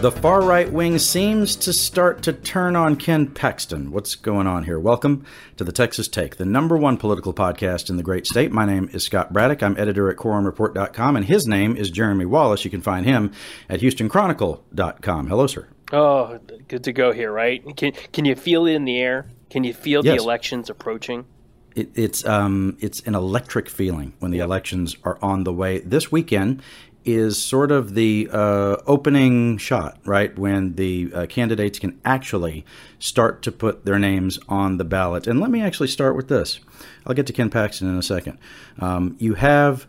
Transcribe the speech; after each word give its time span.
The 0.00 0.10
far 0.22 0.40
right 0.40 0.72
wing 0.72 0.98
seems 0.98 1.56
to 1.56 1.74
start 1.74 2.22
to 2.22 2.32
turn 2.32 2.76
on 2.76 2.96
Ken 2.96 3.26
Paxton. 3.26 3.90
What's 3.90 4.14
going 4.14 4.46
on 4.46 4.64
here? 4.64 4.80
Welcome 4.80 5.26
to 5.58 5.64
the 5.64 5.72
Texas 5.72 6.08
Take, 6.08 6.36
the 6.36 6.46
number 6.46 6.78
one 6.78 6.96
political 6.96 7.34
podcast 7.34 7.90
in 7.90 7.98
the 7.98 8.02
great 8.02 8.26
state. 8.26 8.50
My 8.50 8.64
name 8.64 8.88
is 8.94 9.04
Scott 9.04 9.30
Braddock. 9.30 9.62
I'm 9.62 9.76
editor 9.76 10.08
at 10.08 10.16
quorumreport.com, 10.16 11.16
and 11.16 11.26
his 11.26 11.46
name 11.46 11.76
is 11.76 11.90
Jeremy 11.90 12.24
Wallace. 12.24 12.64
You 12.64 12.70
can 12.70 12.80
find 12.80 13.04
him 13.04 13.32
at 13.68 13.80
houstonchronicle.com. 13.80 15.26
Hello, 15.26 15.46
sir. 15.46 15.68
Oh, 15.92 16.38
good 16.68 16.84
to 16.84 16.92
go 16.94 17.12
here, 17.12 17.30
right? 17.30 17.62
Can, 17.76 17.92
can 18.14 18.24
you 18.24 18.36
feel 18.36 18.64
it 18.64 18.72
in 18.72 18.86
the 18.86 18.98
air? 18.98 19.26
Can 19.50 19.64
you 19.64 19.74
feel 19.74 20.02
yes. 20.02 20.16
the 20.16 20.22
elections 20.22 20.70
approaching? 20.70 21.26
It, 21.74 21.90
it's 21.94 22.24
um, 22.24 22.76
it's 22.80 23.00
an 23.00 23.14
electric 23.14 23.68
feeling 23.68 24.12
when 24.18 24.30
the 24.30 24.38
yep. 24.38 24.46
elections 24.46 24.96
are 25.04 25.18
on 25.22 25.44
the 25.44 25.52
way. 25.52 25.78
This 25.80 26.10
weekend 26.10 26.62
is 27.04 27.40
sort 27.42 27.72
of 27.72 27.94
the 27.94 28.28
uh, 28.30 28.76
opening 28.86 29.56
shot, 29.56 29.98
right? 30.04 30.38
When 30.38 30.74
the 30.74 31.10
uh, 31.14 31.26
candidates 31.26 31.78
can 31.78 31.98
actually 32.04 32.64
start 32.98 33.42
to 33.42 33.52
put 33.52 33.84
their 33.84 33.98
names 33.98 34.38
on 34.48 34.76
the 34.76 34.84
ballot. 34.84 35.26
And 35.26 35.40
let 35.40 35.50
me 35.50 35.62
actually 35.62 35.88
start 35.88 36.14
with 36.14 36.28
this. 36.28 36.60
I'll 37.06 37.14
get 37.14 37.26
to 37.28 37.32
Ken 37.32 37.48
Paxton 37.48 37.88
in 37.88 37.96
a 37.96 38.02
second. 38.02 38.38
Um, 38.78 39.16
you 39.18 39.34
have 39.34 39.86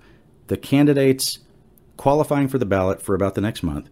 the 0.48 0.58
candidates 0.58 1.40
qualifying 1.98 2.48
for 2.48 2.58
the 2.58 2.66
ballot 2.66 3.02
for 3.02 3.14
about 3.14 3.36
the 3.36 3.42
next 3.42 3.62
month, 3.64 3.90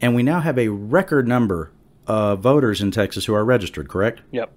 and 0.00 0.14
we 0.14 0.22
now 0.22 0.40
have 0.40 0.58
a 0.58 0.68
record 0.68 1.28
number 1.28 1.70
of 2.06 2.40
voters 2.40 2.80
in 2.80 2.90
Texas 2.90 3.24
who 3.24 3.34
are 3.34 3.44
registered, 3.44 3.88
correct? 3.88 4.20
Yep. 4.30 4.52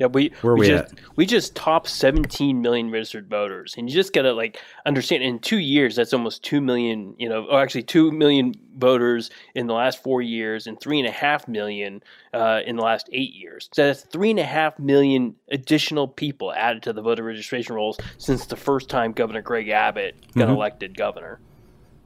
Yeah, 0.00 0.06
we 0.06 0.32
Where 0.40 0.54
we, 0.54 0.60
we 0.60 0.66
just 0.68 0.92
at? 0.94 1.00
we 1.16 1.26
just 1.26 1.54
topped 1.54 1.86
17 1.86 2.62
million 2.62 2.90
registered 2.90 3.28
voters, 3.28 3.74
and 3.76 3.86
you 3.86 3.94
just 3.94 4.14
gotta 4.14 4.32
like 4.32 4.58
understand. 4.86 5.22
In 5.22 5.38
two 5.38 5.58
years, 5.58 5.94
that's 5.94 6.14
almost 6.14 6.42
two 6.42 6.62
million. 6.62 7.14
You 7.18 7.28
know, 7.28 7.44
or 7.44 7.60
actually 7.60 7.82
two 7.82 8.10
million 8.10 8.54
voters 8.78 9.28
in 9.54 9.66
the 9.66 9.74
last 9.74 10.02
four 10.02 10.22
years, 10.22 10.66
and 10.66 10.80
three 10.80 10.98
and 10.98 11.06
a 11.06 11.12
half 11.12 11.46
million 11.46 12.02
uh, 12.32 12.60
in 12.64 12.76
the 12.76 12.82
last 12.82 13.10
eight 13.12 13.34
years. 13.34 13.68
So 13.74 13.88
that's 13.88 14.00
three 14.00 14.30
and 14.30 14.38
a 14.38 14.44
half 14.44 14.78
million 14.78 15.36
additional 15.50 16.08
people 16.08 16.50
added 16.50 16.82
to 16.84 16.94
the 16.94 17.02
voter 17.02 17.22
registration 17.22 17.74
rolls 17.74 17.98
since 18.16 18.46
the 18.46 18.56
first 18.56 18.88
time 18.88 19.12
Governor 19.12 19.42
Greg 19.42 19.68
Abbott 19.68 20.16
got 20.34 20.44
mm-hmm. 20.44 20.54
elected 20.54 20.96
governor 20.96 21.40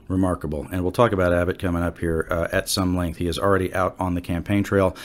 remarkable. 0.08 0.66
And 0.70 0.82
we'll 0.82 0.92
talk 0.92 1.12
about 1.12 1.32
Abbott 1.32 1.58
coming 1.58 1.82
up 1.82 1.98
here 1.98 2.26
uh, 2.30 2.48
at 2.52 2.68
some 2.68 2.96
length. 2.96 3.18
He 3.18 3.26
is 3.26 3.38
already 3.38 3.72
out 3.74 3.96
on 3.98 4.14
the 4.14 4.20
campaign 4.20 4.62
trail. 4.62 4.96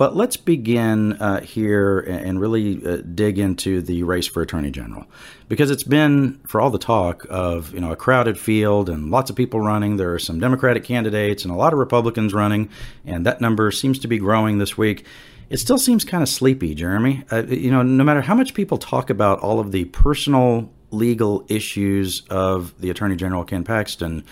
But 0.00 0.16
let's 0.16 0.38
begin 0.38 1.12
uh, 1.20 1.42
here 1.42 2.00
and 2.00 2.40
really 2.40 2.82
uh, 2.86 3.02
dig 3.14 3.38
into 3.38 3.82
the 3.82 4.02
race 4.02 4.26
for 4.26 4.40
attorney 4.40 4.70
general, 4.70 5.04
because 5.46 5.70
it's 5.70 5.82
been, 5.82 6.40
for 6.46 6.58
all 6.58 6.70
the 6.70 6.78
talk 6.78 7.26
of 7.28 7.74
you 7.74 7.80
know 7.80 7.92
a 7.92 7.96
crowded 7.96 8.38
field 8.38 8.88
and 8.88 9.10
lots 9.10 9.28
of 9.28 9.36
people 9.36 9.60
running. 9.60 9.98
There 9.98 10.14
are 10.14 10.18
some 10.18 10.40
Democratic 10.40 10.84
candidates 10.84 11.44
and 11.44 11.52
a 11.52 11.54
lot 11.54 11.74
of 11.74 11.78
Republicans 11.78 12.32
running, 12.32 12.70
and 13.04 13.26
that 13.26 13.42
number 13.42 13.70
seems 13.70 13.98
to 13.98 14.08
be 14.08 14.16
growing 14.16 14.56
this 14.56 14.78
week. 14.78 15.04
It 15.50 15.58
still 15.58 15.76
seems 15.76 16.02
kind 16.02 16.22
of 16.22 16.30
sleepy, 16.30 16.74
Jeremy. 16.74 17.24
Uh, 17.30 17.42
you 17.42 17.70
know, 17.70 17.82
no 17.82 18.02
matter 18.02 18.22
how 18.22 18.34
much 18.34 18.54
people 18.54 18.78
talk 18.78 19.10
about 19.10 19.40
all 19.40 19.60
of 19.60 19.70
the 19.70 19.84
personal 19.84 20.72
legal 20.90 21.44
issues 21.48 22.22
of 22.30 22.78
the 22.80 22.90
Attorney 22.90 23.16
General 23.16 23.44
Ken 23.44 23.64
Paxton, 23.64 24.24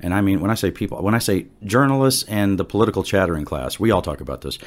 and 0.00 0.14
I 0.14 0.20
mean 0.20 0.40
when 0.40 0.50
I 0.50 0.54
say 0.54 0.70
people, 0.70 1.02
when 1.02 1.14
I 1.14 1.18
say 1.18 1.46
journalists 1.64 2.22
and 2.24 2.58
the 2.58 2.64
political 2.64 3.02
chattering 3.02 3.44
class, 3.44 3.78
we 3.78 3.90
all 3.90 4.02
talk 4.02 4.20
about 4.20 4.40
this. 4.40 4.58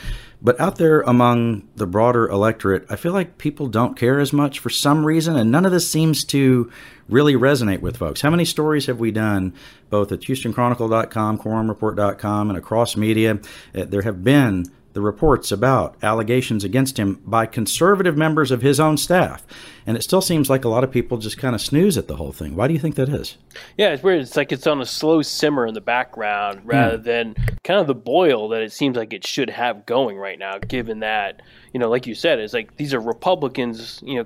But 0.41 0.59
out 0.59 0.78
there 0.78 1.02
among 1.02 1.67
the 1.75 1.88
broader 1.88 2.28
electorate, 2.28 2.86
I 2.89 2.95
feel 2.95 3.14
like 3.14 3.38
people 3.38 3.67
don't 3.67 3.97
care 3.97 4.19
as 4.19 4.33
much 4.33 4.59
for 4.59 4.69
some 4.69 5.06
reason, 5.06 5.36
and 5.36 5.52
none 5.52 5.66
of 5.66 5.72
this 5.72 5.89
seems 5.89 6.23
to 6.25 6.72
really 7.08 7.33
resonate 7.33 7.81
with 7.81 7.97
folks. 7.97 8.22
How 8.22 8.30
many 8.30 8.45
stories 8.45 8.86
have 8.86 9.00
we 9.00 9.11
done, 9.11 9.53
both 9.89 10.11
at 10.11 10.22
HoustonChronicle.com, 10.22 11.39
QuorumReport.com, 11.39 12.50
and 12.50 12.58
across 12.58 12.96
media? 12.96 13.40
Uh, 13.75 13.85
there 13.85 14.03
have 14.03 14.23
been 14.23 14.66
the 14.94 15.01
reports 15.01 15.51
about 15.51 15.95
allegations 16.01 16.63
against 16.63 16.97
him 16.97 17.22
by 17.25 17.45
conservative 17.45 18.17
members 18.17 18.50
of 18.50 18.61
his 18.61 18.79
own 18.79 18.97
staff. 18.97 19.45
And 19.85 19.95
it 19.95 20.03
still 20.03 20.22
seems 20.22 20.50
like 20.50 20.66
a 20.66 20.69
lot 20.69 20.83
of 20.83 20.91
people 20.91 21.17
just 21.17 21.38
kind 21.38 21.53
of 21.53 21.61
snooze 21.61 21.97
at 21.97 22.07
the 22.07 22.16
whole 22.16 22.31
thing. 22.31 22.55
Why 22.55 22.67
do 22.67 22.73
you 22.73 22.79
think 22.79 22.95
that 22.95 23.09
is? 23.09 23.38
Yeah, 23.78 23.89
it's 23.89 24.03
weird. 24.03 24.22
It's 24.22 24.35
like 24.35 24.51
it's 24.51 24.67
on 24.67 24.81
a 24.81 24.85
slow 24.85 25.22
simmer 25.22 25.67
in 25.67 25.73
the 25.73 25.81
background 25.81 26.61
rather 26.63 26.97
mm. 26.97 27.03
than 27.03 27.35
kind 27.63 27.79
of 27.79 27.88
the 27.88 27.95
boil 27.95 28.49
that 28.49 28.61
it 28.61 28.72
seems 28.72 28.97
like 28.97 29.13
it 29.13 29.25
should 29.25 29.49
have 29.49 29.85
going 29.85 30.17
right 30.17 30.39
now, 30.39 30.57
given 30.57 30.99
that, 30.99 31.41
you 31.73 31.79
know, 31.79 31.89
like 31.89 32.07
you 32.07 32.16
said, 32.16 32.39
it's 32.39 32.53
like 32.53 32.78
these 32.78 32.94
are 32.94 32.99
Republicans, 32.99 34.01
you 34.03 34.16
know, 34.16 34.25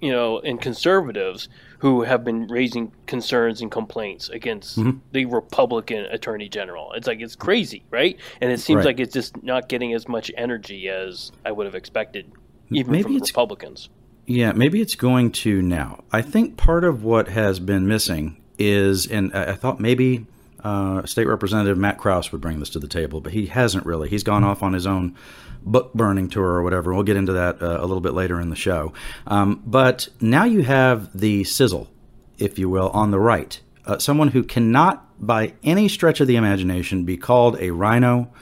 you 0.00 0.10
know, 0.10 0.40
and 0.40 0.60
conservatives 0.60 1.48
who 1.82 2.02
have 2.02 2.22
been 2.22 2.46
raising 2.46 2.92
concerns 3.06 3.60
and 3.60 3.68
complaints 3.68 4.28
against 4.28 4.78
mm-hmm. 4.78 4.98
the 5.10 5.24
Republican 5.24 6.04
Attorney 6.04 6.48
General. 6.48 6.92
It's 6.92 7.08
like 7.08 7.20
it's 7.20 7.34
crazy, 7.34 7.82
right? 7.90 8.16
And 8.40 8.52
it 8.52 8.60
seems 8.60 8.78
right. 8.78 8.86
like 8.86 9.00
it's 9.00 9.12
just 9.12 9.42
not 9.42 9.68
getting 9.68 9.92
as 9.92 10.06
much 10.06 10.30
energy 10.36 10.88
as 10.88 11.32
I 11.44 11.50
would 11.50 11.66
have 11.66 11.74
expected, 11.74 12.30
even 12.70 12.92
maybe 12.92 13.02
from 13.02 13.14
Republicans. 13.14 13.88
Yeah, 14.26 14.52
maybe 14.52 14.80
it's 14.80 14.94
going 14.94 15.32
to 15.32 15.60
now. 15.60 16.04
I 16.12 16.22
think 16.22 16.56
part 16.56 16.84
of 16.84 17.02
what 17.02 17.26
has 17.26 17.58
been 17.58 17.88
missing 17.88 18.40
is, 18.60 19.08
and 19.08 19.34
I 19.34 19.54
thought 19.54 19.80
maybe 19.80 20.24
uh, 20.62 21.04
State 21.04 21.26
Representative 21.26 21.78
Matt 21.78 21.98
Krause 21.98 22.30
would 22.30 22.40
bring 22.40 22.60
this 22.60 22.70
to 22.70 22.78
the 22.78 22.86
table, 22.86 23.20
but 23.20 23.32
he 23.32 23.46
hasn't 23.46 23.86
really. 23.86 24.08
He's 24.08 24.22
gone 24.22 24.44
off 24.44 24.62
on 24.62 24.72
his 24.72 24.86
own 24.86 25.16
book 25.64 25.92
burning 25.94 26.28
tour 26.28 26.44
or 26.44 26.62
whatever. 26.62 26.92
We'll 26.94 27.02
get 27.02 27.16
into 27.16 27.32
that 27.32 27.62
uh, 27.62 27.78
a 27.80 27.86
little 27.86 28.00
bit 28.00 28.14
later 28.14 28.40
in 28.40 28.50
the 28.50 28.56
show. 28.56 28.92
Um, 29.26 29.62
but 29.64 30.08
now 30.20 30.44
you 30.44 30.62
have 30.62 31.18
the 31.18 31.44
sizzle, 31.44 31.90
if 32.38 32.58
you 32.58 32.68
will, 32.68 32.90
on 32.90 33.10
the 33.10 33.20
right. 33.20 33.60
Uh, 33.84 33.98
someone 33.98 34.28
who 34.28 34.42
cannot, 34.42 35.08
by 35.24 35.54
any 35.62 35.88
stretch 35.88 36.20
of 36.20 36.26
the 36.26 36.36
imagination, 36.36 37.04
be 37.04 37.16
called 37.16 37.56
a 37.60 37.70
rhino 37.70 38.32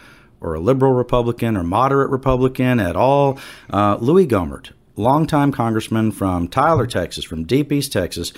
or 0.40 0.54
a 0.54 0.60
liberal 0.60 0.92
Republican 0.92 1.56
or 1.56 1.62
moderate 1.62 2.10
Republican 2.10 2.80
at 2.80 2.96
all. 2.96 3.38
Uh, 3.70 3.96
Louis 4.00 4.26
Gohmert, 4.26 4.72
longtime 4.96 5.52
congressman 5.52 6.12
from 6.12 6.48
Tyler, 6.48 6.86
Texas, 6.86 7.24
from 7.24 7.44
Deep 7.44 7.72
East 7.72 7.92
Texas, 7.92 8.32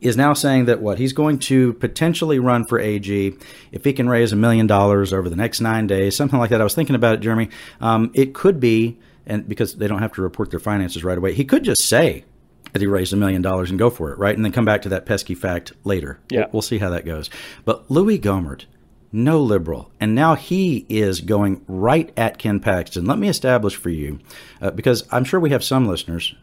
is 0.00 0.16
now 0.16 0.32
saying 0.32 0.66
that 0.66 0.80
what 0.80 0.98
he's 0.98 1.12
going 1.12 1.38
to 1.38 1.72
potentially 1.74 2.38
run 2.38 2.64
for 2.64 2.78
AG 2.78 3.34
if 3.72 3.84
he 3.84 3.92
can 3.92 4.08
raise 4.08 4.32
a 4.32 4.36
million 4.36 4.66
dollars 4.66 5.12
over 5.12 5.28
the 5.28 5.36
next 5.36 5.60
nine 5.60 5.86
days, 5.86 6.16
something 6.16 6.38
like 6.38 6.50
that. 6.50 6.60
I 6.60 6.64
was 6.64 6.74
thinking 6.74 6.96
about 6.96 7.14
it, 7.14 7.20
Jeremy. 7.20 7.48
Um, 7.80 8.10
it 8.14 8.34
could 8.34 8.60
be, 8.60 8.98
and 9.26 9.48
because 9.48 9.74
they 9.76 9.88
don't 9.88 10.00
have 10.00 10.12
to 10.14 10.22
report 10.22 10.50
their 10.50 10.60
finances 10.60 11.04
right 11.04 11.18
away, 11.18 11.34
he 11.34 11.44
could 11.44 11.64
just 11.64 11.82
say 11.82 12.24
that 12.72 12.82
he 12.82 12.86
raised 12.86 13.12
a 13.12 13.16
million 13.16 13.42
dollars 13.42 13.70
and 13.70 13.78
go 13.78 13.90
for 13.90 14.12
it, 14.12 14.18
right? 14.18 14.34
And 14.34 14.44
then 14.44 14.52
come 14.52 14.64
back 14.64 14.82
to 14.82 14.88
that 14.90 15.06
pesky 15.06 15.34
fact 15.34 15.72
later. 15.84 16.20
Yeah. 16.30 16.46
We'll, 16.52 16.62
see 16.62 16.78
how 16.78 16.90
that 16.90 17.06
goes. 17.06 17.30
But 17.64 17.90
Louis 17.90 18.18
Gohmert, 18.18 18.66
no 19.10 19.40
liberal. 19.40 19.90
And 20.00 20.14
now 20.14 20.34
he 20.34 20.84
is 20.88 21.20
going 21.20 21.64
right 21.66 22.12
at 22.16 22.38
Ken 22.38 22.60
Paxton. 22.60 23.06
Let 23.06 23.18
me 23.18 23.28
establish 23.28 23.74
for 23.74 23.90
you, 23.90 24.20
uh, 24.60 24.70
because 24.70 25.06
I'm 25.10 25.24
sure 25.24 25.40
we 25.40 25.50
have 25.50 25.64
some 25.64 25.88
listeners, 25.88 26.34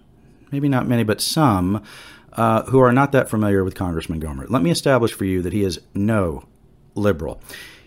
maybe 0.51 0.67
not 0.67 0.87
many, 0.87 1.03
but 1.03 1.21
some 1.21 1.83
uh, 2.35 2.63
who 2.63 2.79
are 2.79 2.91
not 2.91 3.11
that 3.11 3.29
familiar 3.29 3.63
with 3.63 3.75
Congressman 3.75 4.21
Gohmert. 4.21 4.49
Let 4.49 4.61
me 4.61 4.71
establish 4.71 5.13
for 5.13 5.25
you 5.25 5.41
that 5.41 5.53
he 5.53 5.63
is 5.63 5.79
no 5.93 6.45
liberal. 6.93 7.41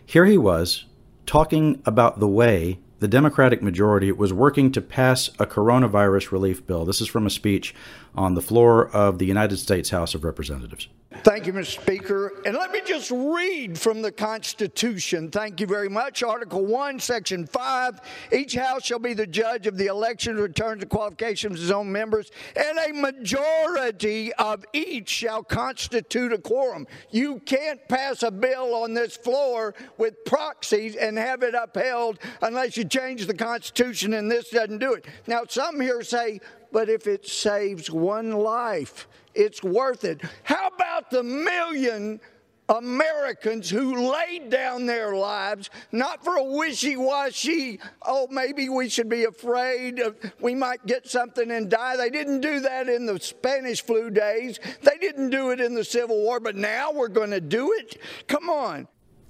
Here 0.05 0.25
he 0.25 0.39
was 0.39 0.85
talking 1.27 1.83
about 1.85 2.19
the 2.19 2.29
way 2.29 2.79
the 3.01 3.09
Democratic 3.09 3.63
majority 3.63 4.11
was 4.11 4.33
working 4.33 4.73
to 4.73 4.81
pass 4.81 5.29
a 5.39 5.47
coronavirus 5.47 6.33
relief 6.33 6.67
bill. 6.67 6.85
This 6.85 7.01
is 7.01 7.09
from 7.09 7.27
a 7.27 7.31
speech 7.31 7.75
on 8.15 8.35
the 8.35 8.43
floor 8.43 8.89
of 8.89 9.19
the 9.19 9.27
United 9.27 9.59
States 9.59 9.91
House 9.91 10.15
of 10.15 10.25
Representatives. 10.25 10.89
Thank 11.25 11.47
you, 11.47 11.53
Mr. 11.53 11.83
Speaker. 11.83 12.33
And 12.47 12.55
let 12.55 12.71
me 12.71 12.81
just 12.85 13.11
read 13.11 13.79
from 13.79 14.03
the 14.03 14.13
Constitution. 14.13 15.31
Thank 15.31 15.61
you 15.61 15.67
very 15.67 15.89
much. 15.89 16.23
Article 16.23 16.65
1, 16.65 17.01
Section 17.01 17.45
5. 17.45 18.01
Each 18.33 18.55
House 18.55 18.85
shall 18.85 19.01
be 19.01 19.15
the 19.15 19.27
judge 19.27 19.67
of 19.67 19.77
the 19.77 19.87
election, 19.87 20.37
returns 20.37 20.83
and 20.83 20.91
qualifications 20.91 21.59
of 21.59 21.65
its 21.65 21.73
own 21.73 21.91
members, 21.91 22.31
and 22.55 22.79
a 22.79 22.93
majority 22.93 24.33
of 24.35 24.65
each 24.73 25.09
shall 25.09 25.43
constitute 25.43 26.33
a 26.33 26.39
quorum. 26.39 26.87
You 27.11 27.41
can't 27.41 27.81
pass 27.89 28.23
a 28.23 28.31
bill 28.31 28.75
on 28.77 28.95
this 28.95 29.17
floor 29.17 29.75
with 29.99 30.25
proxies 30.25 30.95
and 30.95 31.19
have 31.19 31.43
it 31.43 31.55
upheld 31.55 32.21
unless 32.43 32.77
you 32.77 32.85
change 32.85 33.27
the 33.27 33.35
Constitution, 33.35 34.15
and 34.15 34.31
this 34.31 34.51
doesn't 34.51 34.79
do 34.79 34.95
it. 34.95 35.05
Now, 35.27 35.43
some 35.49 35.81
here 35.81 36.03
say, 36.03 36.41
but 36.73 36.89
if 36.89 37.07
it 37.07 37.27
saves 37.27 37.91
one 37.91 38.33
life, 38.33 39.09
it's 39.35 39.63
worth 39.63 40.05
it. 40.05 40.23
How 40.45 40.69
about 40.69 41.11
the 41.11 41.23
million 41.23 42.21
Americans 42.69 43.71
who 43.71 44.13
laid 44.13 44.51
down 44.51 44.85
their 44.85 45.15
lives, 45.15 45.71
not 45.91 46.23
for 46.23 46.37
a 46.37 46.45
wishy 46.45 46.97
washy, 46.97 47.81
oh, 48.03 48.29
maybe 48.31 48.69
we 48.69 48.89
should 48.89 49.09
be 49.09 49.25
afraid 49.25 49.99
of, 50.01 50.17
we 50.41 50.55
might 50.55 50.85
get 50.85 51.09
something 51.09 51.51
and 51.51 51.71
die. 51.71 51.97
They 51.97 52.11
didn't 52.11 52.41
do 52.41 52.61
that 52.61 52.89
in 52.89 53.07
the 53.07 53.19
Spanish 53.21 53.83
flu 53.83 54.11
days. 54.11 54.61
They 54.83 54.99
didn't 55.01 55.31
do 55.31 55.51
it 55.51 55.61
in 55.61 55.75
the 55.75 55.85
Civil 55.85 56.19
War, 56.19 56.41
but 56.41 56.57
now 56.57 56.93
we're 56.93 57.09
going 57.09 57.31
to 57.31 57.41
do 57.41 57.73
it? 57.73 57.97
Come 58.27 58.51
on. 58.51 58.87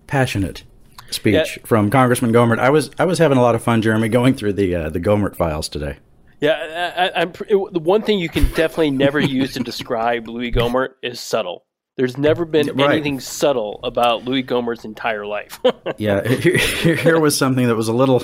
Passionate 0.08 0.64
speech 1.10 1.58
yeah. 1.58 1.66
from 1.66 1.90
Congressman 1.90 2.32
Gohmert. 2.32 2.58
I 2.58 2.70
was 2.70 2.90
I 2.98 3.04
was 3.04 3.18
having 3.18 3.38
a 3.38 3.42
lot 3.42 3.54
of 3.54 3.62
fun, 3.62 3.82
Jeremy, 3.82 4.08
going 4.08 4.34
through 4.34 4.54
the 4.54 4.74
uh, 4.74 4.90
the 4.90 5.00
Gohmert 5.00 5.36
files 5.36 5.68
today. 5.68 5.98
Yeah, 6.40 7.10
I, 7.16 7.22
am 7.22 7.32
the 7.32 7.80
one 7.82 8.02
thing 8.02 8.18
you 8.18 8.28
can 8.28 8.44
definitely 8.50 8.92
never 8.92 9.18
use 9.18 9.54
to 9.54 9.60
describe 9.60 10.28
Louis 10.28 10.52
Gohmert 10.52 10.90
is 11.02 11.18
subtle. 11.18 11.64
There's 11.96 12.16
never 12.16 12.44
been 12.44 12.76
right. 12.76 12.92
anything 12.92 13.18
subtle 13.18 13.80
about 13.82 14.24
Louis 14.24 14.44
Gohmert's 14.44 14.84
entire 14.84 15.26
life. 15.26 15.58
yeah, 15.98 16.26
here, 16.26 16.94
here, 16.94 17.18
was 17.18 17.36
something 17.36 17.66
that 17.66 17.74
was 17.74 17.88
a 17.88 17.92
little. 17.92 18.22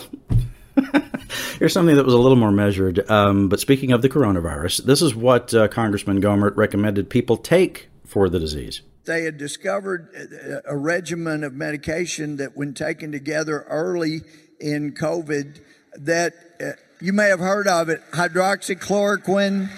here's 1.59 1.73
something 1.73 1.97
that 1.97 2.05
was 2.05 2.15
a 2.15 2.19
little 2.19 2.37
more 2.37 2.53
measured. 2.53 3.11
Um, 3.11 3.49
but 3.49 3.59
speaking 3.59 3.91
of 3.91 4.01
the 4.01 4.09
coronavirus, 4.09 4.85
this 4.85 5.03
is 5.03 5.17
what 5.17 5.53
uh, 5.53 5.67
Congressman 5.67 6.21
Gohmert 6.23 6.57
recommended 6.57 7.11
people 7.11 7.37
take 7.37 7.89
for 8.05 8.29
the 8.29 8.39
disease. 8.39 8.83
They 9.07 9.25
had 9.25 9.39
discovered 9.39 10.63
a 10.65 10.77
regimen 10.77 11.43
of 11.43 11.53
medication 11.53 12.37
that, 12.37 12.57
when 12.57 12.75
taken 12.75 13.11
together 13.11 13.67
early 13.69 14.23
in 14.61 14.93
COVID, 14.93 15.61
that 15.99 16.33
uh, 16.61 16.73
you 17.01 17.13
may 17.13 17.29
have 17.29 17.41
heard 17.41 17.67
of 17.67 17.89
it: 17.89 18.03
hydroxychloroquine, 18.13 19.69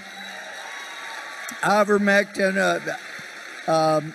ivermectin. 1.63 2.57
Uh, 2.57 2.97
um, 3.71 4.15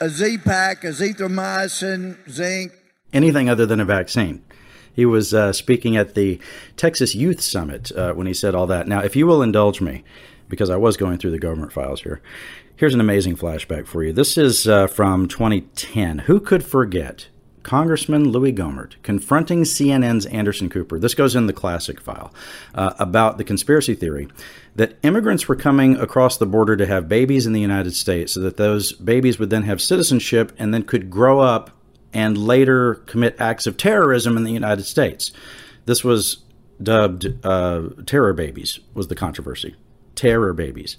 azithromycin, 0.00 2.16
zinc. 2.28 2.72
Anything 3.12 3.48
other 3.48 3.66
than 3.66 3.78
a 3.80 3.84
vaccine. 3.84 4.44
He 4.92 5.06
was 5.06 5.32
uh, 5.34 5.52
speaking 5.52 5.96
at 5.96 6.14
the 6.14 6.40
Texas 6.76 7.14
Youth 7.14 7.40
Summit 7.40 7.92
uh, 7.92 8.12
when 8.12 8.26
he 8.28 8.34
said 8.34 8.54
all 8.54 8.68
that. 8.68 8.86
Now, 8.86 9.00
if 9.00 9.16
you 9.16 9.26
will 9.26 9.42
indulge 9.42 9.80
me, 9.80 10.04
because 10.48 10.70
I 10.70 10.76
was 10.76 10.96
going 10.96 11.18
through 11.18 11.32
the 11.32 11.40
Gohmert 11.40 11.72
files 11.72 12.02
here, 12.02 12.22
here's 12.76 12.94
an 12.94 13.00
amazing 13.00 13.36
flashback 13.36 13.88
for 13.88 14.04
you. 14.04 14.12
This 14.12 14.38
is 14.38 14.68
uh, 14.68 14.86
from 14.86 15.26
2010. 15.26 16.20
Who 16.20 16.38
could 16.38 16.64
forget 16.64 17.26
Congressman 17.64 18.28
Louis 18.28 18.52
Gohmert 18.52 19.02
confronting 19.02 19.62
CNN's 19.62 20.26
Anderson 20.26 20.68
Cooper. 20.68 20.98
This 20.98 21.14
goes 21.14 21.34
in 21.34 21.46
the 21.46 21.52
classic 21.52 22.00
file 22.00 22.32
uh, 22.74 22.92
about 22.98 23.38
the 23.38 23.44
conspiracy 23.44 23.94
theory 23.94 24.28
that 24.76 24.98
immigrants 25.02 25.48
were 25.48 25.56
coming 25.56 25.96
across 25.96 26.36
the 26.36 26.46
border 26.46 26.76
to 26.76 26.86
have 26.86 27.08
babies 27.08 27.46
in 27.46 27.52
the 27.52 27.60
United 27.60 27.94
States 27.94 28.34
so 28.34 28.40
that 28.40 28.58
those 28.58 28.92
babies 28.92 29.38
would 29.38 29.50
then 29.50 29.62
have 29.62 29.80
citizenship 29.80 30.52
and 30.58 30.72
then 30.72 30.82
could 30.82 31.10
grow 31.10 31.40
up 31.40 31.70
and 32.12 32.38
later 32.38 32.96
commit 33.06 33.34
acts 33.40 33.66
of 33.66 33.76
terrorism 33.76 34.36
in 34.36 34.44
the 34.44 34.52
United 34.52 34.84
States. 34.84 35.32
This 35.86 36.04
was 36.04 36.44
dubbed 36.82 37.44
uh, 37.44 37.88
terror 38.06 38.34
babies, 38.34 38.78
was 38.92 39.08
the 39.08 39.14
controversy. 39.14 39.74
Terror 40.14 40.52
babies. 40.52 40.96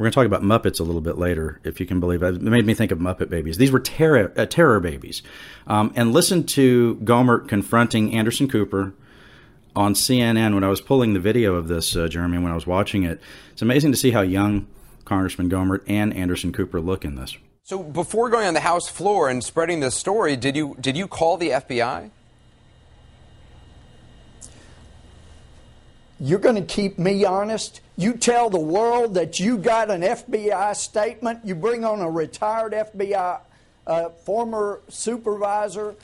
We're 0.00 0.04
going 0.04 0.12
to 0.12 0.14
talk 0.14 0.40
about 0.40 0.42
Muppets 0.42 0.80
a 0.80 0.82
little 0.82 1.02
bit 1.02 1.18
later, 1.18 1.60
if 1.62 1.78
you 1.78 1.84
can 1.84 2.00
believe 2.00 2.22
it. 2.22 2.36
It 2.36 2.40
made 2.40 2.64
me 2.64 2.72
think 2.72 2.90
of 2.90 3.00
Muppet 3.00 3.28
babies. 3.28 3.58
These 3.58 3.70
were 3.70 3.80
terror, 3.80 4.32
uh, 4.34 4.46
terror 4.46 4.80
babies. 4.80 5.20
Um, 5.66 5.92
and 5.94 6.14
listen 6.14 6.44
to 6.44 6.94
Gohmert 7.04 7.48
confronting 7.48 8.14
Anderson 8.14 8.48
Cooper 8.48 8.94
on 9.76 9.92
CNN 9.92 10.54
when 10.54 10.64
I 10.64 10.68
was 10.68 10.80
pulling 10.80 11.12
the 11.12 11.20
video 11.20 11.54
of 11.54 11.68
this, 11.68 11.94
uh, 11.94 12.08
Jeremy, 12.08 12.38
when 12.38 12.50
I 12.50 12.54
was 12.54 12.66
watching 12.66 13.02
it. 13.02 13.20
It's 13.52 13.60
amazing 13.60 13.90
to 13.92 13.98
see 13.98 14.10
how 14.12 14.22
young 14.22 14.66
Congressman 15.04 15.50
Gohmert 15.50 15.82
and 15.86 16.14
Anderson 16.14 16.50
Cooper 16.50 16.80
look 16.80 17.04
in 17.04 17.16
this. 17.16 17.36
So 17.64 17.82
before 17.82 18.30
going 18.30 18.46
on 18.46 18.54
the 18.54 18.60
House 18.60 18.88
floor 18.88 19.28
and 19.28 19.44
spreading 19.44 19.80
this 19.80 19.96
story, 19.96 20.34
did 20.34 20.56
you 20.56 20.78
did 20.80 20.96
you 20.96 21.08
call 21.08 21.36
the 21.36 21.50
FBI? 21.50 22.10
You're 26.18 26.38
going 26.38 26.56
to 26.56 26.62
keep 26.62 26.98
me 26.98 27.26
honest. 27.26 27.82
You 28.00 28.14
tell 28.14 28.48
the 28.48 28.58
world 28.58 29.12
that 29.16 29.38
you 29.38 29.58
got 29.58 29.90
an 29.90 30.00
FBI 30.00 30.74
statement. 30.74 31.40
You 31.44 31.54
bring 31.54 31.84
on 31.84 32.00
a 32.00 32.10
retired 32.10 32.72
FBI 32.72 33.40
uh, 33.86 34.08
former 34.24 34.80
supervisor, 34.88 35.94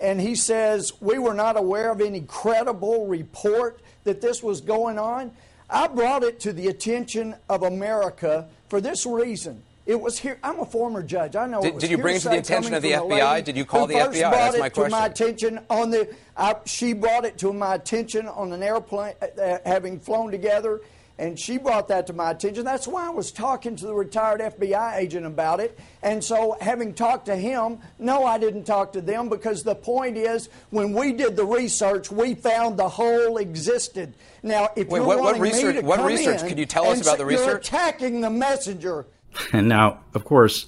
and 0.00 0.20
he 0.20 0.34
says, 0.34 1.00
We 1.00 1.18
were 1.18 1.32
not 1.32 1.56
aware 1.56 1.92
of 1.92 2.00
any 2.00 2.22
credible 2.22 3.06
report 3.06 3.78
that 4.02 4.20
this 4.20 4.42
was 4.42 4.60
going 4.60 4.98
on. 4.98 5.30
I 5.70 5.86
brought 5.86 6.24
it 6.24 6.40
to 6.40 6.52
the 6.52 6.66
attention 6.66 7.36
of 7.48 7.62
America 7.62 8.48
for 8.68 8.80
this 8.80 9.06
reason. 9.06 9.62
It 9.86 10.00
was 10.00 10.18
here. 10.18 10.40
I'm 10.42 10.58
a 10.58 10.66
former 10.66 11.04
judge. 11.04 11.36
I 11.36 11.46
know. 11.46 11.62
Did, 11.62 11.78
did 11.78 11.90
you 11.90 11.98
bring 11.98 12.16
it 12.16 12.22
to 12.22 12.30
the 12.30 12.38
attention 12.38 12.74
of 12.74 12.82
the 12.82 12.92
FBI? 12.92 13.44
Did 13.44 13.56
you 13.56 13.64
call 13.64 13.86
the 13.86 13.94
FBI? 13.94 14.30
That's 14.30 14.58
my 14.58 14.68
question. 14.70 14.90
To 14.90 14.96
my 14.98 15.06
attention 15.06 15.60
on 15.70 15.90
the. 15.90 16.12
I, 16.36 16.56
she 16.64 16.94
brought 16.94 17.24
it 17.24 17.38
to 17.38 17.52
my 17.52 17.76
attention 17.76 18.26
on 18.26 18.52
an 18.52 18.62
airplane, 18.64 19.14
uh, 19.22 19.40
uh, 19.40 19.58
having 19.64 20.00
flown 20.00 20.32
together, 20.32 20.80
and 21.18 21.38
she 21.38 21.58
brought 21.58 21.88
that 21.88 22.06
to 22.08 22.12
my 22.12 22.32
attention. 22.32 22.64
That's 22.64 22.88
why 22.88 23.06
I 23.06 23.10
was 23.10 23.30
talking 23.30 23.76
to 23.76 23.86
the 23.86 23.94
retired 23.94 24.40
FBI 24.40 24.96
agent 24.96 25.26
about 25.26 25.60
it. 25.60 25.78
And 26.02 26.22
so, 26.22 26.56
having 26.60 26.92
talked 26.92 27.26
to 27.26 27.36
him, 27.36 27.78
no, 27.98 28.24
I 28.24 28.38
didn't 28.38 28.64
talk 28.64 28.92
to 28.94 29.00
them 29.00 29.28
because 29.28 29.62
the 29.62 29.74
point 29.76 30.16
is, 30.16 30.48
when 30.70 30.92
we 30.92 31.12
did 31.12 31.36
the 31.36 31.44
research, 31.44 32.10
we 32.10 32.34
found 32.34 32.76
the 32.76 32.88
hole 32.88 33.36
existed. 33.38 34.14
Now, 34.42 34.70
if 34.76 34.88
Wait, 34.88 34.98
you're 34.98 35.06
what, 35.06 35.20
wanting 35.20 35.40
what 35.40 35.52
research? 35.52 35.74
me 35.76 35.80
to 35.82 35.86
what 35.86 35.96
come 35.98 36.06
research? 36.06 36.42
in 36.42 36.48
Could 36.48 36.58
you 36.58 36.66
tell 36.66 36.86
us 36.88 37.00
about 37.00 37.18
the 37.18 37.26
research? 37.26 37.46
You're 37.46 37.56
attacking 37.56 38.20
the 38.20 38.30
messenger. 38.30 39.06
And 39.52 39.68
now, 39.68 40.00
of 40.14 40.24
course, 40.24 40.66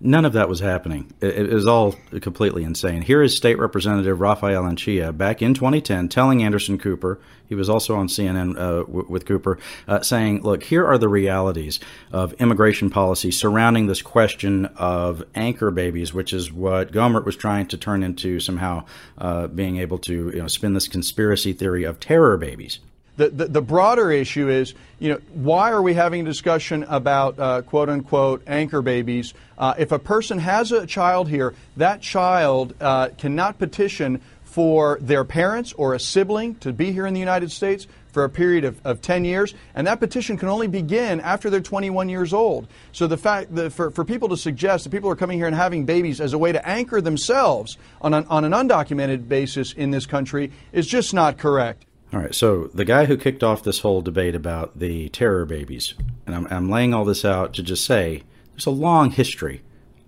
none 0.00 0.24
of 0.24 0.32
that 0.32 0.48
was 0.48 0.60
happening. 0.60 1.12
It, 1.20 1.38
it, 1.38 1.52
was 1.52 1.66
all 1.66 1.92
completely 2.20 2.64
insane. 2.64 3.02
Here 3.02 3.22
is 3.22 3.36
State 3.36 3.58
Representative 3.58 4.20
Rafael 4.20 4.64
Anchia 4.64 5.16
back 5.16 5.42
in 5.42 5.54
2010 5.54 6.08
telling 6.08 6.42
Anderson 6.42 6.78
Cooper, 6.78 7.18
he 7.48 7.54
was 7.54 7.70
also 7.70 7.94
on 7.96 8.08
CNN 8.08 8.56
uh, 8.56 8.82
w- 8.84 9.06
with 9.08 9.26
Cooper, 9.26 9.58
uh, 9.86 10.00
saying, 10.00 10.42
Look, 10.42 10.64
here 10.64 10.86
are 10.86 10.98
the 10.98 11.08
realities 11.08 11.80
of 12.12 12.32
immigration 12.34 12.90
policy 12.90 13.30
surrounding 13.30 13.86
this 13.86 14.02
question 14.02 14.66
of 14.76 15.22
anchor 15.34 15.70
babies, 15.70 16.12
which 16.12 16.32
is 16.32 16.52
what 16.52 16.92
Gohmert 16.92 17.24
was 17.24 17.36
trying 17.36 17.66
to 17.68 17.76
turn 17.76 18.02
into 18.02 18.40
somehow 18.40 18.84
uh, 19.18 19.46
being 19.46 19.78
able 19.78 19.98
to 19.98 20.30
you 20.34 20.42
know, 20.42 20.48
spin 20.48 20.74
this 20.74 20.88
conspiracy 20.88 21.52
theory 21.52 21.84
of 21.84 22.00
terror 22.00 22.36
babies. 22.36 22.80
The, 23.16 23.30
the, 23.30 23.44
the, 23.46 23.62
broader 23.62 24.10
issue 24.10 24.50
is, 24.50 24.74
you 24.98 25.08
know, 25.08 25.20
why 25.32 25.70
are 25.70 25.80
we 25.80 25.94
having 25.94 26.20
a 26.20 26.24
discussion 26.24 26.84
about 26.84 27.38
uh, 27.38 27.62
quote 27.62 27.88
unquote 27.88 28.42
anchor 28.46 28.82
babies? 28.82 29.32
Uh, 29.56 29.74
if 29.78 29.90
a 29.90 29.98
person 29.98 30.38
has 30.38 30.70
a 30.70 30.86
child 30.86 31.28
here, 31.28 31.54
that 31.78 32.02
child 32.02 32.74
uh, 32.80 33.08
cannot 33.16 33.58
petition 33.58 34.20
for 34.44 34.98
their 35.00 35.24
parents 35.24 35.72
or 35.74 35.94
a 35.94 36.00
sibling 36.00 36.54
to 36.56 36.72
be 36.72 36.92
here 36.92 37.06
in 37.06 37.14
the 37.14 37.20
United 37.20 37.50
States 37.50 37.86
for 38.16 38.24
a 38.24 38.30
period 38.30 38.64
of, 38.64 38.80
of 38.86 39.02
10 39.02 39.26
years, 39.26 39.52
and 39.74 39.86
that 39.86 40.00
petition 40.00 40.38
can 40.38 40.48
only 40.48 40.66
begin 40.66 41.20
after 41.20 41.50
they're 41.50 41.60
21 41.60 42.08
years 42.08 42.32
old. 42.32 42.66
So 42.92 43.06
the 43.06 43.18
fact 43.18 43.54
that 43.54 43.74
for, 43.74 43.90
for 43.90 44.06
people 44.06 44.30
to 44.30 44.36
suggest 44.38 44.84
that 44.84 44.90
people 44.90 45.10
are 45.10 45.16
coming 45.16 45.36
here 45.36 45.46
and 45.46 45.54
having 45.54 45.84
babies 45.84 46.22
as 46.22 46.32
a 46.32 46.38
way 46.38 46.52
to 46.52 46.66
anchor 46.66 47.02
themselves 47.02 47.76
on 48.00 48.14
an, 48.14 48.26
on 48.28 48.44
an 48.44 48.52
undocumented 48.52 49.28
basis 49.28 49.74
in 49.74 49.90
this 49.90 50.06
country 50.06 50.50
is 50.72 50.86
just 50.86 51.12
not 51.12 51.36
correct. 51.36 51.84
All 52.12 52.20
right, 52.20 52.34
so 52.34 52.70
the 52.72 52.84
guy 52.84 53.06
who 53.06 53.16
kicked 53.16 53.42
off 53.42 53.64
this 53.64 53.80
whole 53.80 54.00
debate 54.00 54.34
about 54.34 54.78
the 54.78 55.08
terror 55.08 55.44
babies, 55.44 55.94
and 56.24 56.34
I'm, 56.34 56.46
I'm 56.50 56.70
laying 56.70 56.94
all 56.94 57.04
this 57.04 57.24
out 57.24 57.52
to 57.54 57.62
just 57.62 57.84
say 57.84 58.22
there's 58.52 58.66
a 58.66 58.70
long 58.70 59.10
history 59.10 59.62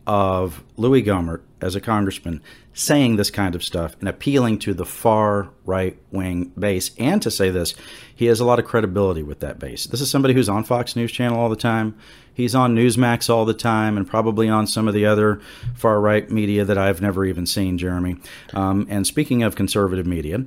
of 0.06 0.64
Louis 0.76 1.02
Gohmert 1.02 1.42
as 1.60 1.74
a 1.74 1.80
congressman 1.82 2.40
saying 2.72 3.16
this 3.16 3.30
kind 3.30 3.54
of 3.54 3.62
stuff 3.62 3.96
and 4.00 4.08
appealing 4.08 4.58
to 4.60 4.72
the 4.72 4.86
far 4.86 5.50
right 5.66 5.98
wing 6.10 6.52
base. 6.58 6.92
And 6.98 7.20
to 7.22 7.30
say 7.30 7.50
this, 7.50 7.74
he 8.14 8.26
has 8.26 8.40
a 8.40 8.44
lot 8.44 8.58
of 8.58 8.64
credibility 8.64 9.22
with 9.22 9.40
that 9.40 9.58
base. 9.58 9.86
This 9.86 10.00
is 10.00 10.10
somebody 10.10 10.32
who's 10.32 10.48
on 10.48 10.64
Fox 10.64 10.96
News 10.96 11.12
Channel 11.12 11.38
all 11.38 11.50
the 11.50 11.56
time. 11.56 11.98
He's 12.32 12.54
on 12.54 12.74
Newsmax 12.74 13.28
all 13.28 13.44
the 13.44 13.52
time 13.52 13.98
and 13.98 14.08
probably 14.08 14.48
on 14.48 14.66
some 14.66 14.86
of 14.86 14.94
the 14.94 15.04
other 15.04 15.40
far 15.74 16.00
right 16.00 16.30
media 16.30 16.64
that 16.64 16.78
I've 16.78 17.02
never 17.02 17.24
even 17.24 17.44
seen, 17.44 17.76
Jeremy. 17.76 18.16
Um, 18.54 18.86
and 18.88 19.06
speaking 19.06 19.42
of 19.42 19.56
conservative 19.56 20.06
media, 20.06 20.44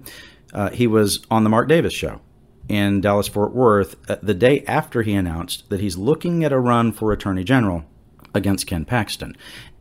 uh, 0.53 0.70
he 0.70 0.88
was 0.88 1.25
on 1.29 1.43
the 1.43 1.50
Mark 1.50 1.67
Davis 1.67 1.93
show 1.93 2.22
in 2.67 3.01
Dallas 3.01 3.27
Fort 3.27 3.53
Worth 3.53 3.96
uh, 4.10 4.17
the 4.22 4.34
day 4.34 4.63
after 4.67 5.01
he 5.01 5.13
announced 5.13 5.70
that 5.70 5.79
he's 5.79 5.98
looking 5.98 6.43
at 6.43 6.51
a 6.51 6.60
run 6.60 6.91
for 6.91 7.12
Attorney 7.12 7.43
General 7.43 7.84
against 8.34 8.67
Ken 8.67 8.86
Paxton. 8.86 9.36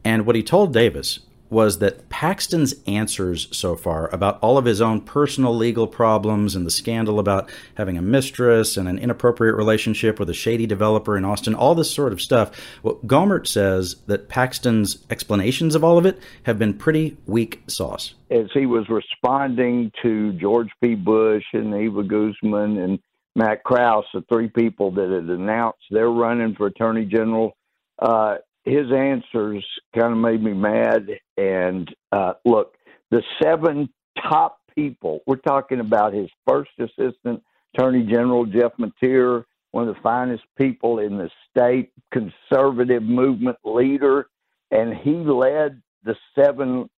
And 0.04 0.26
what 0.26 0.36
he 0.36 0.42
told 0.42 0.72
Davis 0.72 1.20
was 1.50 1.78
that 1.80 2.08
Paxton's 2.08 2.74
answers 2.86 3.48
so 3.56 3.76
far 3.76 4.08
about 4.14 4.38
all 4.40 4.56
of 4.56 4.64
his 4.64 4.80
own 4.80 5.00
personal 5.00 5.54
legal 5.54 5.86
problems 5.86 6.54
and 6.54 6.64
the 6.64 6.70
scandal 6.70 7.18
about 7.18 7.50
having 7.74 7.98
a 7.98 8.02
mistress 8.02 8.76
and 8.76 8.88
an 8.88 8.98
inappropriate 8.98 9.56
relationship 9.56 10.18
with 10.18 10.30
a 10.30 10.34
shady 10.34 10.66
developer 10.66 11.16
in 11.16 11.24
Austin, 11.24 11.54
all 11.54 11.74
this 11.74 11.90
sort 11.90 12.12
of 12.12 12.22
stuff. 12.22 12.50
Well, 12.82 13.00
Gohmert 13.04 13.46
says 13.46 13.96
that 14.06 14.28
Paxton's 14.28 15.04
explanations 15.10 15.74
of 15.74 15.82
all 15.82 15.98
of 15.98 16.06
it 16.06 16.20
have 16.44 16.58
been 16.58 16.74
pretty 16.74 17.16
weak 17.26 17.62
sauce. 17.66 18.14
As 18.30 18.46
he 18.54 18.66
was 18.66 18.88
responding 18.88 19.90
to 20.02 20.32
George 20.34 20.70
P. 20.82 20.94
Bush 20.94 21.44
and 21.52 21.74
Eva 21.74 22.04
Guzman 22.04 22.78
and 22.78 22.98
Matt 23.34 23.64
Krause, 23.64 24.04
the 24.14 24.24
three 24.28 24.48
people 24.48 24.92
that 24.92 25.10
had 25.10 25.28
announced 25.30 25.78
they're 25.90 26.10
running 26.10 26.54
for 26.54 26.66
Attorney 26.66 27.04
General, 27.04 27.56
uh, 27.98 28.36
his 28.64 28.92
answers 28.92 29.64
kind 29.94 30.12
of 30.12 30.18
made 30.18 30.42
me 30.42 30.52
mad. 30.52 31.08
And 31.36 31.92
uh, 32.12 32.34
look, 32.44 32.74
the 33.10 33.22
seven 33.42 33.88
top 34.30 34.58
people, 34.74 35.20
we're 35.26 35.36
talking 35.36 35.80
about 35.80 36.12
his 36.12 36.28
first 36.46 36.70
assistant 36.78 37.42
attorney 37.74 38.04
general, 38.04 38.46
Jeff 38.46 38.72
Mateer, 38.78 39.44
one 39.72 39.88
of 39.88 39.94
the 39.94 40.00
finest 40.00 40.42
people 40.58 40.98
in 40.98 41.16
the 41.16 41.30
state, 41.50 41.92
conservative 42.12 43.02
movement 43.02 43.56
leader. 43.64 44.26
And 44.70 44.94
he 44.94 45.12
led 45.12 45.80
the 46.04 46.16
seven 46.34 46.88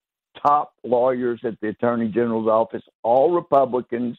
top 0.44 0.74
lawyers 0.84 1.40
at 1.44 1.60
the 1.60 1.68
attorney 1.68 2.08
general's 2.08 2.48
office, 2.48 2.82
all 3.02 3.32
Republicans. 3.32 4.16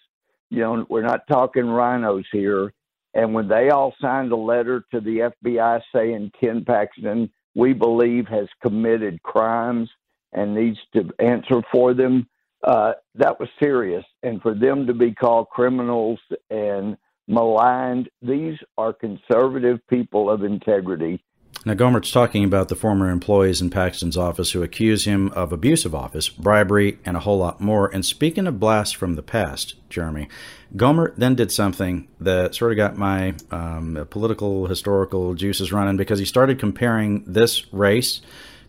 You 0.50 0.60
know, 0.60 0.86
we're 0.90 1.02
not 1.02 1.28
talking 1.28 1.66
rhinos 1.66 2.26
here. 2.32 2.74
And 3.14 3.34
when 3.34 3.48
they 3.48 3.70
all 3.70 3.94
signed 4.02 4.32
a 4.32 4.38
letter 4.38 4.86
to 4.92 5.00
the 5.00 5.32
FBI 5.46 5.82
saying 5.94 6.32
Ken 6.40 6.64
Paxton, 6.66 7.30
we 7.56 7.74
believe, 7.74 8.28
has 8.28 8.48
committed 8.62 9.22
crimes 9.24 9.90
and 10.32 10.56
needs 10.56 10.80
to 10.96 11.10
answer 11.20 11.62
for 11.72 11.94
them, 11.94 12.28
uh, 12.64 12.94
that 13.16 13.40
was 13.40 13.50
serious. 13.62 14.04
And 14.24 14.42
for 14.42 14.56
them 14.56 14.88
to 14.88 14.94
be 14.94 15.14
called 15.14 15.50
criminals 15.50 16.20
and 16.50 16.98
maligned, 17.28 18.10
these 18.22 18.58
are 18.78 18.94
conservative 18.94 19.80
people 19.88 20.30
of 20.30 20.44
integrity 20.44 21.24
now, 21.66 21.74
Gohmert's 21.76 22.12
talking 22.12 22.44
about 22.44 22.68
the 22.68 22.76
former 22.76 23.10
employees 23.10 23.62
in 23.62 23.70
Paxton's 23.70 24.18
office 24.18 24.52
who 24.52 24.62
accuse 24.62 25.06
him 25.06 25.30
of 25.30 25.54
abuse 25.54 25.86
of 25.86 25.96
office, 25.96 26.28
bribery, 26.28 27.00
and 27.06 27.16
a 27.16 27.22
whole 27.22 27.38
lot 27.38 27.62
more. 27.62 27.88
And 27.94 28.06
speaking 28.06 28.48
of 28.48 28.60
blasts 28.60 28.94
from 28.94 29.16
the 29.16 29.24
past, 29.24 29.76
Jeremy, 29.90 30.28
Gomert 30.76 31.16
then 31.16 31.36
did 31.36 31.54
something 31.54 32.10
that 32.20 32.54
sort 32.54 32.72
of 32.74 32.78
got 32.78 32.98
my 32.98 33.36
um, 33.50 34.06
political, 34.10 34.68
historical 34.68 35.36
juices 35.36 35.72
running 35.72 35.96
because 35.96 36.20
he 36.20 36.26
started 36.26 36.60
comparing 36.60 37.24
this 37.26 37.72
race 37.74 38.20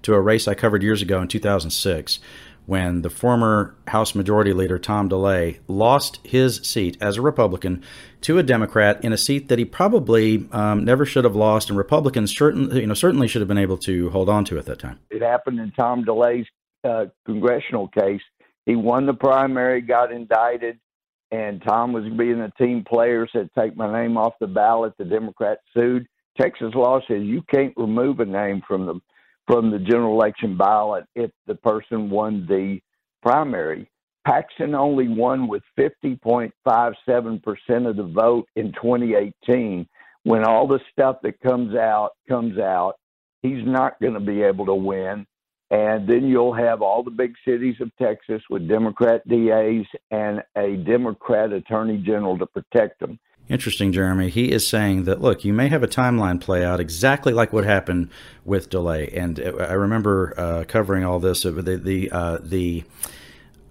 to 0.02 0.14
a 0.14 0.20
race 0.20 0.46
I 0.46 0.54
covered 0.54 0.84
years 0.84 1.02
ago 1.02 1.20
in 1.20 1.26
2006 1.26 2.20
when 2.66 3.02
the 3.02 3.10
former 3.10 3.74
House 3.88 4.14
Majority 4.14 4.52
Leader 4.52 4.78
Tom 4.78 5.08
DeLay 5.08 5.58
lost 5.68 6.20
his 6.24 6.56
seat 6.58 6.96
as 7.00 7.16
a 7.16 7.22
Republican 7.22 7.82
to 8.24 8.38
a 8.38 8.42
Democrat 8.42 9.04
in 9.04 9.12
a 9.12 9.18
seat 9.18 9.48
that 9.48 9.58
he 9.58 9.66
probably 9.66 10.48
um, 10.50 10.82
never 10.82 11.04
should 11.04 11.24
have 11.24 11.36
lost, 11.36 11.68
and 11.68 11.76
Republicans 11.76 12.34
certainly, 12.34 12.80
you 12.80 12.86
know, 12.86 12.94
certainly 12.94 13.28
should 13.28 13.42
have 13.42 13.48
been 13.48 13.58
able 13.58 13.76
to 13.76 14.08
hold 14.10 14.30
on 14.30 14.46
to 14.46 14.58
at 14.58 14.64
that 14.64 14.78
time. 14.78 14.98
It 15.10 15.20
happened 15.20 15.60
in 15.60 15.70
Tom 15.72 16.04
DeLay's 16.04 16.46
uh, 16.84 17.06
congressional 17.26 17.88
case. 17.88 18.22
He 18.64 18.76
won 18.76 19.04
the 19.04 19.12
primary, 19.12 19.82
got 19.82 20.10
indicted, 20.10 20.78
and 21.30 21.62
Tom 21.66 21.92
was 21.92 22.04
being 22.16 22.40
a 22.40 22.50
team 22.52 22.82
player, 22.82 23.28
said, 23.30 23.50
"Take 23.58 23.76
my 23.76 23.92
name 23.92 24.16
off 24.16 24.32
the 24.40 24.46
ballot." 24.46 24.94
The 24.98 25.04
Democrats 25.04 25.60
sued. 25.74 26.06
Texas 26.40 26.72
law 26.74 27.00
says 27.06 27.22
you 27.22 27.42
can't 27.52 27.74
remove 27.76 28.20
a 28.20 28.24
name 28.24 28.62
from 28.66 28.86
the 28.86 29.00
from 29.46 29.70
the 29.70 29.78
general 29.78 30.14
election 30.14 30.56
ballot 30.56 31.04
if 31.14 31.30
the 31.46 31.54
person 31.56 32.08
won 32.08 32.46
the 32.48 32.80
primary. 33.22 33.90
Paxton 34.24 34.74
only 34.74 35.08
won 35.08 35.48
with 35.48 35.62
50.57% 35.78 37.86
of 37.86 37.96
the 37.96 38.02
vote 38.02 38.48
in 38.56 38.72
2018. 38.72 39.86
When 40.22 40.44
all 40.44 40.66
the 40.66 40.80
stuff 40.90 41.18
that 41.22 41.38
comes 41.40 41.74
out 41.74 42.12
comes 42.26 42.58
out, 42.58 42.94
he's 43.42 43.62
not 43.64 44.00
going 44.00 44.14
to 44.14 44.20
be 44.20 44.42
able 44.42 44.64
to 44.66 44.74
win. 44.74 45.26
And 45.70 46.08
then 46.08 46.26
you'll 46.26 46.54
have 46.54 46.82
all 46.82 47.02
the 47.02 47.10
big 47.10 47.34
cities 47.46 47.76
of 47.80 47.94
Texas 47.96 48.42
with 48.48 48.68
Democrat 48.68 49.26
DAs 49.28 49.84
and 50.10 50.42
a 50.56 50.76
Democrat 50.76 51.52
attorney 51.52 51.98
general 51.98 52.38
to 52.38 52.46
protect 52.46 53.00
them. 53.00 53.18
Interesting, 53.48 53.92
Jeremy. 53.92 54.30
He 54.30 54.52
is 54.52 54.66
saying 54.66 55.04
that 55.04 55.20
look, 55.20 55.44
you 55.44 55.52
may 55.52 55.68
have 55.68 55.82
a 55.82 55.88
timeline 55.88 56.40
play 56.40 56.64
out 56.64 56.80
exactly 56.80 57.34
like 57.34 57.52
what 57.52 57.64
happened 57.64 58.08
with 58.44 58.70
DeLay, 58.70 59.14
and 59.14 59.38
I 59.38 59.74
remember 59.74 60.32
uh, 60.38 60.64
covering 60.66 61.04
all 61.04 61.20
this. 61.20 61.44
Uh, 61.44 61.50
the 61.50 61.76
the 61.76 62.10
uh, 62.10 62.38
the 62.40 62.84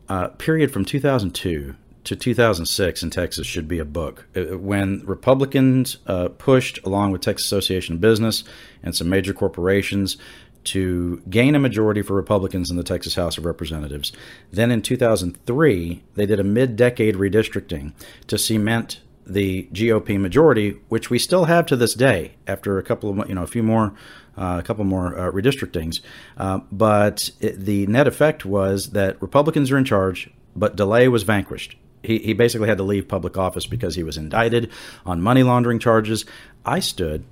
uh, 0.09 0.29
period 0.29 0.71
from 0.71 0.85
2002 0.85 1.75
to 2.03 2.15
2006 2.15 3.03
in 3.03 3.09
Texas 3.09 3.47
should 3.47 3.67
be 3.67 3.79
a 3.79 3.85
book. 3.85 4.27
Uh, 4.35 4.57
when 4.57 5.01
Republicans 5.05 5.97
uh, 6.07 6.29
pushed, 6.37 6.79
along 6.85 7.11
with 7.11 7.21
Texas 7.21 7.45
Association 7.45 7.95
of 7.95 8.01
Business 8.01 8.43
and 8.81 8.95
some 8.95 9.09
major 9.09 9.33
corporations, 9.33 10.17
to 10.65 11.21
gain 11.29 11.55
a 11.55 11.59
majority 11.59 12.01
for 12.01 12.13
Republicans 12.13 12.71
in 12.71 12.77
the 12.77 12.83
Texas 12.83 13.15
House 13.15 13.37
of 13.37 13.45
Representatives. 13.45 14.11
Then 14.51 14.71
in 14.71 14.81
2003, 14.81 16.03
they 16.15 16.25
did 16.25 16.39
a 16.39 16.43
mid 16.43 16.75
decade 16.75 17.15
redistricting 17.15 17.93
to 18.27 18.37
cement 18.37 19.01
the 19.25 19.67
GOP 19.73 20.19
majority, 20.19 20.71
which 20.89 21.09
we 21.09 21.19
still 21.19 21.45
have 21.45 21.65
to 21.67 21.75
this 21.75 21.93
day 21.93 22.33
after 22.47 22.77
a 22.77 22.83
couple 22.83 23.09
of, 23.09 23.29
you 23.29 23.35
know, 23.35 23.43
a 23.43 23.47
few 23.47 23.63
more, 23.63 23.93
uh, 24.37 24.57
a 24.59 24.63
couple 24.63 24.85
more 24.85 25.17
uh, 25.17 25.31
redistrictings. 25.31 26.01
Uh, 26.37 26.59
but 26.71 27.29
it, 27.39 27.59
the 27.59 27.87
net 27.87 28.07
effect 28.07 28.45
was 28.45 28.91
that 28.91 29.21
Republicans 29.21 29.71
are 29.71 29.77
in 29.77 29.85
charge, 29.85 30.29
but 30.55 30.75
DeLay 30.75 31.07
was 31.07 31.23
vanquished. 31.23 31.75
He, 32.01 32.19
he 32.19 32.33
basically 32.33 32.67
had 32.67 32.77
to 32.77 32.83
leave 32.83 33.07
public 33.07 33.37
office 33.37 33.65
because 33.65 33.95
he 33.95 34.03
was 34.03 34.17
indicted 34.17 34.71
on 35.05 35.21
money 35.21 35.43
laundering 35.43 35.79
charges. 35.79 36.25
I 36.65 36.79
stood 36.79 37.23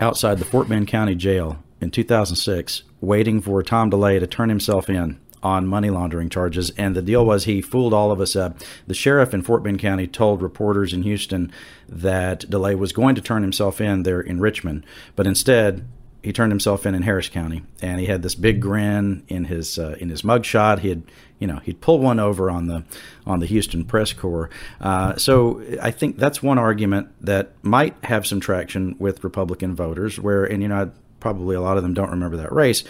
outside 0.00 0.38
the 0.38 0.44
Fort 0.44 0.68
Bend 0.68 0.88
County 0.88 1.14
Jail 1.14 1.62
in 1.80 1.90
2006 1.90 2.82
waiting 3.00 3.40
for 3.40 3.62
Tom 3.62 3.90
DeLay 3.90 4.18
to 4.18 4.26
turn 4.26 4.48
himself 4.48 4.88
in 4.88 5.20
on 5.42 5.66
money 5.66 5.90
laundering 5.90 6.28
charges. 6.28 6.70
And 6.70 6.96
the 6.96 7.02
deal 7.02 7.24
was 7.24 7.44
he 7.44 7.60
fooled 7.60 7.94
all 7.94 8.10
of 8.10 8.20
us 8.20 8.34
up. 8.34 8.58
The 8.86 8.94
sheriff 8.94 9.34
in 9.34 9.42
Fort 9.42 9.62
Bend 9.62 9.78
County 9.78 10.06
told 10.06 10.42
reporters 10.42 10.92
in 10.92 11.02
Houston 11.02 11.52
that 11.88 12.50
DeLay 12.50 12.74
was 12.74 12.92
going 12.92 13.14
to 13.14 13.20
turn 13.20 13.42
himself 13.42 13.80
in 13.80 14.02
there 14.02 14.20
in 14.20 14.40
Richmond, 14.40 14.84
but 15.14 15.26
instead 15.26 15.86
he 16.26 16.32
turned 16.32 16.50
himself 16.50 16.84
in 16.86 16.96
in 16.96 17.02
Harris 17.02 17.28
County, 17.28 17.62
and 17.80 18.00
he 18.00 18.06
had 18.06 18.20
this 18.20 18.34
big 18.34 18.60
grin 18.60 19.22
in 19.28 19.44
his 19.44 19.78
uh, 19.78 19.94
in 20.00 20.08
his 20.08 20.22
mugshot. 20.22 20.80
He 20.80 20.88
had, 20.88 21.04
you 21.38 21.46
know, 21.46 21.60
he'd 21.60 21.80
pull 21.80 22.00
one 22.00 22.18
over 22.18 22.50
on 22.50 22.66
the 22.66 22.82
on 23.24 23.38
the 23.38 23.46
Houston 23.46 23.84
press 23.84 24.12
corps. 24.12 24.50
Uh, 24.80 25.14
so 25.14 25.62
I 25.80 25.92
think 25.92 26.16
that's 26.18 26.42
one 26.42 26.58
argument 26.58 27.10
that 27.20 27.52
might 27.62 27.94
have 28.02 28.26
some 28.26 28.40
traction 28.40 28.96
with 28.98 29.22
Republican 29.22 29.76
voters. 29.76 30.18
Where, 30.18 30.44
and 30.44 30.62
you 30.62 30.68
know, 30.68 30.90
probably 31.20 31.54
a 31.54 31.60
lot 31.60 31.76
of 31.76 31.84
them 31.84 31.94
don't 31.94 32.10
remember 32.10 32.38
that 32.38 32.50
race, 32.50 32.82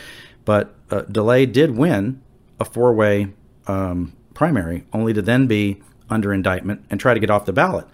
but 0.46 0.74
uh, 0.90 1.02
DeLay 1.02 1.44
did 1.44 1.76
win 1.76 2.22
a 2.58 2.64
four 2.64 2.94
way 2.94 3.34
um, 3.66 4.14
primary, 4.32 4.86
only 4.94 5.12
to 5.12 5.20
then 5.20 5.46
be 5.46 5.82
under 6.08 6.32
indictment 6.32 6.86
and 6.88 6.98
try 6.98 7.12
to 7.12 7.20
get 7.20 7.28
off 7.28 7.44
the 7.44 7.52
ballot. 7.52 7.86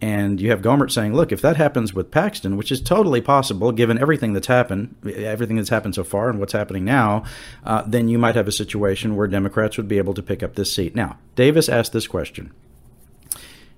And 0.00 0.40
you 0.40 0.50
have 0.50 0.60
Gohmert 0.60 0.90
saying, 0.90 1.14
look, 1.14 1.32
if 1.32 1.40
that 1.40 1.56
happens 1.56 1.94
with 1.94 2.10
Paxton, 2.10 2.58
which 2.58 2.70
is 2.70 2.82
totally 2.82 3.22
possible 3.22 3.72
given 3.72 3.98
everything 3.98 4.34
that's 4.34 4.46
happened, 4.46 4.94
everything 5.06 5.56
that's 5.56 5.70
happened 5.70 5.94
so 5.94 6.04
far 6.04 6.28
and 6.28 6.38
what's 6.38 6.52
happening 6.52 6.84
now, 6.84 7.24
uh, 7.64 7.82
then 7.86 8.08
you 8.08 8.18
might 8.18 8.34
have 8.34 8.46
a 8.46 8.52
situation 8.52 9.16
where 9.16 9.26
Democrats 9.26 9.78
would 9.78 9.88
be 9.88 9.96
able 9.96 10.12
to 10.12 10.22
pick 10.22 10.42
up 10.42 10.54
this 10.54 10.72
seat. 10.72 10.94
Now, 10.94 11.18
Davis 11.34 11.68
asked 11.68 11.94
this 11.94 12.06
question. 12.06 12.52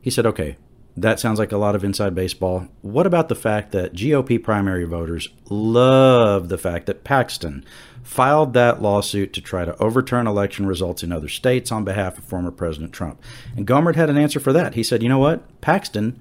He 0.01 0.11
said, 0.11 0.27
okay, 0.27 0.57
that 1.03 1.21
sounds 1.21 1.39
like 1.39 1.53
a 1.53 1.59
lot 1.59 1.75
of 1.75 1.85
inside 1.85 2.15
baseball. 2.15 2.69
What 2.83 3.07
about 3.07 3.29
the 3.29 3.35
fact 3.35 3.73
that 3.73 3.93
GOP 3.93 4.43
primary 4.43 4.85
voters 4.85 5.29
love 5.51 6.49
the 6.49 6.59
fact 6.59 6.87
that 6.87 7.05
Paxton 7.05 7.65
filed 8.03 8.55
that 8.55 8.81
lawsuit 8.81 9.33
to 9.35 9.41
try 9.41 9.65
to 9.65 9.77
overturn 9.83 10.27
election 10.27 10.67
results 10.67 11.03
in 11.03 11.13
other 11.13 11.29
states 11.29 11.71
on 11.71 11.85
behalf 11.85 12.17
of 12.17 12.25
former 12.25 12.51
President 12.51 12.93
Trump. 12.93 13.21
And 13.57 13.67
Gohmert 13.67 13.97
had 13.97 14.09
an 14.09 14.17
answer 14.17 14.41
for 14.41 14.53
that. 14.53 14.75
He 14.75 14.83
said, 14.83 15.03
you 15.03 15.09
know 15.09 15.19
what? 15.19 15.61
Paxton 15.61 16.19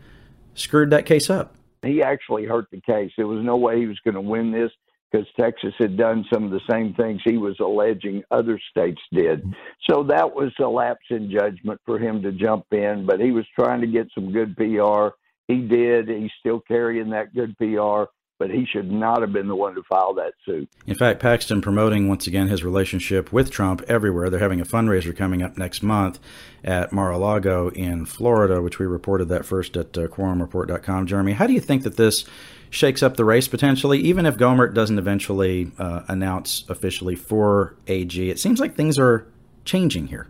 screwed 0.54 0.90
that 0.90 1.06
case 1.06 1.30
up. 1.30 1.56
He 1.84 2.02
actually 2.02 2.46
hurt 2.46 2.66
the 2.72 2.82
case. 2.82 3.12
There 3.16 3.28
was 3.28 3.44
no 3.44 3.56
way 3.56 3.80
he 3.80 3.86
was 3.86 4.00
going 4.04 4.16
to 4.16 4.22
win 4.22 4.52
this 4.52 4.72
because 5.12 5.28
Texas 5.40 5.74
had 5.78 5.98
done 5.98 6.26
some 6.32 6.44
of 6.44 6.52
the 6.52 6.62
same 6.70 6.94
things 6.94 7.22
he 7.24 7.38
was 7.38 7.56
alleging 7.60 8.24
other 8.32 8.60
states 8.70 9.02
did. 9.12 9.44
So 9.90 10.04
that 10.04 10.36
was 10.36 10.52
a 10.60 10.68
lapse 10.68 11.06
in 11.10 11.32
judgment 11.32 11.80
for 11.86 11.98
him 11.98 12.22
to 12.24 12.32
jump 12.32 12.66
in, 12.72 13.06
but 13.06 13.20
he 13.20 13.32
was 13.32 13.46
trying 13.58 13.82
to 13.82 13.88
get 13.88 14.08
some 14.14 14.32
good 14.32 14.56
PR. 14.58 15.10
He 15.48 15.62
did. 15.62 16.10
He's 16.10 16.32
still 16.40 16.60
carrying 16.60 17.10
that 17.12 17.34
good 17.34 17.58
PR 17.58 18.12
but 18.40 18.52
he 18.52 18.66
should 18.66 18.92
not 18.92 19.22
have 19.22 19.34
been 19.34 19.48
the 19.48 19.56
one 19.56 19.74
to 19.76 19.84
file 19.84 20.14
that 20.14 20.34
suit. 20.46 20.70
In 20.86 20.96
fact, 20.96 21.20
Paxton 21.20 21.62
promoting 21.62 22.08
once 22.08 22.28
again 22.28 22.48
his 22.48 22.64
relationship 22.64 23.34
with 23.34 23.50
Trump 23.50 23.82
everywhere. 23.88 24.30
They're 24.30 24.40
having 24.40 24.62
a 24.62 24.66
fundraiser 24.66 25.16
coming 25.16 25.42
up 25.42 25.58
next 25.58 25.82
month 25.82 26.20
at 26.64 26.94
Mar-a-Lago 26.94 27.70
in 27.70 28.06
Florida, 28.06 28.62
which 28.62 28.80
we 28.80 28.86
reported 28.86 29.26
that 29.30 29.46
first 29.46 29.76
at 29.76 29.98
uh, 29.98 30.08
quorumreport.com. 30.08 31.08
Jeremy, 31.08 31.34
how 31.34 31.48
do 31.48 31.54
you 31.54 31.62
think 31.62 31.84
that 31.84 31.98
this 31.98 32.26
shakes 32.70 33.04
up 33.04 33.18
the 33.18 33.26
race 33.26 33.48
potentially, 33.48 34.00
even 34.00 34.26
if 34.26 34.38
Gohmert 34.38 34.74
doesn't 34.74 34.98
eventually 35.00 35.72
uh, 35.78 36.04
announce 36.08 36.66
officially 36.70 37.16
for 37.16 37.76
AG? 37.88 38.30
It 38.30 38.40
seems 38.40 38.60
like 38.60 38.76
things 38.76 38.98
are 39.00 39.28
changing 39.66 40.08
here. 40.08 40.28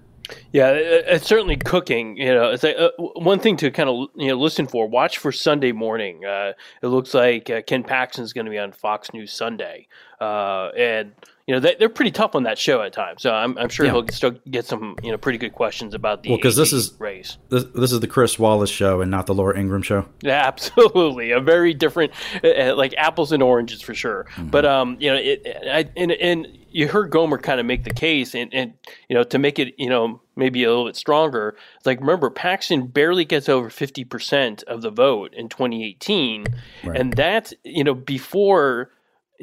Yeah, 0.52 0.72
it's 0.74 1.26
certainly 1.26 1.56
cooking. 1.56 2.18
You 2.18 2.34
know, 2.34 2.52
it's 2.52 2.64
like, 2.64 2.76
uh, 2.78 2.90
one 2.98 3.40
thing 3.40 3.56
to 3.58 3.72
kind 3.72 3.90
of 3.90 4.10
you 4.16 4.28
know 4.28 4.36
listen 4.36 4.68
for. 4.68 4.88
Watch 4.88 5.20
for 5.20 5.32
Sunday 5.32 5.72
morning. 5.72 6.26
Uh, 6.26 6.54
it 6.82 6.88
looks 6.88 7.14
like 7.14 7.50
uh, 7.50 7.62
Ken 7.62 7.84
Paxton's 7.84 8.34
going 8.34 8.46
to 8.46 8.52
be 8.52 8.58
on 8.58 8.72
Fox 8.72 9.14
News 9.14 9.32
Sunday, 9.32 9.88
uh, 10.20 10.70
and 10.78 11.14
you 11.48 11.54
know 11.54 11.62
they, 11.62 11.84
are 11.84 11.90
pretty 11.90 12.12
tough 12.12 12.36
on 12.36 12.44
that 12.44 12.58
show 12.58 12.82
at 12.82 12.92
times. 12.92 13.22
So 13.22 13.34
I'm, 13.34 13.58
I'm 13.58 13.70
sure 13.70 13.86
yeah. 13.86 13.94
he'll 13.94 14.08
still 14.10 14.32
get 14.52 14.66
some 14.66 14.98
you 15.02 15.12
know 15.12 15.18
pretty 15.18 15.38
good 15.38 15.54
questions 15.54 15.94
about 15.94 16.22
the 16.22 16.30
well 16.30 16.38
because 16.38 16.58
this 16.58 16.74
is 16.74 16.94
race. 17.00 17.38
This, 17.48 17.64
this, 17.74 17.94
is 17.94 18.02
the 18.02 18.08
Chris 18.08 18.38
Wallace 18.38 18.70
show 18.70 19.00
and 19.00 19.10
not 19.10 19.28
the 19.28 19.34
Laura 19.34 19.58
Ingraham 19.58 19.82
show. 19.82 20.06
Yeah, 20.22 20.42
absolutely, 20.46 21.32
a 21.32 21.40
very 21.40 21.74
different 21.74 22.12
uh, 22.44 22.48
uh, 22.50 22.76
like 22.76 22.94
apples 22.98 23.32
and 23.32 23.42
oranges 23.42 23.82
for 23.82 23.94
sure. 23.94 24.26
Mm-hmm. 24.32 24.50
But 24.50 24.66
um, 24.66 24.98
you 25.00 25.10
know, 25.10 25.16
it, 25.16 25.48
I, 25.72 25.90
and 25.96 26.12
and 26.12 26.48
you 26.70 26.90
heard 26.90 27.12
Gohmert 27.12 27.44
kind 27.44 27.62
of 27.62 27.66
make 27.66 27.86
the 27.86 27.94
case, 27.94 28.36
and 28.36 28.54
and 28.54 28.74
you 29.08 29.16
know 29.16 29.24
to 29.24 29.40
make 29.40 29.58
it 29.58 29.74
you 29.78 29.90
know 29.90 30.20
maybe 30.36 30.66
a 30.66 30.68
little 30.68 30.86
bit 30.86 30.98
stronger. 30.98 31.56
It's 31.78 31.86
like 31.86 32.02
remember 32.02 32.30
Paxton 32.30 32.88
barely 32.88 33.24
gets 33.24 33.48
over 33.48 33.70
fifty 33.70 34.04
percent 34.04 34.64
of 34.64 34.82
the 34.82 34.92
vote 34.92 35.34
in 35.34 35.48
2018, 35.48 36.46
right. 36.84 37.00
and 37.00 37.14
that's 37.14 37.54
you 37.64 37.86
know 37.86 37.94
before 37.94 38.92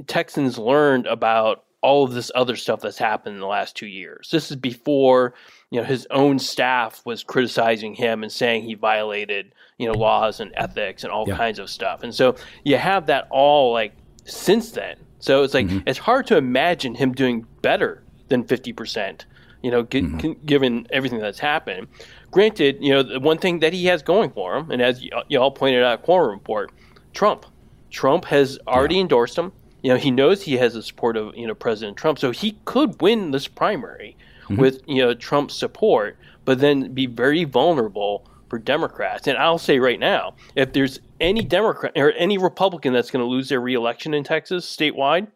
Texans 0.07 0.59
learned 0.59 1.07
about 1.07 1.65
all 1.85 2.03
of 2.03 2.15
this 2.15 2.33
other 2.35 2.57
stuff 2.57 2.81
that's 2.81 2.97
happened 2.97 3.35
in 3.35 3.41
the 3.41 3.47
last 3.47 3.77
two 3.77 3.87
years. 3.87 4.31
This 4.31 4.51
is 4.51 4.57
before 4.57 5.35
you 5.71 5.79
know 5.79 5.87
his 5.87 6.07
own 6.11 6.39
staff 6.39 7.03
was 7.05 7.23
criticizing 7.23 7.95
him 7.95 8.23
and 8.23 8.33
saying 8.33 8.63
he 8.63 8.75
violated 8.75 9.53
you 9.77 9.87
know 9.87 9.93
laws 9.93 10.41
and 10.41 10.51
ethics 10.55 11.05
and 11.05 11.13
all 11.13 11.29
yeah. 11.29 11.37
kinds 11.37 11.59
of 11.59 11.69
stuff. 11.69 12.03
And 12.03 12.15
so 12.15 12.37
you 12.65 12.79
have 12.79 13.07
that 13.07 13.29
all 13.31 13.73
like 13.73 13.93
since 14.25 14.71
then. 14.71 14.97
So 15.19 15.43
it's 15.43 15.53
like 15.53 15.67
mm-hmm. 15.67 15.87
it's 15.87 15.99
hard 15.99 16.27
to 16.29 16.39
imagine 16.39 16.95
him 16.95 17.13
doing 17.13 17.47
better 17.61 18.03
than 18.29 18.45
fifty 18.45 18.73
percent. 18.73 19.27
You 19.63 19.71
know, 19.71 19.83
g- 19.83 20.01
mm-hmm. 20.01 20.19
g- 20.19 20.37
given 20.47 20.87
everything 20.91 21.19
that's 21.19 21.39
happened. 21.39 21.89
Granted, 22.31 22.79
you 22.81 22.95
know 22.95 23.03
the 23.03 23.21
one 23.21 23.37
thing 23.37 23.59
that 23.61 23.75
he 23.75 23.85
has 23.87 24.03
going 24.03 24.31
for 24.31 24.57
him, 24.57 24.71
and 24.71 24.81
as 24.81 25.03
y- 25.03 25.23
y'all 25.29 25.51
pointed 25.51 25.85
out, 25.85 26.03
Quorum 26.03 26.31
Report, 26.31 26.73
Trump. 27.13 27.45
Trump 27.91 28.25
has 28.25 28.59
already 28.67 28.97
yeah. 28.97 29.03
endorsed 29.03 29.39
him 29.39 29.53
you 29.85 29.91
know, 29.91 29.99
he 29.99 30.11
knows 30.11 30.41
he 30.41 30.55
has 30.55 30.73
the 30.73 30.83
support 30.83 31.15
of 31.15 31.37
you 31.37 31.47
know 31.47 31.55
President 31.55 31.99
Trump, 31.99 32.19
so 32.19 32.31
he 32.31 32.57
could 32.65 33.03
win 33.03 33.33
this 33.33 33.47
primary 33.47 34.17
mm-hmm. 34.45 34.57
with 34.57 34.81
you 34.87 35.03
know 35.03 35.13
Trump's 35.13 35.55
support, 35.55 36.17
but 36.47 36.59
then 36.59 36.95
be 36.95 37.05
very 37.05 37.45
vulnerable 37.45 38.27
for 38.49 38.59
Democrats. 38.59 39.27
And 39.27 39.37
I'll 39.37 39.59
say 39.59 39.79
right 39.79 40.01
now, 40.01 40.37
if 40.57 40.73
there's 40.73 41.01
any 41.21 41.43
Democrat 41.43 41.93
or 41.97 42.13
any 42.13 42.39
Republican 42.39 42.95
that's 42.95 43.11
going 43.11 43.23
to 43.23 43.29
lose 43.29 43.51
their 43.51 43.61
reelection 43.61 44.15
in 44.15 44.25
Texas 44.25 44.65
statewide, 44.65 45.27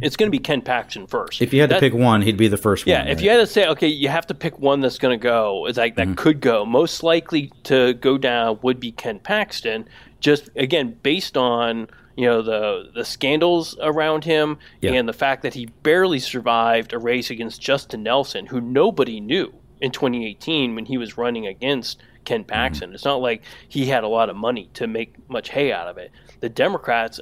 it's 0.00 0.14
going 0.14 0.28
to 0.28 0.30
be 0.30 0.38
Ken 0.38 0.62
Paxton 0.62 1.08
first. 1.08 1.42
If 1.42 1.52
you 1.52 1.60
had 1.60 1.70
that, 1.70 1.80
to 1.80 1.80
pick 1.80 1.92
one, 1.92 2.22
he'd 2.22 2.36
be 2.36 2.46
the 2.46 2.56
first 2.56 2.86
yeah, 2.86 3.00
one. 3.00 3.08
Yeah, 3.08 3.12
if 3.14 3.20
you 3.20 3.30
had 3.30 3.38
to 3.38 3.48
say, 3.48 3.66
okay, 3.66 3.88
you 3.88 4.08
have 4.08 4.28
to 4.28 4.34
pick 4.34 4.60
one 4.60 4.80
that's 4.80 4.98
going 4.98 5.18
to 5.18 5.20
go, 5.20 5.66
it's 5.66 5.78
like 5.78 5.96
that 5.96 6.06
mm-hmm. 6.06 6.14
could 6.14 6.40
go. 6.40 6.64
Most 6.64 7.02
likely 7.02 7.50
to 7.64 7.94
go 7.94 8.16
down 8.16 8.60
would 8.62 8.78
be 8.78 8.92
Ken 8.92 9.18
Paxton, 9.18 9.88
just 10.20 10.50
again 10.54 10.96
based 11.02 11.36
on 11.36 11.88
you 12.16 12.26
know 12.26 12.42
the 12.42 12.90
the 12.94 13.04
scandals 13.04 13.76
around 13.80 14.24
him 14.24 14.58
yeah. 14.80 14.92
and 14.92 15.08
the 15.08 15.12
fact 15.12 15.42
that 15.42 15.54
he 15.54 15.66
barely 15.82 16.18
survived 16.18 16.92
a 16.92 16.98
race 16.98 17.30
against 17.30 17.60
Justin 17.60 18.02
Nelson, 18.02 18.46
who 18.46 18.60
nobody 18.60 19.20
knew 19.20 19.52
in 19.80 19.90
2018 19.90 20.74
when 20.74 20.86
he 20.86 20.96
was 20.96 21.18
running 21.18 21.46
against 21.46 22.02
Ken 22.24 22.40
mm-hmm. 22.40 22.48
Paxton. 22.48 22.88
Mm-hmm. 22.88 22.94
It's 22.94 23.04
not 23.04 23.20
like 23.20 23.42
he 23.68 23.86
had 23.86 24.04
a 24.04 24.08
lot 24.08 24.30
of 24.30 24.36
money 24.36 24.70
to 24.74 24.86
make 24.86 25.14
much 25.28 25.50
hay 25.50 25.72
out 25.72 25.88
of 25.88 25.98
it. 25.98 26.12
The 26.40 26.48
Democrats, 26.48 27.20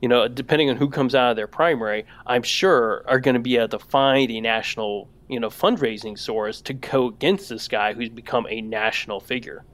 you 0.00 0.08
know, 0.08 0.28
depending 0.28 0.70
on 0.70 0.76
who 0.76 0.88
comes 0.88 1.14
out 1.14 1.30
of 1.30 1.36
their 1.36 1.46
primary, 1.46 2.04
I'm 2.26 2.42
sure 2.42 3.04
are 3.06 3.20
going 3.20 3.34
to 3.34 3.40
be 3.40 3.56
able 3.56 3.68
to 3.68 3.78
find 3.78 4.30
a 4.30 4.40
national, 4.40 5.08
you 5.28 5.40
know, 5.40 5.48
fundraising 5.48 6.18
source 6.18 6.60
to 6.62 6.74
go 6.74 7.08
against 7.08 7.48
this 7.48 7.68
guy 7.68 7.94
who's 7.94 8.08
become 8.08 8.46
a 8.48 8.60
national 8.60 9.20
figure. 9.20 9.64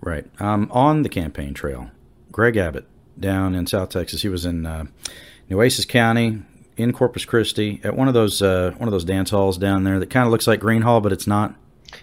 Right. 0.00 0.26
Um, 0.40 0.68
on 0.72 1.02
the 1.02 1.08
campaign 1.08 1.54
trail, 1.54 1.90
Greg 2.32 2.56
Abbott 2.56 2.86
down 3.18 3.54
in 3.54 3.66
South 3.66 3.90
Texas. 3.90 4.22
He 4.22 4.28
was 4.28 4.44
in 4.44 4.66
uh, 4.66 4.86
Nueces 5.48 5.84
County, 5.84 6.42
in 6.76 6.92
Corpus 6.92 7.24
Christi, 7.24 7.80
at 7.84 7.96
one 7.96 8.08
of 8.08 8.14
those 8.14 8.42
uh, 8.42 8.72
one 8.76 8.88
of 8.88 8.92
those 8.92 9.04
dance 9.04 9.30
halls 9.30 9.58
down 9.58 9.84
there 9.84 9.98
that 9.98 10.10
kind 10.10 10.26
of 10.26 10.32
looks 10.32 10.46
like 10.46 10.60
Gruene 10.60 10.82
Hall, 10.82 11.00
but 11.00 11.12
it's 11.12 11.26
not. 11.26 11.54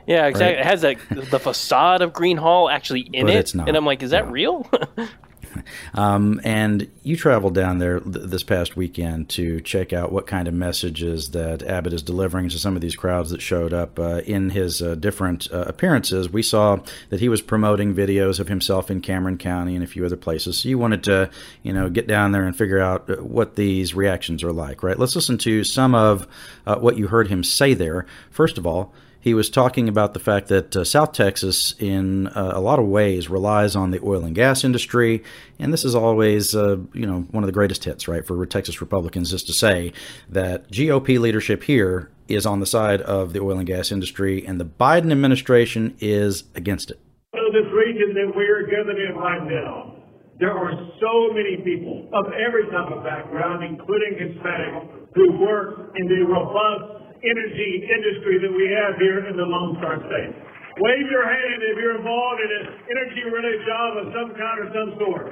Yeah, 0.06 0.28
exactly. 0.28 0.58
Right? 0.58 0.60
It 0.60 0.66
has 0.66 0.84
like 0.84 1.00
the 1.10 1.40
facade 1.40 2.02
of 2.02 2.14
Gruene 2.14 2.38
Hall 2.38 2.70
actually 2.70 3.02
in 3.02 3.26
but 3.26 3.36
it, 3.36 3.40
it's 3.40 3.56
not. 3.56 3.68
and 3.68 3.76
I'm 3.76 3.86
like, 3.86 4.04
is 4.04 4.12
that 4.12 4.30
real? 4.30 4.70
Um, 5.94 6.40
and 6.44 6.90
you 7.04 7.16
traveled 7.16 7.56
down 7.56 7.80
there 7.80 8.00
th- 8.00 8.26
this 8.28 8.44
past 8.44 8.76
weekend 8.76 9.30
to 9.30 9.60
check 9.62 9.92
out 9.92 10.12
what 10.12 10.28
kind 10.28 10.48
of 10.48 10.54
messages 10.54 11.32
that 11.32 11.64
Abbott 11.64 11.94
is 11.94 12.04
delivering 12.04 12.50
to 12.50 12.60
some 12.60 12.76
of 12.76 12.82
these 12.82 12.96
crowds 12.96 13.32
that 13.32 13.42
showed 13.42 13.74
up 13.74 13.98
uh, 13.98 14.22
in 14.26 14.52
his 14.52 14.82
uh, 14.82 14.96
different 14.96 15.52
uh, 15.52 15.64
appearances. 15.68 16.30
We 16.30 16.44
saw 16.44 16.80
that 17.10 17.20
he 17.20 17.30
was 17.30 17.42
promoting 17.42 17.96
videos 17.96 18.40
of 18.40 18.48
himself 18.48 18.92
in 18.92 19.02
Cameron 19.02 19.38
County 19.38 19.76
and 19.76 19.84
a 19.84 19.88
few 19.88 20.06
other 20.06 20.16
places. 20.16 20.60
So 20.60 20.70
you 20.70 20.78
wanted 20.78 21.04
to, 21.06 21.30
you 21.64 21.74
know, 21.74 21.90
get 21.90 22.08
down 22.08 22.32
there 22.32 22.44
and 22.44 22.56
figure 22.56 22.80
out 22.80 23.10
uh, 23.10 23.16
what 23.16 23.56
these 23.56 23.96
reactions 23.96 24.44
are 24.44 24.54
like, 24.54 24.84
right? 24.84 25.00
Let's 25.00 25.16
listen 25.16 25.38
to 25.40 25.64
some 25.64 25.96
of 25.96 26.28
uh, 26.66 26.78
what 26.78 26.98
you 26.98 27.08
heard 27.08 27.28
him 27.28 27.44
say 27.44 27.74
there. 27.74 28.06
First 28.30 28.58
of 28.58 28.68
all 28.68 28.94
he 29.20 29.34
was 29.34 29.50
talking 29.50 29.90
about 29.90 30.14
the 30.14 30.20
fact 30.20 30.48
that 30.48 30.76
uh, 30.76 30.84
South 30.84 31.12
Texas, 31.12 31.76
in 31.78 32.28
uh, 32.28 32.52
a 32.54 32.62
lot 32.62 32.80
of 32.80 32.86
ways, 32.86 33.30
relies 33.30 33.76
on 33.76 33.92
the 33.92 34.00
oil 34.04 34.24
and 34.24 34.34
gas 34.34 34.64
industry, 34.64 35.24
and 35.60 35.74
this 35.74 35.84
is 35.84 35.94
always, 35.94 36.56
uh, 36.56 36.78
you 36.94 37.06
know, 37.06 37.22
one 37.32 37.44
of 37.44 37.48
the 37.48 37.54
greatest 37.54 37.84
hits, 37.84 38.08
right, 38.08 38.26
for 38.26 38.46
Texas 38.46 38.80
Republicans, 38.80 39.34
is 39.34 39.44
to 39.44 39.54
say 39.54 39.92
that 40.30 40.72
GOP 40.72 41.20
leadership 41.20 41.64
here 41.64 42.10
is 42.28 42.46
on 42.46 42.60
the 42.60 42.66
side 42.66 43.02
of 43.02 43.34
the 43.34 43.40
oil 43.42 43.58
and 43.58 43.68
gas 43.68 43.92
industry, 43.92 44.46
and 44.46 44.60
the 44.60 44.66
Biden 44.66 45.12
administration 45.12 45.98
is 46.00 46.46
against 46.56 46.92
it. 46.92 47.00
So 47.34 47.42
this 47.52 47.68
region 47.74 48.14
that 48.14 48.34
we're 48.36 48.68
gathered 48.68 48.98
in 48.98 49.16
right 49.18 49.44
now, 49.44 49.96
there 50.40 50.56
are 50.56 50.72
so 50.72 51.34
many 51.34 51.58
people 51.58 52.08
of 52.14 52.32
every 52.32 52.64
type 52.72 52.96
of 52.96 53.04
background, 53.04 53.64
including 53.64 54.16
Hispanic, 54.16 54.90
who 55.14 55.38
work 55.42 55.92
in 55.98 56.08
the 56.08 56.24
robust 56.24 56.99
energy 57.24 57.72
industry 57.84 58.40
that 58.40 58.54
we 58.54 58.66
have 58.72 58.96
here 59.00 59.28
in 59.28 59.36
the 59.36 59.48
Lone 59.48 59.76
Star 59.80 60.00
State. 60.00 60.32
Wave 60.80 61.08
your 61.12 61.28
hand 61.28 61.60
if 61.60 61.76
you're 61.76 61.98
involved 62.00 62.40
in 62.40 62.52
an 62.56 62.66
energy-related 62.88 63.62
job 63.68 63.90
of 64.00 64.06
some 64.16 64.30
kind 64.40 64.58
or 64.64 64.68
some 64.72 64.92
sort. 64.96 65.28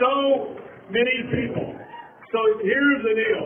So 0.00 0.12
many 0.88 1.16
people. 1.28 1.68
So 2.32 2.40
here's 2.64 3.00
the 3.04 3.14
deal. 3.14 3.44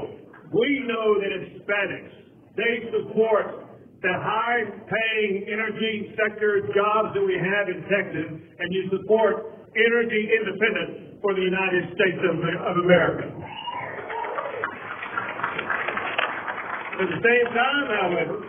We 0.55 0.87
know 0.87 1.18
that 1.18 1.31
Hispanics, 1.42 2.14
they 2.55 2.75
support 2.94 3.66
the 4.01 4.14
high-paying 4.14 5.51
energy 5.51 6.14
sector 6.14 6.71
jobs 6.71 7.18
that 7.18 7.25
we 7.27 7.35
have 7.35 7.66
in 7.66 7.83
Texas, 7.90 8.29
and 8.31 8.68
you 8.71 8.87
support 8.94 9.59
energy 9.75 10.23
independence 10.38 11.18
for 11.21 11.35
the 11.35 11.42
United 11.42 11.90
States 11.99 12.23
of, 12.23 12.38
of 12.38 12.77
America. 12.87 13.27
At 16.99 17.07
the 17.07 17.21
same 17.23 17.47
time, 17.55 17.87
however, 17.95 18.43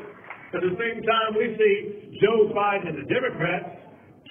at 0.58 0.62
the 0.66 0.74
same 0.74 1.00
time, 1.06 1.30
we 1.38 1.54
see 1.54 2.18
Joe 2.18 2.50
Biden 2.50 2.90
and 2.90 2.98
the 2.98 3.08
Democrats 3.14 3.78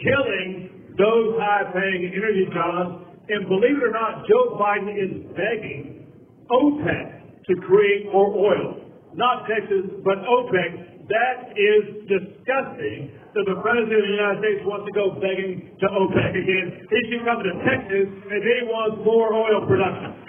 killing 0.03 0.91
those 0.99 1.39
high-paying 1.39 2.11
energy 2.11 2.51
jobs. 2.51 3.07
And 3.31 3.47
believe 3.47 3.79
it 3.79 3.87
or 3.87 3.95
not, 3.95 4.27
Joe 4.27 4.59
Biden 4.59 4.91
is 4.91 5.23
begging 5.39 6.11
OPEC 6.51 7.47
to 7.47 7.53
create 7.63 8.11
more 8.11 8.35
oil. 8.35 8.83
Not 9.15 9.47
Texas, 9.47 9.87
but 10.03 10.19
OPEC. 10.27 11.07
That 11.07 11.55
is 11.55 12.05
disgusting 12.11 13.15
that 13.39 13.45
the 13.47 13.57
President 13.63 13.97
of 13.97 14.03
the 14.03 14.15
United 14.19 14.39
States 14.43 14.63
wants 14.67 14.85
to 14.91 14.93
go 14.99 15.15
begging 15.23 15.79
to 15.79 15.87
OPEC 15.95 16.31
again. 16.35 16.67
He 16.91 16.99
should 17.07 17.23
come 17.23 17.39
to 17.47 17.55
Texas 17.65 18.07
if 18.11 18.43
he 18.43 18.59
wants 18.67 18.99
more 19.07 19.31
oil 19.31 19.63
production. 19.63 20.28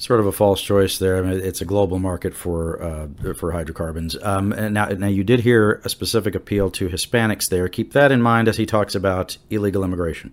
Sort 0.00 0.18
of 0.18 0.26
a 0.26 0.32
false 0.32 0.62
choice 0.62 0.98
there. 0.98 1.18
I 1.18 1.20
mean, 1.20 1.40
it's 1.40 1.60
a 1.60 1.66
global 1.66 1.98
market 1.98 2.34
for 2.34 2.82
uh, 2.82 3.34
for 3.34 3.52
hydrocarbons. 3.52 4.16
Um, 4.22 4.52
and 4.52 4.72
now, 4.72 4.86
now 4.86 5.06
you 5.06 5.22
did 5.22 5.40
hear 5.40 5.82
a 5.84 5.88
specific 5.88 6.34
appeal 6.34 6.70
to 6.72 6.88
Hispanics 6.88 7.48
there. 7.50 7.68
Keep 7.68 7.92
that 7.92 8.10
in 8.10 8.22
mind 8.22 8.48
as 8.48 8.56
he 8.56 8.64
talks 8.64 8.94
about 8.94 9.36
illegal 9.50 9.84
immigration. 9.84 10.32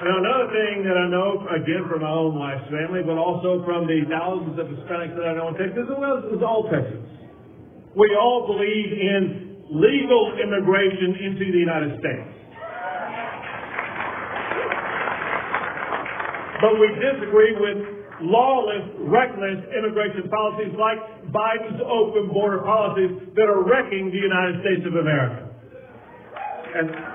And 0.00 0.26
another 0.26 0.46
thing 0.52 0.84
that 0.84 0.94
I 0.94 1.08
know, 1.10 1.42
again, 1.50 1.88
from 1.90 2.02
my 2.02 2.10
own 2.10 2.38
wife's 2.38 2.70
family, 2.70 3.02
but 3.02 3.18
also 3.18 3.64
from 3.64 3.86
the 3.86 4.06
thousands 4.06 4.58
of 4.60 4.66
Hispanics 4.66 5.16
that 5.16 5.26
I 5.26 5.34
know 5.34 5.48
in 5.48 5.54
Texas, 5.54 5.82
as 5.90 5.98
well 5.98 6.18
as 6.22 6.42
all 6.42 6.70
Texans, 6.70 7.08
we 7.96 8.14
all 8.14 8.46
believe 8.46 8.92
in 8.94 9.64
legal 9.70 10.38
immigration 10.38 11.18
into 11.18 11.50
the 11.50 11.58
United 11.58 11.98
States. 11.98 12.30
But 16.60 16.78
we 16.78 16.88
disagree 17.00 17.56
with 17.58 17.93
lawless, 18.20 18.84
reckless 18.98 19.64
immigration 19.76 20.28
policies 20.28 20.74
like 20.78 20.98
Biden's 21.32 21.80
open 21.82 22.28
border 22.32 22.58
policies 22.62 23.10
that 23.34 23.48
are 23.48 23.62
wrecking 23.62 24.10
the 24.10 24.18
United 24.18 24.60
States 24.60 24.86
of 24.86 24.94
America. 24.94 25.48
And 26.74 27.14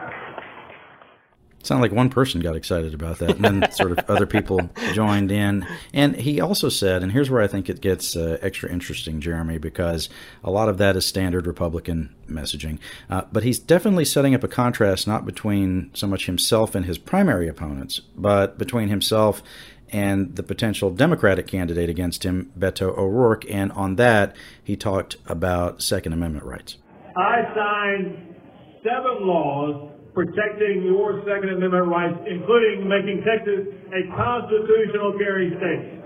Sound 1.62 1.82
like 1.82 1.92
one 1.92 2.10
person 2.10 2.40
got 2.40 2.56
excited 2.56 2.94
about 2.94 3.20
that, 3.20 3.32
and 3.32 3.44
then 3.44 3.72
sort 3.72 3.92
of 3.92 4.00
other 4.10 4.26
people 4.26 4.70
joined 4.94 5.30
in. 5.30 5.68
And 5.94 6.16
he 6.16 6.40
also 6.40 6.70
said, 6.70 7.04
and 7.04 7.12
here's 7.12 7.30
where 7.30 7.42
I 7.42 7.48
think 7.48 7.70
it 7.70 7.82
gets 7.82 8.16
uh, 8.16 8.38
extra 8.42 8.72
interesting, 8.72 9.20
Jeremy, 9.20 9.58
because 9.58 10.08
a 10.42 10.52
lot 10.52 10.70
of 10.70 10.78
that 10.78 10.96
is 10.96 11.06
standard 11.06 11.46
Republican 11.46 12.16
messaging. 12.30 12.80
Uh, 13.10 13.24
but 13.34 13.44
he's 13.44 13.60
definitely 13.60 14.06
setting 14.06 14.34
up 14.34 14.44
a 14.44 14.48
contrast 14.48 15.06
not 15.06 15.26
between 15.26 15.92
so 15.94 16.08
much 16.08 16.28
himself 16.28 16.76
and 16.76 16.86
his 16.86 16.98
primary 16.98 17.50
opponents, 17.50 18.00
but 18.16 18.58
between 18.58 18.88
himself 18.88 19.44
and 19.92 20.36
the 20.36 20.44
potential 20.44 20.90
Democratic 20.92 21.48
candidate 21.48 21.90
against 21.90 22.24
him, 22.24 22.52
Beto 22.58 22.98
O'Rourke. 22.98 23.50
And 23.50 23.72
on 23.74 23.96
that, 23.96 24.36
he 24.64 24.76
talked 24.76 25.18
about 25.26 25.82
Second 25.82 26.14
Amendment 26.14 26.46
rights. 26.46 26.78
I 27.18 27.42
signed 27.56 28.36
seven 28.84 29.28
laws 29.28 29.92
protecting 30.14 30.84
your 30.84 31.22
Second 31.26 31.50
Amendment 31.50 31.88
rights, 31.88 32.18
including 32.28 32.88
making 32.88 33.24
Texas 33.24 33.68
a 33.94 34.16
constitutional 34.16 35.18
carry 35.18 35.50
state. 35.58 35.99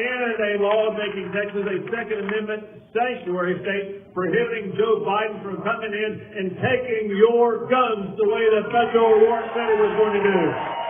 Presented 0.00 0.40
a 0.40 0.62
law 0.62 0.96
making 0.96 1.30
Texas 1.32 1.60
a 1.60 1.76
Second 1.92 2.24
Amendment 2.24 2.64
sanctuary 2.96 3.60
state, 3.60 4.14
prohibiting 4.14 4.72
Joe 4.72 5.04
Biden 5.04 5.42
from 5.42 5.56
coming 5.62 5.92
in 5.92 6.12
and 6.38 6.56
taking 6.56 7.14
your 7.14 7.68
guns 7.68 8.16
the 8.16 8.24
way 8.24 8.48
that 8.48 8.64
Beto 8.72 8.96
O'Rourke 8.96 9.44
said 9.52 9.68
he 9.68 9.76
was 9.76 9.92
going 10.00 10.14
to 10.14 10.22
do. 10.24 10.80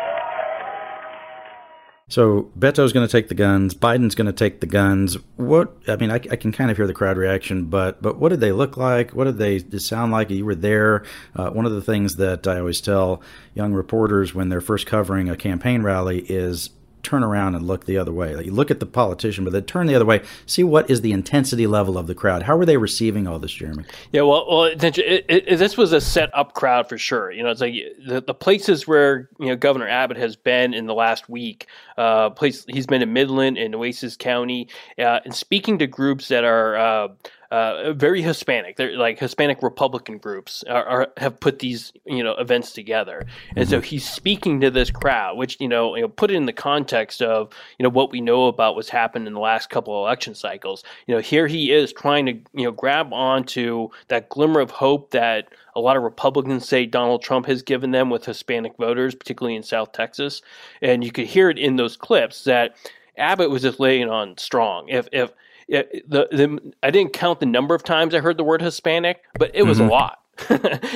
So 2.07 2.51
Beto's 2.57 2.93
going 2.93 3.07
to 3.07 3.11
take 3.11 3.29
the 3.29 3.35
guns. 3.35 3.75
Biden's 3.75 4.15
going 4.15 4.27
to 4.27 4.33
take 4.33 4.61
the 4.61 4.67
guns. 4.67 5.17
What 5.35 5.77
I 5.89 5.97
mean, 5.97 6.13
I, 6.13 6.17
I, 6.31 6.37
can 6.37 6.53
kind 6.53 6.71
of 6.71 6.77
hear 6.77 6.87
the 6.87 6.95
crowd 6.95 7.17
reaction, 7.17 7.65
but 7.65 8.01
but 8.01 8.19
what 8.19 8.29
did 8.29 8.39
they 8.39 8.53
look 8.53 8.77
like? 8.77 9.11
What 9.11 9.25
did 9.25 9.39
they 9.39 9.59
sound 9.79 10.13
like? 10.13 10.31
You 10.31 10.45
were 10.45 10.55
there. 10.55 11.05
Uh, 11.35 11.51
one 11.51 11.67
of 11.67 11.73
the 11.73 11.83
things 11.83 12.15
that 12.17 12.47
I 12.47 12.61
always 12.61 12.81
tell 12.81 13.23
young 13.55 13.73
reporters 13.73 14.35
when 14.37 14.51
they're 14.51 14.61
first 14.61 14.87
covering 14.87 15.29
a 15.29 15.37
campaign 15.37 15.83
rally 15.83 16.21
is 16.29 16.71
turn 17.03 17.23
around 17.23 17.55
and 17.55 17.67
look 17.67 17.87
the 17.87 17.99
other 17.99 18.13
way. 18.13 18.35
Like 18.35 18.47
you 18.47 18.53
look 18.53 18.71
at 18.71 18.81
the 18.81 18.87
politician, 18.87 19.45
but 19.45 19.53
then 19.53 19.65
turn 19.65 19.87
the 19.87 19.95
other 19.95 20.05
way. 20.05 20.23
See 20.47 20.63
what 20.63 20.91
is 20.91 21.01
the 21.01 21.13
intensity 21.13 21.67
level 21.67 21.99
of 21.99 22.07
the 22.07 22.15
crowd. 22.15 22.43
How 22.43 22.57
were 22.57 22.67
they 22.67 22.77
receiving 22.77 23.27
all 23.27 23.39
this, 23.39 23.53
Jeremy? 23.53 23.85
Yeah, 24.13 24.23
well, 24.23 24.47
well, 24.49 24.65
it, 24.65 24.99
it, 24.99 25.25
it, 25.29 25.57
this 25.57 25.77
was 25.77 25.93
a 25.93 26.01
set 26.01 26.31
up 26.37 26.55
crowd 26.55 26.89
for 26.89 26.99
sure. 26.99 27.31
You 27.31 27.43
know, 27.43 27.51
it's 27.51 27.61
like 27.61 27.75
the, 28.07 28.21
the 28.21 28.35
places 28.35 28.87
where 28.87 29.29
you 29.39 29.47
know 29.47 29.57
Governor 29.57 29.89
Abbott 29.89 30.17
has 30.17 30.37
been 30.37 30.75
in 30.75 30.87
the 30.87 30.95
last 30.95 31.29
week. 31.29 31.67
Uh, 31.97 32.31
place 32.31 32.65
he's 32.69 32.87
been 32.87 33.03
in 33.03 33.13
Midland 33.13 33.59
and 33.59 33.73
Nueces 33.73 34.17
County, 34.17 34.69
uh, 34.99 35.21
and 35.25 35.35
speaking 35.35 35.79
to 35.79 35.87
groups 35.87 36.29
that 36.29 36.45
are. 36.45 36.77
Uh, 36.77 37.09
uh, 37.51 37.93
very 37.95 38.23
Hispanic. 38.23 38.77
They're 38.77 38.97
like 38.97 39.19
Hispanic 39.19 39.63
Republican 39.63 40.19
groups 40.19 40.63
are, 40.69 40.85
are, 40.85 41.09
have 41.17 41.41
put 41.41 41.59
these 41.59 41.93
you 42.05 42.23
know 42.23 42.33
events 42.35 42.73
together, 42.73 43.27
and 43.57 43.65
mm-hmm. 43.65 43.71
so 43.71 43.81
he's 43.81 44.09
speaking 44.09 44.61
to 44.61 44.71
this 44.71 44.91
crowd, 44.91 45.37
which 45.37 45.57
you 45.61 45.67
know, 45.67 45.97
you 45.97 46.03
know, 46.03 46.09
put 46.09 46.31
it 46.31 46.35
in 46.35 46.47
the 46.47 46.53
context 46.53 47.21
of 47.21 47.53
you 47.79 47.83
know 47.83 47.89
what 47.89 48.13
we 48.13 48.21
know 48.21 48.47
about 48.47 48.77
what's 48.77 48.89
happened 48.89 49.27
in 49.27 49.35
the 49.35 49.41
last 49.41 49.69
couple 49.69 49.95
of 49.95 50.07
election 50.07 50.35
cycles. 50.35 50.85
You 51.07 51.17
know, 51.17 51.21
here 51.21 51.49
he 51.49 51.73
is 51.73 51.93
trying 51.93 52.27
to 52.27 52.33
you 52.55 52.65
know 52.65 52.71
grab 52.71 53.13
onto 53.13 53.89
that 54.09 54.29
glimmer 54.29 54.61
of 54.61 54.71
hope 54.71 55.11
that 55.11 55.49
a 55.75 55.81
lot 55.81 55.97
of 55.97 56.05
Republicans 56.05 56.69
say 56.69 56.87
Donald 56.87 57.23
Trump 57.23 57.47
has 57.47 57.63
given 57.63 57.91
them 57.91 58.11
with 58.11 58.25
Hispanic 58.25 58.77
voters, 58.77 59.15
particularly 59.17 59.57
in 59.57 59.65
South 59.65 59.91
Texas, 59.91 60.41
and 60.83 61.03
you 61.03 61.11
could 61.11 61.27
hear 61.27 61.51
it 61.51 61.59
in 61.59 61.75
those 61.75 61.97
clips 61.97 62.45
that 62.45 62.77
Abbott 63.17 63.51
was 63.51 63.63
just 63.63 63.81
laying 63.81 64.09
on 64.09 64.39
strong. 64.39 64.89
If 64.89 65.09
if 65.13 65.33
it, 65.71 66.11
the, 66.11 66.29
the 66.31 66.73
I 66.83 66.91
didn't 66.91 67.13
count 67.13 67.41
the 67.41 67.47
number 67.47 67.75
of 67.75 67.83
times 67.83 68.15
I 68.15 68.21
heard 68.21 68.37
the 68.37 68.45
word 68.45 68.61
Hispanic, 68.63 69.23
but 69.39 69.51
it 69.55 69.63
was 69.63 69.79
mm-hmm. 69.79 69.89
a 69.89 69.93
lot. 69.93 70.17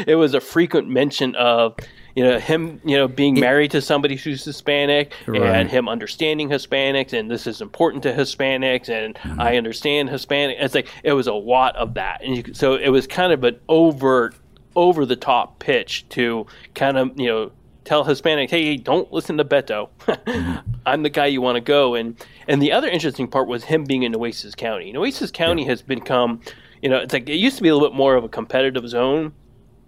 it 0.06 0.16
was 0.16 0.32
a 0.32 0.40
frequent 0.40 0.88
mention 0.88 1.34
of 1.34 1.76
you 2.14 2.24
know 2.24 2.38
him 2.38 2.80
you 2.82 2.96
know 2.96 3.06
being 3.06 3.38
married 3.38 3.70
to 3.72 3.82
somebody 3.82 4.16
who's 4.16 4.42
Hispanic 4.42 5.12
right. 5.26 5.42
and 5.42 5.70
him 5.70 5.86
understanding 5.86 6.48
Hispanics 6.48 7.12
and 7.12 7.30
this 7.30 7.46
is 7.46 7.60
important 7.60 8.02
to 8.04 8.14
Hispanics 8.14 8.88
and 8.88 9.14
mm-hmm. 9.16 9.40
I 9.40 9.58
understand 9.58 10.08
Hispanic. 10.08 10.56
It's 10.58 10.74
like 10.74 10.88
it 11.02 11.12
was 11.12 11.26
a 11.26 11.34
lot 11.34 11.76
of 11.76 11.92
that, 11.94 12.22
and 12.24 12.36
you, 12.36 12.54
so 12.54 12.74
it 12.74 12.88
was 12.88 13.06
kind 13.06 13.34
of 13.34 13.44
an 13.44 13.60
overt, 13.68 14.34
over 14.76 15.06
the 15.06 15.16
top 15.16 15.58
pitch 15.58 16.08
to 16.10 16.46
kind 16.74 16.96
of 16.96 17.18
you 17.18 17.28
know 17.28 17.52
tell 17.84 18.04
Hispanics, 18.04 18.50
hey, 18.50 18.76
don't 18.76 19.12
listen 19.12 19.36
to 19.36 19.44
Beto. 19.44 19.90
I'm 20.86 21.02
the 21.02 21.10
guy 21.10 21.26
you 21.26 21.42
want 21.42 21.56
to 21.56 21.60
go. 21.60 21.94
And 21.94 22.16
and 22.48 22.60
the 22.60 22.72
other 22.72 22.88
interesting 22.88 23.28
part 23.28 23.48
was 23.48 23.64
him 23.64 23.84
being 23.84 24.02
in 24.02 24.12
Nueces 24.12 24.54
County. 24.54 24.92
Nueces 24.92 25.30
County 25.30 25.62
yeah. 25.62 25.70
has 25.70 25.82
become, 25.82 26.40
you 26.82 26.88
know, 26.88 26.98
it's 26.98 27.12
like 27.12 27.28
it 27.28 27.36
used 27.36 27.56
to 27.56 27.62
be 27.62 27.68
a 27.68 27.74
little 27.74 27.88
bit 27.88 27.96
more 27.96 28.16
of 28.16 28.24
a 28.24 28.28
competitive 28.28 28.88
zone. 28.88 29.32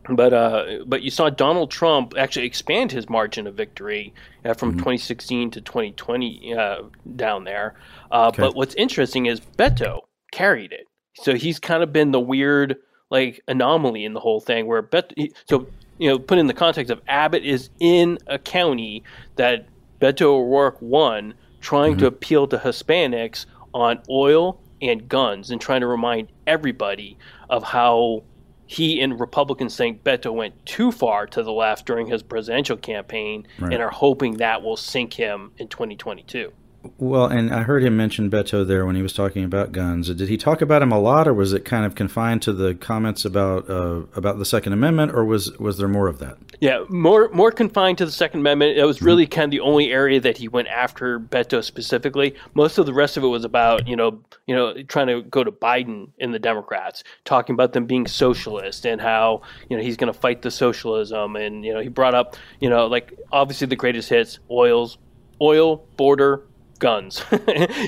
But 0.09 0.33
uh, 0.33 0.85
but 0.87 1.03
you 1.03 1.11
saw 1.11 1.31
Donald 1.31 1.71
Trump 1.71 2.15
actually 2.17 2.47
expand 2.47 2.93
his 2.93 3.09
margin 3.09 3.47
of 3.47 3.55
victory 3.57 4.15
uh, 4.45 4.55
from 4.55 4.71
mm-hmm. 4.71 4.79
2016 4.79 5.51
to 5.53 5.61
2020 5.61 6.55
uh, 6.55 6.83
down 7.17 7.43
there. 7.43 7.75
Uh, 8.13 8.29
okay. 8.29 8.43
But 8.43 8.55
what's 8.55 8.75
interesting 8.77 9.27
is 9.27 9.41
Beto 9.41 10.03
carried 10.31 10.73
it, 10.73 10.87
so 11.17 11.35
he's 11.35 11.59
kind 11.59 11.83
of 11.83 11.93
been 11.93 12.13
the 12.13 12.21
weird 12.21 12.77
like 13.11 13.41
anomaly 13.49 14.05
in 14.05 14.15
the 14.15 14.21
whole 14.21 14.41
thing. 14.41 14.67
Where 14.67 14.81
Beto, 14.81 15.29
so 15.49 15.67
you 15.99 16.09
know, 16.09 16.19
put 16.19 16.39
in 16.39 16.47
the 16.47 16.55
context 16.55 16.91
of 16.91 17.01
Abbott 17.09 17.45
is 17.45 17.71
in 17.81 18.19
a 18.27 18.39
county 18.39 19.03
that 19.37 19.67
Beto 20.01 20.27
O'Rourke 20.27 20.81
won, 20.81 21.35
trying 21.67 21.95
mm-hmm. 21.95 22.01
to 22.01 22.07
appeal 22.07 22.47
to 22.47 22.57
Hispanics 22.57 23.45
on 23.75 24.01
oil 24.09 24.61
and 24.81 25.09
guns, 25.09 25.51
and 25.51 25.61
trying 25.61 25.81
to 25.81 25.89
remind 25.89 26.29
everybody 26.47 27.19
of 27.51 27.65
how 27.65 28.23
he 28.67 29.01
and 29.01 29.19
Republicans 29.19 29.77
think 29.77 30.05
Beto 30.05 30.33
went 30.33 30.65
too 30.65 30.93
far 30.93 31.27
to 31.27 31.43
the 31.43 31.51
left 31.51 31.85
during 31.85 32.07
his 32.07 32.23
presidential 32.23 32.77
campaign, 32.77 33.49
right. 33.59 33.73
and 33.73 33.83
are 33.83 33.91
hoping 33.91 34.37
that 34.37 34.63
will 34.63 34.77
sink 34.77 35.15
him 35.15 35.51
in 35.59 35.67
2022. 35.67 36.53
Well, 36.99 37.27
and 37.27 37.53
I 37.53 37.63
heard 37.63 37.83
him 37.83 37.97
mention 37.97 38.31
Beto 38.31 38.67
there 38.67 38.87
when 38.87 38.97
he 38.97 39.03
was 39.03 39.13
talking 39.13 39.45
about 39.45 39.73
guns. 39.73 40.13
Did 40.13 40.29
he 40.29 40.37
talk 40.37 40.61
about 40.61 40.83
him 40.83 40.93
a 40.93 40.99
lot, 40.99 41.29
or 41.29 41.35
was 41.35 41.53
it 41.53 41.65
kind 41.65 41.85
of 41.85 41.95
confined 41.95 42.43
to 42.43 42.53
the 42.53 42.75
comments 42.75 43.25
about 43.25 43.69
uh, 43.69 44.03
about 44.15 44.39
the 44.39 44.45
Second 44.45 44.73
Amendment, 44.73 45.13
or 45.13 45.25
was 45.25 45.57
was 45.59 45.79
there 45.79 45.89
more 45.89 46.09
of 46.09 46.19
that? 46.19 46.39
Yeah, 46.61 46.85
more 46.89 47.29
more 47.31 47.51
confined 47.51 47.99
to 47.99 48.07
the 48.07 48.13
Second 48.13 48.41
Amendment. 48.41 48.77
It 48.77 48.85
was 48.85 49.03
really 49.03 49.25
mm-hmm. 49.25 49.33
kind 49.33 49.45
of 49.47 49.51
the 49.51 49.61
only 49.61 49.93
area 49.93 50.21
that 50.21 50.39
he 50.39 50.49
went 50.49 50.69
after 50.69 51.21
Beto 51.21 51.63
specifically. 51.63 52.35
Most 52.55 52.79
of 52.79 52.87
the 52.87 52.95
rest 52.95 53.17
of 53.17 53.25
it 53.25 53.29
was 53.29 53.45
about 53.45 53.87
you 53.87 53.97
know 53.97 54.21
you 54.47 54.55
know 54.55 54.83
trying 54.85 55.09
to 55.09 55.23
go 55.23 55.45
to 55.45 55.53
Biden 55.53 56.09
and 56.21 56.33
the 56.33 56.39
Democrats, 56.39 57.05
talking 57.25 57.55
about 57.55 57.73
them 57.73 57.87
being 57.87 58.07
socialist 58.07 58.87
and 58.87 59.01
how 59.01 59.43
you 59.69 59.77
know 59.77 59.83
he's 59.83 59.97
going 59.97 60.13
to 60.13 60.19
fight 60.19 60.43
the 60.43 60.51
socialism, 60.51 61.37
and 61.37 61.65
you 61.65 61.73
know 61.73 61.81
he 61.81 61.89
brought 61.89 62.15
up 62.15 62.37
you 62.61 62.71
know 62.71 62.87
like 62.87 63.13
obviously 63.33 63.67
the 63.67 63.77
greatest 63.77 64.09
hits, 64.09 64.39
oils, 64.51 64.99
oil, 65.41 65.87
border, 65.97 66.43
guns. 66.77 67.25
you 67.33 67.39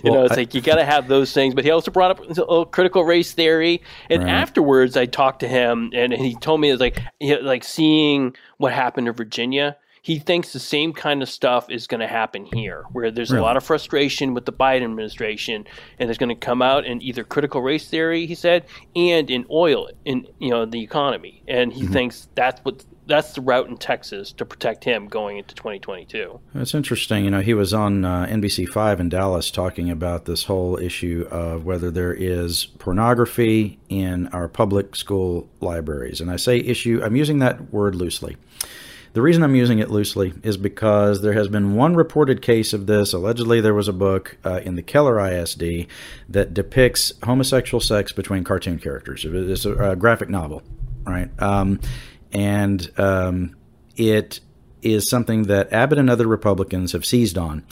well, 0.05 0.14
know, 0.14 0.24
it's 0.24 0.33
I, 0.33 0.37
like 0.37 0.55
you 0.55 0.61
got 0.61 0.77
to 0.77 0.85
have 0.85 1.09
those 1.09 1.33
things. 1.33 1.55
But 1.55 1.64
he 1.64 1.70
also 1.70 1.90
brought 1.90 2.18
up 2.18 2.70
critical 2.70 3.05
race 3.05 3.33
theory, 3.33 3.83
and 4.11 4.24
right. 4.24 4.31
afterwards, 4.31 4.96
I 4.96 5.07
talked 5.07 5.40
to 5.40 5.48
him, 5.48 5.90
and 5.94 6.12
he 6.12 6.35
told 6.37 6.61
me 6.61 6.70
it's 6.70 6.81
like 6.81 7.01
like 7.20 7.64
seeing 7.64 8.35
what 8.59 8.72
happened 8.72 9.09
in 9.09 9.14
Virginia. 9.14 9.77
He 10.01 10.18
thinks 10.18 10.53
the 10.53 10.61
same 10.61 10.94
kind 10.94 11.22
of 11.22 11.29
stuff 11.29 11.68
is 11.70 11.87
going 11.87 12.01
to 12.01 12.07
happen 12.07 12.46
here, 12.55 12.85
where 12.92 13.11
there's 13.11 13.31
really? 13.31 13.40
a 13.40 13.44
lot 13.44 13.57
of 13.59 13.64
frustration 13.64 14.33
with 14.33 14.46
the 14.46 14.53
Biden 14.53 14.85
administration, 14.85 15.66
and 15.98 16.09
it's 16.09 16.18
going 16.18 16.31
to 16.31 16.35
come 16.35 16.62
out 16.62 16.87
in 16.87 17.03
either 17.03 17.24
critical 17.24 17.61
race 17.61 17.88
theory, 17.90 18.24
he 18.24 18.35
said, 18.35 18.64
and 18.96 19.29
in 19.29 19.44
oil, 19.51 19.90
in 20.05 20.27
you 20.38 20.51
know 20.51 20.64
the 20.64 20.83
economy, 20.83 21.42
and 21.46 21.72
he 21.72 21.83
mm-hmm. 21.83 21.92
thinks 21.92 22.29
that's 22.35 22.64
what 22.64 22.85
that's 23.08 23.32
the 23.32 23.40
route 23.40 23.68
in 23.68 23.76
Texas 23.76 24.32
to 24.32 24.44
protect 24.44 24.84
him 24.84 25.08
going 25.08 25.38
into 25.38 25.54
2022. 25.54 26.38
That's 26.54 26.74
interesting. 26.74 27.24
You 27.24 27.30
know, 27.30 27.40
he 27.40 27.54
was 27.54 27.72
on 27.72 28.04
uh, 28.04 28.26
NBC 28.26 28.68
Five 28.68 29.00
in 29.00 29.08
Dallas 29.08 29.50
talking 29.50 29.90
about 29.90 30.26
this 30.26 30.44
whole 30.44 30.78
issue 30.78 31.26
of 31.30 31.64
whether 31.64 31.90
there 31.90 32.12
is 32.12 32.66
pornography 32.66 33.78
in 33.88 34.28
our 34.28 34.46
public 34.46 34.94
school 34.94 35.48
libraries, 35.60 36.20
and 36.20 36.30
I 36.30 36.36
say 36.36 36.58
issue. 36.58 37.00
I'm 37.02 37.16
using 37.16 37.38
that 37.38 37.72
word 37.72 37.94
loosely. 37.94 38.36
The 39.14 39.22
reason 39.22 39.42
I'm 39.42 39.54
using 39.54 39.78
it 39.78 39.90
loosely 39.90 40.34
is 40.42 40.58
because 40.58 41.22
there 41.22 41.32
has 41.32 41.48
been 41.48 41.74
one 41.74 41.96
reported 41.96 42.42
case 42.42 42.74
of 42.74 42.86
this. 42.86 43.14
Allegedly, 43.14 43.60
there 43.60 43.74
was 43.74 43.88
a 43.88 43.92
book 43.92 44.36
uh, 44.44 44.60
in 44.62 44.76
the 44.76 44.82
Keller 44.82 45.18
ISD 45.18 45.86
that 46.28 46.52
depicts 46.52 47.14
homosexual 47.24 47.80
sex 47.80 48.12
between 48.12 48.44
cartoon 48.44 48.78
characters. 48.78 49.24
It's 49.26 49.64
a, 49.64 49.92
a 49.92 49.96
graphic 49.96 50.28
novel, 50.28 50.62
right? 51.06 51.30
Um, 51.42 51.80
and 52.32 52.90
um, 52.98 53.56
it 53.96 54.40
is 54.82 55.08
something 55.08 55.44
that 55.44 55.72
Abbott 55.72 55.98
and 55.98 56.10
other 56.10 56.26
Republicans 56.26 56.92
have 56.92 57.04
seized 57.04 57.38
on 57.38 57.64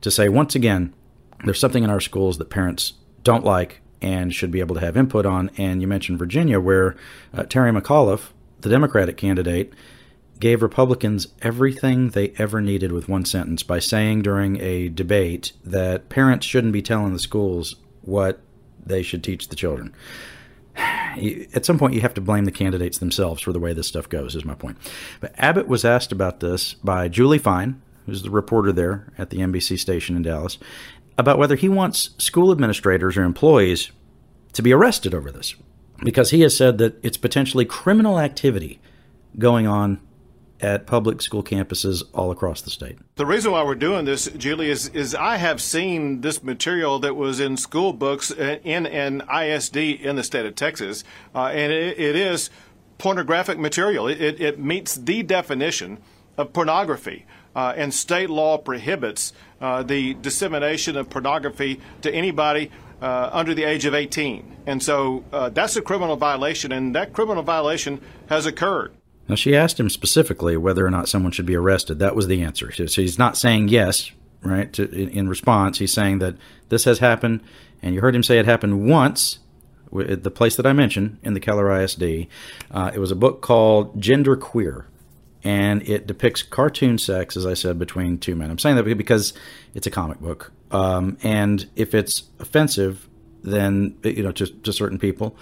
to 0.00 0.10
say 0.10 0.28
once 0.28 0.54
again, 0.54 0.92
there's 1.44 1.60
something 1.60 1.84
in 1.84 1.90
our 1.90 2.00
schools 2.00 2.38
that 2.38 2.50
parents 2.50 2.94
don't 3.22 3.44
like 3.44 3.80
and 4.02 4.34
should 4.34 4.50
be 4.50 4.60
able 4.60 4.74
to 4.74 4.80
have 4.80 4.96
input 4.96 5.26
on. 5.26 5.50
And 5.56 5.80
you 5.80 5.88
mentioned 5.88 6.18
Virginia, 6.18 6.60
where 6.60 6.96
uh, 7.34 7.44
Terry 7.44 7.70
McAuliffe, 7.70 8.28
the 8.60 8.70
Democratic 8.70 9.16
candidate, 9.16 9.72
gave 10.38 10.62
Republicans 10.62 11.28
everything 11.42 12.10
they 12.10 12.32
ever 12.38 12.62
needed 12.62 12.92
with 12.92 13.08
one 13.08 13.26
sentence 13.26 13.62
by 13.62 13.78
saying 13.78 14.22
during 14.22 14.58
a 14.60 14.88
debate 14.88 15.52
that 15.64 16.08
parents 16.08 16.46
shouldn't 16.46 16.72
be 16.72 16.80
telling 16.80 17.12
the 17.12 17.18
schools 17.18 17.76
what 18.00 18.40
they 18.84 19.02
should 19.02 19.22
teach 19.22 19.48
the 19.48 19.56
children 19.56 19.94
at 21.54 21.64
some 21.64 21.78
point 21.78 21.94
you 21.94 22.00
have 22.00 22.14
to 22.14 22.20
blame 22.20 22.44
the 22.44 22.52
candidates 22.52 22.98
themselves 22.98 23.42
for 23.42 23.52
the 23.52 23.60
way 23.60 23.72
this 23.72 23.88
stuff 23.88 24.08
goes 24.08 24.34
is 24.34 24.44
my 24.44 24.54
point. 24.54 24.78
But 25.20 25.34
abbott 25.38 25.68
was 25.68 25.84
asked 25.84 26.12
about 26.12 26.40
this 26.40 26.74
by 26.74 27.08
julie 27.08 27.38
fine 27.38 27.80
who's 28.06 28.22
the 28.22 28.30
reporter 28.30 28.72
there 28.72 29.12
at 29.18 29.30
the 29.30 29.38
nbc 29.38 29.78
station 29.78 30.16
in 30.16 30.22
dallas 30.22 30.58
about 31.18 31.38
whether 31.38 31.56
he 31.56 31.68
wants 31.68 32.10
school 32.18 32.50
administrators 32.50 33.16
or 33.16 33.24
employees 33.24 33.90
to 34.52 34.62
be 34.62 34.72
arrested 34.72 35.14
over 35.14 35.30
this 35.30 35.54
because 36.02 36.30
he 36.30 36.40
has 36.40 36.56
said 36.56 36.78
that 36.78 36.98
it's 37.04 37.16
potentially 37.16 37.64
criminal 37.64 38.18
activity 38.18 38.80
going 39.38 39.66
on 39.66 40.00
at 40.62 40.86
public 40.86 41.22
school 41.22 41.42
campuses 41.42 42.02
all 42.12 42.30
across 42.30 42.60
the 42.62 42.70
state. 42.70 42.98
The 43.16 43.26
reason 43.26 43.52
why 43.52 43.62
we're 43.62 43.74
doing 43.74 44.04
this, 44.04 44.26
Julie, 44.26 44.70
is, 44.70 44.88
is 44.88 45.14
I 45.14 45.36
have 45.36 45.60
seen 45.60 46.20
this 46.20 46.42
material 46.42 46.98
that 47.00 47.16
was 47.16 47.40
in 47.40 47.56
school 47.56 47.92
books 47.92 48.30
in 48.30 48.86
an 48.86 49.22
ISD 49.22 49.76
in 49.76 50.16
the 50.16 50.22
state 50.22 50.46
of 50.46 50.54
Texas, 50.54 51.04
uh, 51.34 51.46
and 51.46 51.72
it, 51.72 51.98
it 51.98 52.16
is 52.16 52.50
pornographic 52.98 53.58
material. 53.58 54.06
It, 54.06 54.20
it, 54.20 54.40
it, 54.40 54.58
meets 54.58 54.94
the 54.96 55.22
definition 55.22 55.98
of 56.36 56.52
pornography. 56.52 57.24
Uh, 57.56 57.72
and 57.76 57.92
state 57.92 58.30
law 58.30 58.58
prohibits 58.58 59.32
uh, 59.60 59.82
the 59.82 60.14
dissemination 60.14 60.96
of 60.96 61.10
pornography 61.10 61.80
to 62.02 62.12
anybody 62.12 62.70
uh, 63.02 63.30
under 63.32 63.54
the 63.54 63.64
age 63.64 63.86
of 63.86 63.94
18. 63.94 64.56
And 64.66 64.82
so 64.82 65.24
uh, 65.32 65.48
that's 65.48 65.74
a 65.76 65.82
criminal 65.82 66.16
violation, 66.16 66.70
and 66.72 66.94
that 66.94 67.12
criminal 67.12 67.42
violation 67.42 68.00
has 68.28 68.46
occurred. 68.46 68.92
Now, 69.30 69.36
she 69.36 69.54
asked 69.54 69.78
him 69.78 69.88
specifically 69.88 70.56
whether 70.56 70.84
or 70.84 70.90
not 70.90 71.08
someone 71.08 71.30
should 71.30 71.46
be 71.46 71.54
arrested. 71.54 72.00
That 72.00 72.16
was 72.16 72.26
the 72.26 72.42
answer. 72.42 72.72
So 72.72 73.00
he's 73.00 73.18
not 73.18 73.36
saying 73.36 73.68
yes, 73.68 74.10
right? 74.42 74.72
To, 74.72 74.90
in 74.90 75.28
response, 75.28 75.78
he's 75.78 75.92
saying 75.92 76.18
that 76.18 76.34
this 76.68 76.84
has 76.84 76.98
happened, 76.98 77.40
and 77.80 77.94
you 77.94 78.00
heard 78.00 78.14
him 78.14 78.24
say 78.24 78.38
it 78.40 78.46
happened 78.46 78.88
once 78.88 79.38
at 79.96 80.24
the 80.24 80.30
place 80.32 80.56
that 80.56 80.66
I 80.66 80.72
mentioned 80.72 81.18
in 81.22 81.34
the 81.34 81.40
Keller 81.40 81.80
ISD. 81.80 82.26
Uh, 82.72 82.90
it 82.92 82.98
was 82.98 83.12
a 83.12 83.16
book 83.16 83.40
called 83.40 84.00
Gender 84.00 84.36
Queer, 84.36 84.86
and 85.44 85.88
it 85.88 86.08
depicts 86.08 86.42
cartoon 86.42 86.98
sex, 86.98 87.36
as 87.36 87.46
I 87.46 87.54
said, 87.54 87.78
between 87.78 88.18
two 88.18 88.34
men. 88.34 88.50
I'm 88.50 88.58
saying 88.58 88.76
that 88.76 88.84
because 88.96 89.32
it's 89.74 89.86
a 89.86 89.92
comic 89.92 90.18
book, 90.18 90.50
um, 90.72 91.18
and 91.22 91.68
if 91.76 91.94
it's 91.94 92.24
offensive, 92.40 93.08
then 93.42 93.96
you 94.02 94.24
know 94.24 94.32
to, 94.32 94.46
to 94.46 94.72
certain 94.72 94.98
people, 94.98 95.36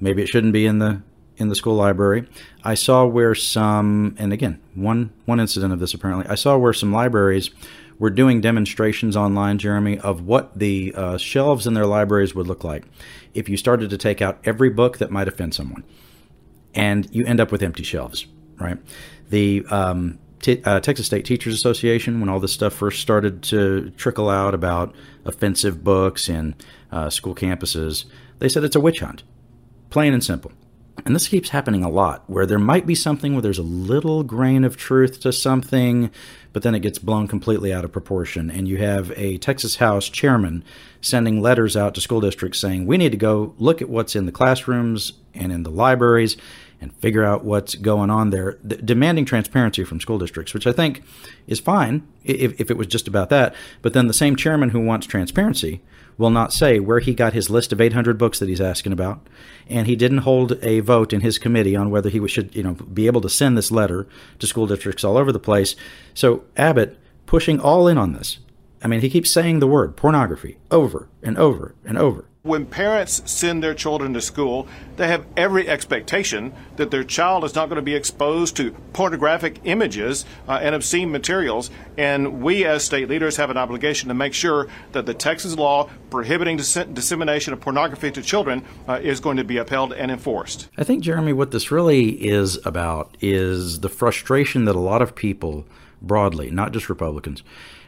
maybe 0.00 0.22
it 0.22 0.28
shouldn't 0.28 0.52
be 0.52 0.66
in 0.66 0.78
the 0.78 1.02
in 1.42 1.48
the 1.48 1.54
school 1.54 1.74
library. 1.74 2.26
I 2.64 2.74
saw 2.74 3.04
where 3.04 3.34
some, 3.34 4.16
and 4.18 4.32
again, 4.32 4.60
one 4.74 5.10
one 5.26 5.40
incident 5.40 5.72
of 5.74 5.80
this 5.80 5.92
apparently. 5.92 6.26
I 6.26 6.36
saw 6.36 6.56
where 6.56 6.72
some 6.72 6.92
libraries 6.92 7.50
were 7.98 8.10
doing 8.10 8.40
demonstrations 8.40 9.16
online, 9.16 9.58
Jeremy, 9.58 9.98
of 9.98 10.22
what 10.22 10.58
the 10.58 10.94
uh, 10.96 11.18
shelves 11.18 11.66
in 11.66 11.74
their 11.74 11.86
libraries 11.86 12.34
would 12.34 12.46
look 12.46 12.64
like 12.64 12.84
if 13.34 13.48
you 13.48 13.56
started 13.56 13.90
to 13.90 13.98
take 13.98 14.22
out 14.22 14.40
every 14.44 14.70
book 14.70 14.98
that 14.98 15.10
might 15.10 15.28
offend 15.28 15.54
someone, 15.54 15.84
and 16.74 17.08
you 17.14 17.24
end 17.26 17.40
up 17.40 17.52
with 17.52 17.62
empty 17.62 17.82
shelves, 17.82 18.26
right? 18.58 18.78
The 19.28 19.64
um, 19.70 20.18
T- 20.40 20.62
uh, 20.64 20.80
Texas 20.80 21.06
State 21.06 21.24
Teachers 21.24 21.54
Association, 21.54 22.18
when 22.18 22.28
all 22.28 22.40
this 22.40 22.52
stuff 22.52 22.74
first 22.74 23.00
started 23.00 23.42
to 23.44 23.90
trickle 23.96 24.28
out 24.28 24.54
about 24.54 24.94
offensive 25.24 25.84
books 25.84 26.28
in 26.28 26.56
uh, 26.90 27.08
school 27.10 27.34
campuses, 27.34 28.04
they 28.40 28.48
said 28.48 28.64
it's 28.64 28.74
a 28.74 28.80
witch 28.80 29.00
hunt, 29.00 29.22
plain 29.90 30.12
and 30.12 30.24
simple. 30.24 30.50
And 31.04 31.14
this 31.14 31.28
keeps 31.28 31.48
happening 31.48 31.82
a 31.82 31.90
lot, 31.90 32.22
where 32.28 32.46
there 32.46 32.58
might 32.58 32.86
be 32.86 32.94
something 32.94 33.32
where 33.32 33.42
there's 33.42 33.58
a 33.58 33.62
little 33.62 34.22
grain 34.22 34.62
of 34.62 34.76
truth 34.76 35.20
to 35.20 35.32
something, 35.32 36.10
but 36.52 36.62
then 36.62 36.74
it 36.74 36.80
gets 36.80 36.98
blown 36.98 37.26
completely 37.26 37.72
out 37.72 37.84
of 37.84 37.90
proportion. 37.90 38.50
And 38.50 38.68
you 38.68 38.78
have 38.78 39.12
a 39.16 39.38
Texas 39.38 39.76
House 39.76 40.08
chairman 40.08 40.62
sending 41.00 41.40
letters 41.40 41.76
out 41.76 41.94
to 41.96 42.00
school 42.00 42.20
districts 42.20 42.60
saying, 42.60 42.86
we 42.86 42.98
need 42.98 43.10
to 43.10 43.18
go 43.18 43.54
look 43.58 43.82
at 43.82 43.88
what's 43.88 44.14
in 44.14 44.26
the 44.26 44.32
classrooms 44.32 45.14
and 45.34 45.50
in 45.50 45.64
the 45.64 45.70
libraries 45.70 46.36
and 46.80 46.94
figure 46.96 47.24
out 47.24 47.44
what's 47.44 47.74
going 47.76 48.10
on 48.10 48.30
there, 48.30 48.54
demanding 48.62 49.24
transparency 49.24 49.84
from 49.84 50.00
school 50.00 50.18
districts, 50.18 50.52
which 50.52 50.66
I 50.66 50.72
think 50.72 51.02
is 51.46 51.60
fine 51.60 52.06
if, 52.24 52.60
if 52.60 52.70
it 52.70 52.76
was 52.76 52.88
just 52.88 53.08
about 53.08 53.28
that. 53.30 53.54
But 53.82 53.92
then 53.92 54.08
the 54.08 54.12
same 54.12 54.36
chairman 54.36 54.70
who 54.70 54.80
wants 54.80 55.06
transparency 55.06 55.80
will 56.18 56.30
not 56.30 56.52
say 56.52 56.78
where 56.78 57.00
he 57.00 57.14
got 57.14 57.32
his 57.32 57.50
list 57.50 57.72
of 57.72 57.80
800 57.80 58.18
books 58.18 58.38
that 58.38 58.48
he's 58.48 58.60
asking 58.60 58.92
about, 58.92 59.26
and 59.68 59.86
he 59.86 59.96
didn't 59.96 60.18
hold 60.18 60.58
a 60.62 60.80
vote 60.80 61.12
in 61.12 61.20
his 61.20 61.38
committee 61.38 61.76
on 61.76 61.90
whether 61.90 62.10
he 62.10 62.26
should, 62.28 62.54
you 62.54 62.62
know, 62.62 62.74
be 62.74 63.06
able 63.06 63.20
to 63.20 63.28
send 63.28 63.56
this 63.56 63.70
letter 63.70 64.06
to 64.38 64.46
school 64.46 64.66
districts 64.66 65.04
all 65.04 65.16
over 65.16 65.32
the 65.32 65.38
place. 65.38 65.74
So 66.14 66.44
Abbott 66.56 66.98
pushing 67.26 67.60
all 67.60 67.88
in 67.88 67.98
on 67.98 68.12
this. 68.12 68.38
I 68.82 68.88
mean, 68.88 69.00
he 69.00 69.10
keeps 69.10 69.30
saying 69.30 69.60
the 69.60 69.66
word 69.66 69.96
pornography 69.96 70.58
over 70.70 71.08
and 71.22 71.38
over 71.38 71.74
and 71.84 71.96
over. 71.96 72.26
When 72.44 72.66
parents 72.66 73.22
send 73.30 73.62
their 73.62 73.72
children 73.72 74.14
to 74.14 74.20
school, 74.20 74.66
they 74.96 75.06
have 75.06 75.24
every 75.36 75.68
expectation 75.68 76.52
that 76.74 76.90
their 76.90 77.04
child 77.04 77.44
is 77.44 77.54
not 77.54 77.68
going 77.68 77.76
to 77.76 77.82
be 77.82 77.94
exposed 77.94 78.56
to 78.56 78.72
pornographic 78.92 79.60
images 79.62 80.24
uh, 80.48 80.58
and 80.60 80.74
obscene 80.74 81.12
materials. 81.12 81.70
And 81.96 82.42
we, 82.42 82.64
as 82.64 82.82
state 82.82 83.08
leaders, 83.08 83.36
have 83.36 83.50
an 83.50 83.56
obligation 83.56 84.08
to 84.08 84.14
make 84.14 84.34
sure 84.34 84.66
that 84.90 85.06
the 85.06 85.14
Texas 85.14 85.54
law 85.54 85.88
prohibiting 86.10 86.56
dis- 86.56 86.74
dissemination 86.92 87.52
of 87.52 87.60
pornography 87.60 88.10
to 88.10 88.20
children 88.22 88.64
uh, 88.88 88.98
is 89.00 89.20
going 89.20 89.36
to 89.36 89.44
be 89.44 89.58
upheld 89.58 89.92
and 89.92 90.10
enforced. 90.10 90.68
I 90.76 90.82
think, 90.82 91.04
Jeremy, 91.04 91.34
what 91.34 91.52
this 91.52 91.70
really 91.70 92.08
is 92.26 92.58
about 92.66 93.16
is 93.20 93.78
the 93.78 93.88
frustration 93.88 94.64
that 94.64 94.74
a 94.74 94.80
lot 94.80 95.00
of 95.00 95.14
people 95.14 95.64
broadly, 96.02 96.50
not 96.50 96.72
just 96.72 96.88
Republicans, 96.88 97.44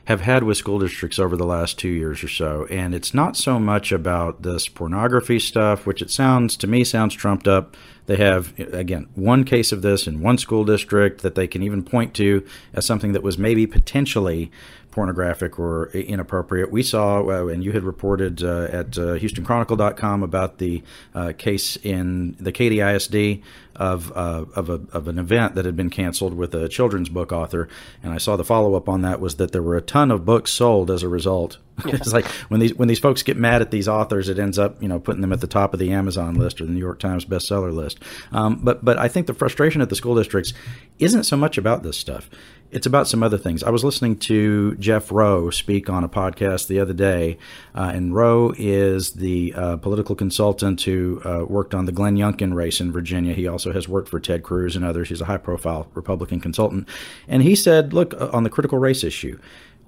have 0.07 0.21
had 0.21 0.43
with 0.43 0.57
school 0.57 0.79
districts 0.79 1.19
over 1.19 1.37
the 1.37 1.47
last 1.47 1.79
two 1.79 1.89
years 1.89 2.23
or 2.23 2.29
so. 2.29 2.67
And 2.71 2.95
it's 2.95 3.15
not 3.15 3.37
so 3.37 3.59
much 3.59 3.91
about 3.91 4.43
this 4.43 4.69
pornography 4.69 5.39
stuff, 5.39 5.87
which 5.87 6.03
it 6.03 6.11
sounds 6.11 6.57
to 6.59 6.67
me 6.67 6.85
sounds 6.85 7.15
trumped 7.15 7.49
up. 7.49 7.77
They 8.07 8.17
have, 8.17 8.59
again, 8.59 9.09
one 9.15 9.45
case 9.45 9.73
of 9.73 9.81
this 9.81 10.07
in 10.07 10.21
one 10.21 10.37
school 10.37 10.65
district 10.65 11.23
that 11.23 11.37
they 11.37 11.47
can 11.47 11.63
even 11.63 11.83
point 11.83 12.13
to 12.15 12.47
as 12.75 12.85
something 12.85 13.13
that 13.13 13.23
was 13.23 13.39
maybe 13.39 13.67
potentially 13.67 14.51
pornographic 14.95 15.59
or 15.59 15.89
inappropriate. 15.89 16.71
We 16.71 16.85
saw, 16.85 17.19
uh, 17.29 17.49
and 17.49 17.65
you 17.65 17.73
had 17.73 17.83
reported 17.83 18.45
uh, 18.45 18.69
at 18.71 18.97
uh, 18.97 19.19
HoustonChronicle.com 19.19 20.23
about 20.23 20.59
the 20.59 20.85
uh, 21.17 21.33
case 21.37 21.77
in 21.83 22.37
the 22.39 22.53
Katy 22.53 22.79
ISD 22.79 23.43
of 23.75 24.13
uh, 24.13 24.45
of, 24.55 24.71
a, 24.71 24.81
of 24.93 25.09
an 25.09 25.19
event 25.19 25.57
that 25.57 25.65
had 25.65 25.75
been 25.75 25.91
canceled 25.91 26.35
with 26.35 26.55
a 26.55 26.69
children's 26.69 27.09
book 27.09 27.33
author, 27.33 27.69
and 28.05 28.13
I 28.13 28.19
saw 28.19 28.37
the 28.37 28.45
follow 28.45 28.77
up 28.77 28.89
on 28.89 29.03
that 29.03 29.21
was 29.21 29.35
that 29.37 29.51
there 29.51 29.63
were 29.63 29.77
a 29.77 29.83
ton 29.83 30.13
of 30.13 30.25
books 30.25 30.53
sold 30.53 30.93
as 30.93 31.03
a 31.03 31.09
result. 31.09 31.59
Yeah. 31.85 31.97
it's 31.97 32.13
like 32.13 32.27
when 32.51 32.61
these 32.61 32.73
when 32.75 32.87
these 32.87 33.01
folks 33.01 33.25
get 33.25 33.37
mad 33.37 33.61
at 33.61 33.73
these 33.73 33.89
authors, 33.89 34.29
it 34.29 34.39
ends 34.39 34.61
up 34.61 34.81
you 34.81 34.87
know 34.87 35.01
putting 35.01 35.23
them 35.23 35.33
at 35.33 35.41
the 35.41 35.49
top 35.49 35.75
of 35.75 35.81
the 35.81 35.93
Amazon 35.93 36.37
list 36.37 36.61
or 36.61 36.67
the 36.67 36.73
New 36.73 36.79
York 36.79 37.01
Times 37.01 37.25
bestseller 37.25 37.75
list. 37.75 37.99
Um, 38.31 38.61
but 38.63 38.85
but 38.85 38.97
I 38.97 39.09
think 39.09 39.27
the 39.27 39.35
frustration 39.35 39.83
at 39.83 39.89
the 39.89 39.97
school 39.97 40.15
districts 40.15 40.53
isn't 41.01 41.25
so 41.25 41.37
much 41.37 41.59
about 41.59 41.83
this 41.83 41.99
stuff. 41.99 42.31
It's 42.75 42.87
about 42.87 43.07
some 43.07 43.23
other 43.23 43.39
things. 43.39 43.63
I 43.63 43.71
was 43.71 43.85
listening 43.85 44.17
to 44.31 44.75
Jeff 44.79 45.13
Roe 45.13 45.49
speak 45.51 45.89
on 45.89 46.03
a 46.03 46.09
podcast 46.09 46.67
the 46.67 46.81
other 46.81 46.93
day, 46.93 47.39
uh, 47.73 47.93
and 47.95 48.13
Rowe 48.13 48.53
is 48.59 49.13
the 49.13 49.55
uh, 49.55 49.77
political 49.77 50.17
consultant 50.17 50.83
who 50.83 51.23
uh, 51.25 51.45
worked 51.45 51.73
on 51.73 51.85
the 51.85 51.93
Glenn 51.93 52.17
Youngkin 52.17 52.53
race 52.53 52.81
in 52.81 52.91
Virginia. 52.91 53.33
He 53.33 53.47
also 53.47 53.73
has 53.73 53.89
worked 53.89 54.09
for 54.09 54.19
Ted 54.19 54.43
Cruz 54.43 54.75
and 54.75 54.85
others. 54.85 55.09
He's 55.09 55.21
a 55.21 55.27
high 55.27 55.37
profile 55.37 55.87
Republican 55.95 56.41
consultant. 56.41 56.89
And 57.29 57.45
he 57.45 57.55
said, 57.55 57.93
look, 57.93 58.13
uh, 58.15 58.31
on 58.33 58.43
the 58.43 58.51
critical 58.51 58.79
race 58.79 59.05
issue, 59.05 59.39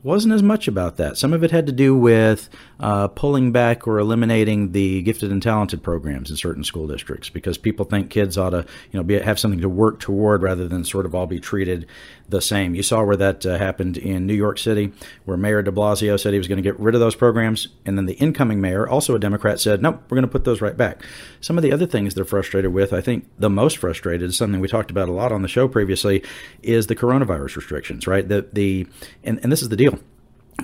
wasn't 0.02 0.34
as 0.34 0.42
much 0.42 0.68
about 0.68 0.96
that. 0.98 1.16
Some 1.16 1.32
of 1.32 1.42
it 1.42 1.50
had 1.50 1.66
to 1.66 1.72
do 1.72 1.96
with 1.96 2.48
uh, 2.78 3.08
pulling 3.08 3.52
back 3.52 3.88
or 3.88 3.98
eliminating 3.98 4.72
the 4.72 5.02
gifted 5.02 5.32
and 5.32 5.42
talented 5.42 5.82
programs 5.82 6.30
in 6.30 6.36
certain 6.36 6.64
school 6.64 6.86
districts 6.86 7.28
because 7.28 7.58
people 7.58 7.84
think 7.84 8.10
kids 8.10 8.38
ought 8.38 8.50
to, 8.50 8.64
you 8.92 8.98
know, 8.98 9.02
be, 9.02 9.18
have 9.18 9.38
something 9.38 9.60
to 9.60 9.68
work 9.68 9.98
toward 9.98 10.42
rather 10.42 10.68
than 10.68 10.84
sort 10.84 11.06
of 11.06 11.14
all 11.14 11.26
be 11.26 11.40
treated 11.40 11.86
the 12.28 12.40
same. 12.40 12.74
You 12.74 12.82
saw 12.82 13.04
where 13.04 13.16
that 13.16 13.46
uh, 13.46 13.58
happened 13.58 13.96
in 13.96 14.26
New 14.26 14.34
York 14.34 14.58
City, 14.58 14.92
where 15.24 15.36
Mayor 15.36 15.62
De 15.62 15.70
Blasio 15.70 16.18
said 16.18 16.32
he 16.32 16.38
was 16.38 16.48
going 16.48 16.56
to 16.56 16.62
get 16.62 16.78
rid 16.78 16.94
of 16.94 17.00
those 17.00 17.14
programs, 17.14 17.68
and 17.84 17.96
then 17.96 18.06
the 18.06 18.14
incoming 18.14 18.60
mayor, 18.60 18.88
also 18.88 19.14
a 19.14 19.18
Democrat, 19.18 19.60
said, 19.60 19.80
"Nope, 19.82 20.02
we're 20.08 20.16
going 20.16 20.22
to 20.22 20.28
put 20.28 20.44
those 20.44 20.60
right 20.60 20.76
back." 20.76 21.04
Some 21.40 21.56
of 21.56 21.62
the 21.62 21.72
other 21.72 21.86
things 21.86 22.14
they're 22.14 22.24
frustrated 22.24 22.72
with, 22.72 22.92
I 22.92 23.00
think, 23.00 23.28
the 23.38 23.50
most 23.50 23.78
frustrated 23.78 24.30
is 24.30 24.36
something 24.36 24.60
we 24.60 24.68
talked 24.68 24.90
about 24.90 25.08
a 25.08 25.12
lot 25.12 25.32
on 25.32 25.42
the 25.42 25.48
show 25.48 25.68
previously, 25.68 26.22
is 26.62 26.88
the 26.88 26.96
coronavirus 26.96 27.56
restrictions. 27.56 28.06
Right, 28.06 28.28
the 28.28 28.46
the 28.52 28.86
and, 29.22 29.38
and 29.42 29.52
this 29.52 29.62
is 29.62 29.68
the 29.68 29.76
deal 29.76 29.95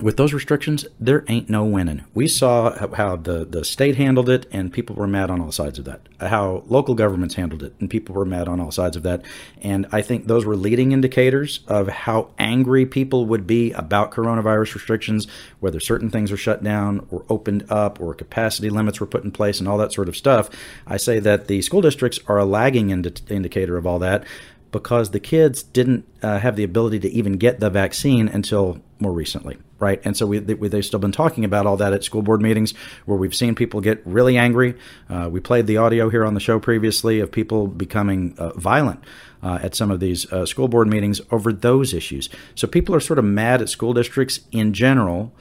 with 0.01 0.17
those 0.17 0.33
restrictions, 0.33 0.85
there 0.99 1.23
ain't 1.27 1.49
no 1.49 1.63
winning. 1.63 2.03
We 2.13 2.27
saw 2.27 2.87
how 2.95 3.15
the, 3.15 3.45
the 3.45 3.63
state 3.63 3.95
handled 3.95 4.27
it, 4.27 4.47
and 4.51 4.73
people 4.73 4.95
were 4.95 5.07
mad 5.07 5.29
on 5.29 5.39
all 5.39 5.51
sides 5.51 5.77
of 5.77 5.85
that. 5.85 6.01
How 6.19 6.63
local 6.67 6.95
governments 6.95 7.35
handled 7.35 7.63
it, 7.63 7.75
and 7.79 7.89
people 7.89 8.15
were 8.15 8.25
mad 8.25 8.47
on 8.47 8.59
all 8.59 8.71
sides 8.71 8.95
of 8.95 9.03
that. 9.03 9.23
And 9.61 9.85
I 9.91 10.01
think 10.01 10.25
those 10.25 10.45
were 10.45 10.55
leading 10.55 10.93
indicators 10.93 11.59
of 11.67 11.87
how 11.89 12.31
angry 12.39 12.85
people 12.85 13.27
would 13.27 13.45
be 13.45 13.71
about 13.73 14.11
coronavirus 14.11 14.73
restrictions, 14.73 15.27
whether 15.59 15.79
certain 15.79 16.09
things 16.09 16.31
are 16.31 16.37
shut 16.37 16.63
down 16.63 17.07
or 17.11 17.23
opened 17.29 17.65
up, 17.69 18.01
or 18.01 18.15
capacity 18.15 18.69
limits 18.69 18.99
were 18.99 19.07
put 19.07 19.23
in 19.23 19.31
place, 19.31 19.59
and 19.59 19.69
all 19.69 19.77
that 19.77 19.93
sort 19.93 20.09
of 20.09 20.17
stuff. 20.17 20.49
I 20.87 20.97
say 20.97 21.19
that 21.19 21.47
the 21.47 21.61
school 21.61 21.81
districts 21.81 22.19
are 22.27 22.39
a 22.39 22.45
lagging 22.45 22.89
indi- 22.89 23.21
indicator 23.29 23.77
of 23.77 23.85
all 23.85 23.99
that 23.99 24.25
because 24.71 25.11
the 25.11 25.19
kids 25.19 25.61
didn't 25.61 26.03
uh, 26.23 26.39
have 26.39 26.55
the 26.55 26.63
ability 26.63 26.99
to 26.99 27.09
even 27.09 27.33
get 27.33 27.59
the 27.59 27.69
vaccine 27.69 28.27
until 28.27 28.81
more 28.99 29.13
recently 29.13 29.57
right? 29.83 30.01
And 30.05 30.15
so 30.15 30.25
we, 30.25 30.39
they've 30.39 30.85
still 30.85 30.99
been 30.99 31.11
talking 31.11 31.43
about 31.43 31.65
all 31.65 31.75
that 31.77 31.91
at 31.91 32.05
school 32.05 32.21
board 32.21 32.41
meetings 32.41 32.73
where 33.05 33.17
we've 33.17 33.35
seen 33.35 33.53
people 33.53 33.81
get 33.81 34.01
really 34.05 34.37
angry. 34.37 34.75
Uh, 35.09 35.27
we 35.29 35.41
played 35.41 35.67
the 35.67 35.75
audio 35.75 36.09
here 36.09 36.23
on 36.23 36.35
the 36.35 36.39
show 36.39 36.57
previously 36.57 37.19
of 37.19 37.31
people 37.31 37.67
becoming 37.67 38.33
uh, 38.37 38.53
violent. 38.53 39.03
Uh, 39.41 39.59
at 39.61 39.75
some 39.75 39.91
of 39.91 39.99
these 39.99 40.31
uh, 40.31 40.45
school 40.45 40.69
board 40.69 40.87
meetings 40.87 41.19
over 41.29 41.51
those 41.51 41.93
issues. 41.93 42.29
So 42.55 42.65
people 42.65 42.95
are 42.95 43.01
sort 43.01 43.19
of 43.19 43.25
mad 43.25 43.61
at 43.61 43.67
school 43.67 43.91
districts 43.91 44.39
in 44.53 44.71
general, 44.71 45.33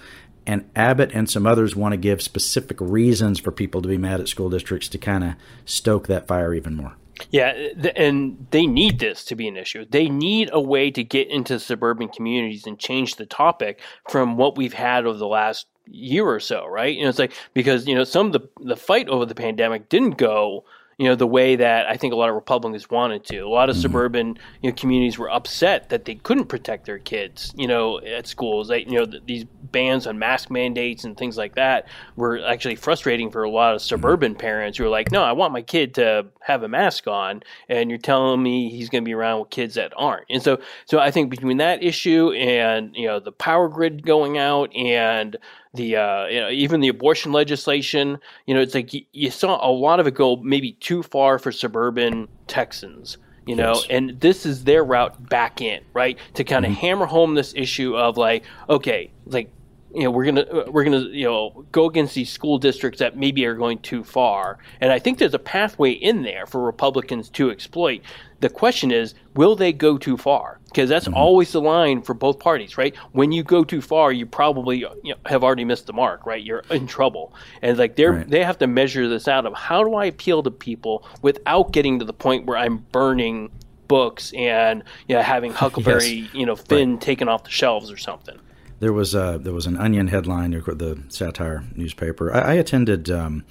and 0.44 0.68
Abbott 0.74 1.12
and 1.14 1.30
some 1.30 1.46
others 1.46 1.76
want 1.76 1.92
to 1.92 1.96
give 1.96 2.20
specific 2.20 2.78
reasons 2.80 3.38
for 3.38 3.52
people 3.52 3.80
to 3.80 3.88
be 3.88 3.98
mad 3.98 4.20
at 4.20 4.26
school 4.26 4.50
districts 4.50 4.88
to 4.88 4.98
kind 4.98 5.22
of 5.22 5.34
stoke 5.64 6.08
that 6.08 6.26
fire 6.26 6.52
even 6.52 6.74
more. 6.74 6.96
Yeah, 7.30 7.50
and 7.96 8.46
they 8.50 8.66
need 8.66 8.98
this 8.98 9.24
to 9.26 9.36
be 9.36 9.48
an 9.48 9.56
issue. 9.56 9.84
They 9.88 10.08
need 10.08 10.50
a 10.52 10.60
way 10.60 10.90
to 10.90 11.04
get 11.04 11.28
into 11.28 11.58
suburban 11.58 12.08
communities 12.08 12.66
and 12.66 12.78
change 12.78 13.16
the 13.16 13.26
topic 13.26 13.80
from 14.08 14.36
what 14.36 14.56
we've 14.56 14.72
had 14.72 15.06
over 15.06 15.18
the 15.18 15.26
last 15.26 15.66
year 15.86 16.26
or 16.26 16.40
so, 16.40 16.66
right? 16.66 16.94
You 16.96 17.02
know, 17.02 17.08
it's 17.08 17.18
like 17.18 17.32
because 17.54 17.86
you 17.86 17.94
know 17.94 18.04
some 18.04 18.26
of 18.26 18.32
the 18.32 18.48
the 18.62 18.76
fight 18.76 19.08
over 19.08 19.26
the 19.26 19.34
pandemic 19.34 19.88
didn't 19.88 20.16
go 20.16 20.64
you 20.98 21.06
know, 21.08 21.14
the 21.14 21.26
way 21.26 21.56
that 21.56 21.86
I 21.86 21.96
think 21.96 22.12
a 22.12 22.16
lot 22.16 22.28
of 22.28 22.34
Republicans 22.34 22.88
wanted 22.90 23.24
to. 23.26 23.38
A 23.40 23.48
lot 23.48 23.70
of 23.70 23.76
Mm-hmm. 23.76 23.80
suburban 23.82 24.38
you 24.62 24.70
know, 24.70 24.74
communities 24.74 25.18
were 25.18 25.30
upset 25.30 25.88
that 25.90 26.04
they 26.04 26.14
couldn't 26.16 26.46
protect 26.46 26.86
their 26.86 26.98
kids, 26.98 27.52
you 27.56 27.66
know, 27.66 28.00
at 28.00 28.26
schools. 28.26 28.68
They, 28.68 28.80
you 28.84 28.98
know, 28.98 29.06
th- 29.06 29.22
these 29.26 29.44
bans 29.44 30.06
on 30.06 30.18
mask 30.18 30.50
mandates 30.50 31.04
and 31.04 31.16
things 31.16 31.36
like 31.36 31.54
that 31.54 31.88
were 32.16 32.44
actually 32.44 32.76
frustrating 32.76 33.30
for 33.30 33.42
a 33.42 33.50
lot 33.50 33.74
of 33.74 33.82
Mm-hmm. 33.92 34.02
suburban 34.02 34.34
parents 34.34 34.78
who 34.78 34.84
are 34.84 34.88
like, 34.88 35.10
no, 35.10 35.22
I 35.22 35.32
want 35.32 35.52
my 35.52 35.62
kid 35.62 35.94
to 35.94 36.26
have 36.42 36.62
a 36.62 36.68
mask 36.68 37.06
on, 37.08 37.42
and 37.68 37.90
you're 37.90 37.98
telling 37.98 38.42
me 38.42 38.70
he's 38.70 38.88
going 38.88 39.02
to 39.04 39.08
be 39.08 39.14
around 39.14 39.40
with 39.40 39.50
kids 39.50 39.74
that 39.74 39.92
aren't. 39.96 40.26
And 40.30 40.42
so, 40.42 40.60
so 40.86 40.98
I 40.98 41.10
think 41.10 41.30
between 41.30 41.58
that 41.58 41.82
issue 41.82 42.32
and 42.32 42.94
you 42.96 43.06
know 43.06 43.20
the 43.20 43.32
power 43.32 43.68
grid 43.68 44.04
going 44.04 44.38
out 44.38 44.74
and 44.74 45.36
the 45.74 45.96
uh, 45.96 46.26
you 46.26 46.40
know, 46.40 46.50
even 46.50 46.80
the 46.80 46.88
abortion 46.88 47.32
legislation, 47.32 48.18
you 48.46 48.54
know, 48.54 48.60
it's 48.60 48.74
like 48.74 48.92
you, 48.92 49.02
you 49.12 49.30
saw 49.30 49.64
a 49.66 49.70
lot 49.70 50.00
of 50.00 50.06
it 50.06 50.14
go 50.14 50.36
maybe 50.36 50.72
too 50.72 51.02
far 51.02 51.38
for 51.38 51.50
suburban 51.52 52.28
Texans. 52.46 53.18
You 53.44 53.56
know, 53.56 53.74
Yes. 53.74 53.86
and 53.90 54.20
this 54.20 54.46
is 54.46 54.62
their 54.64 54.84
route 54.84 55.28
back 55.28 55.60
in, 55.60 55.80
right? 55.94 56.16
To 56.34 56.44
kind 56.44 56.64
of 56.64 56.70
hammer 56.70 57.06
home 57.06 57.34
this 57.34 57.52
issue 57.56 57.96
of 57.96 58.16
like, 58.16 58.44
okay, 58.68 59.10
like 59.26 59.50
you 59.94 60.04
know 60.04 60.10
we're 60.10 60.24
gonna 60.24 60.42
uh, 60.42 60.64
we're 60.70 60.84
gonna 60.84 61.00
you 61.00 61.24
know 61.26 61.64
go 61.72 61.86
against 61.86 62.14
these 62.14 62.30
school 62.30 62.58
districts 62.58 62.98
that 62.98 63.16
maybe 63.16 63.44
are 63.44 63.54
going 63.54 63.78
too 63.78 64.02
far. 64.04 64.58
And 64.80 64.90
i 64.92 64.98
think 64.98 65.18
there's 65.18 65.34
a 65.34 65.38
pathway 65.38 65.92
in 65.92 66.22
there 66.22 66.46
for 66.46 66.62
republicans 66.62 67.28
to 67.30 67.50
exploit. 67.50 68.02
The 68.40 68.48
question 68.48 68.90
is 68.90 69.14
will 69.34 69.54
they 69.56 69.72
go 69.72 69.98
too 69.98 70.16
far? 70.16 70.58
Because 70.66 70.88
that's 70.88 71.06
always 71.08 71.52
the 71.52 71.60
line 71.60 72.02
for 72.02 72.14
both 72.14 72.38
parties 72.38 72.76
right? 72.78 72.94
When 73.12 73.32
you 73.32 73.42
go 73.42 73.64
too 73.64 73.80
far 73.82 74.12
you 74.12 74.26
probably 74.26 74.78
you 74.78 74.88
know, 75.04 75.14
have 75.26 75.44
already 75.44 75.64
missed 75.64 75.86
the 75.86 75.92
mark 75.92 76.26
right? 76.26 76.42
You're 76.42 76.64
in 76.70 76.86
trouble. 76.86 77.34
And 77.60 77.76
like 77.78 77.96
they're 77.96 78.12
Right. 78.12 78.28
they 78.28 78.42
have 78.44 78.58
to 78.58 78.66
measure 78.66 79.08
this 79.08 79.28
out 79.28 79.46
of 79.46 79.54
how 79.54 79.84
do 79.84 79.94
i 79.94 80.06
appeal 80.06 80.42
to 80.42 80.50
people 80.50 81.06
without 81.22 81.72
getting 81.72 81.98
to 81.98 82.04
the 82.04 82.12
point 82.12 82.46
where 82.46 82.56
i'm 82.56 82.78
burning 82.92 83.50
books 83.88 84.32
and 84.32 84.82
you 85.08 85.14
know, 85.16 85.22
having 85.22 85.52
huckleberry 85.64 86.28
you 86.32 86.46
know 86.46 86.56
finn 86.56 86.98
taken 86.98 87.28
off 87.28 87.44
the 87.44 87.50
shelves 87.50 87.90
or 87.90 87.96
something 87.98 88.38
There 88.82 88.92
was 88.92 89.14
uh, 89.14 89.38
there 89.38 89.52
was 89.52 89.66
an 89.66 89.76
Onion 89.76 90.08
headline, 90.08 90.50
the 90.50 91.00
satire 91.08 91.62
newspaper. 91.76 92.34
I, 92.34 92.40
I 92.40 92.52
attended 92.54 93.12
um, 93.12 93.44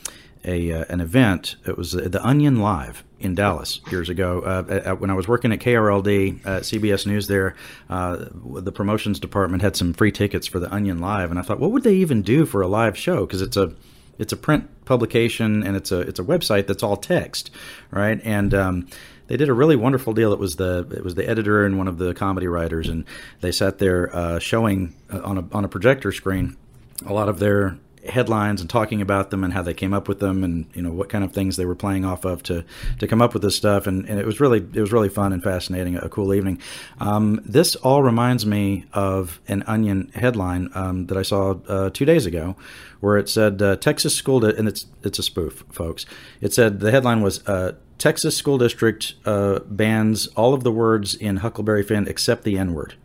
a 0.44 0.74
uh, 0.74 0.84
an 0.90 1.00
event. 1.00 1.56
It 1.66 1.78
was 1.78 1.94
the 1.94 2.20
Onion 2.22 2.60
Live 2.60 3.06
in 3.18 3.34
Dallas 3.34 3.80
years 3.90 4.10
ago. 4.10 4.42
Uh, 4.42 4.82
at, 4.88 5.00
when 5.00 5.10
I 5.10 5.14
was 5.14 5.30
working 5.30 5.54
at 5.54 5.60
KRLD, 5.60 6.46
uh, 6.46 6.60
CBS 6.60 7.08
News, 7.08 7.28
there, 7.28 7.56
uh, 7.90 8.26
the 8.34 8.74
promotions 8.74 9.22
department 9.22 9.64
had 9.64 9.78
some 9.78 9.94
free 9.94 10.12
tickets 10.12 10.48
for 10.48 10.60
the 10.60 10.70
Onion 10.70 11.00
Live, 11.00 11.32
and 11.32 11.40
I 11.40 11.44
thought, 11.44 11.62
what 11.62 11.72
would 11.72 11.84
they 11.84 11.96
even 11.96 12.24
do 12.24 12.46
for 12.46 12.62
a 12.62 12.68
live 12.68 12.98
show? 12.98 13.26
Because 13.26 13.42
it's 13.42 13.56
a 13.56 13.74
it's 14.20 14.34
a 14.34 14.38
print 14.38 14.70
publication 14.84 15.64
and 15.64 15.78
it's 15.78 15.94
a 15.94 16.02
it's 16.02 16.20
a 16.20 16.26
website 16.26 16.68
that's 16.68 16.84
all 16.84 16.98
text, 16.98 17.52
right? 17.90 18.20
And 18.26 18.54
um, 18.54 18.88
they 19.32 19.38
did 19.38 19.48
a 19.48 19.54
really 19.54 19.78
wonderful 19.78 20.12
deal. 20.12 20.34
It 20.34 20.40
was 20.40 20.58
the 20.58 20.86
it 20.92 21.06
was 21.06 21.16
the 21.16 21.28
editor 21.28 21.66
and 21.66 21.78
one 21.78 21.88
of 21.88 21.98
the 21.98 22.14
comedy 22.14 22.48
writers, 22.48 22.90
and 22.90 23.06
they 23.40 23.54
sat 23.54 23.78
there 23.78 24.14
uh, 24.14 24.40
showing 24.40 24.94
uh, 25.10 25.22
on 25.24 25.38
a 25.38 25.48
on 25.54 25.64
a 25.64 25.70
projector 25.70 26.12
screen 26.12 26.58
a 27.06 27.14
lot 27.14 27.30
of 27.30 27.40
their 27.40 27.78
headlines 28.08 28.62
and 28.62 28.70
talking 28.70 29.02
about 29.02 29.30
them 29.30 29.44
and 29.44 29.54
how 29.54 29.62
they 29.62 29.74
came 29.74 29.94
up 29.94 30.08
with 30.08 30.20
them 30.20 30.44
and 30.44 30.66
you 30.74 30.82
know 30.82 30.92
what 30.92 31.10
kind 31.10 31.24
of 31.24 31.32
things 31.32 31.58
they 31.58 31.66
were 31.66 31.76
playing 31.76 32.06
off 32.06 32.26
of 32.26 32.44
to 32.44 32.64
to 33.00 33.08
come 33.08 33.22
up 33.22 33.34
with 33.34 33.44
this 33.44 33.56
stuff. 33.56 33.88
And, 33.88 34.08
and 34.08 34.20
it 34.20 34.26
was 34.26 34.40
really 34.40 34.60
it 34.60 34.82
was 34.82 34.92
really 34.92 35.10
fun 35.10 35.34
and 35.34 35.44
fascinating 35.44 35.96
a 35.98 36.10
cool 36.10 36.34
evening. 36.34 36.60
Um, 37.00 37.42
this 37.46 37.76
all 37.78 38.04
reminds 38.04 38.46
me 38.46 38.86
of 38.94 39.40
an 39.48 39.64
onion 39.68 40.12
headline 40.16 40.70
um, 40.74 41.08
that 41.08 41.18
I 41.18 41.22
saw 41.22 41.56
uh, 41.68 41.90
two 41.90 42.06
days 42.06 42.26
ago 42.26 42.56
where 43.02 43.18
it 43.18 43.28
said 43.28 43.62
uh, 43.62 43.76
Texas 43.76 44.16
school 44.16 44.40
di- 44.40 44.56
and 44.56 44.68
it's 44.68 44.86
it's 45.04 45.20
a 45.20 45.24
spoof 45.24 45.64
folks. 45.72 46.06
It 46.40 46.54
said 46.54 46.80
the 46.80 46.92
headline 46.92 47.22
was 47.22 47.46
uh, 47.48 47.74
Texas 47.98 48.36
school 48.36 48.58
district 48.58 49.14
uh, 49.26 49.60
bans 49.68 50.28
all 50.30 50.54
of 50.54 50.64
the 50.64 50.72
words 50.72 51.14
in 51.14 51.38
Huckleberry 51.38 51.84
Finn 51.84 52.08
except 52.08 52.44
the 52.44 52.58
N 52.58 52.74
word. 52.74 52.96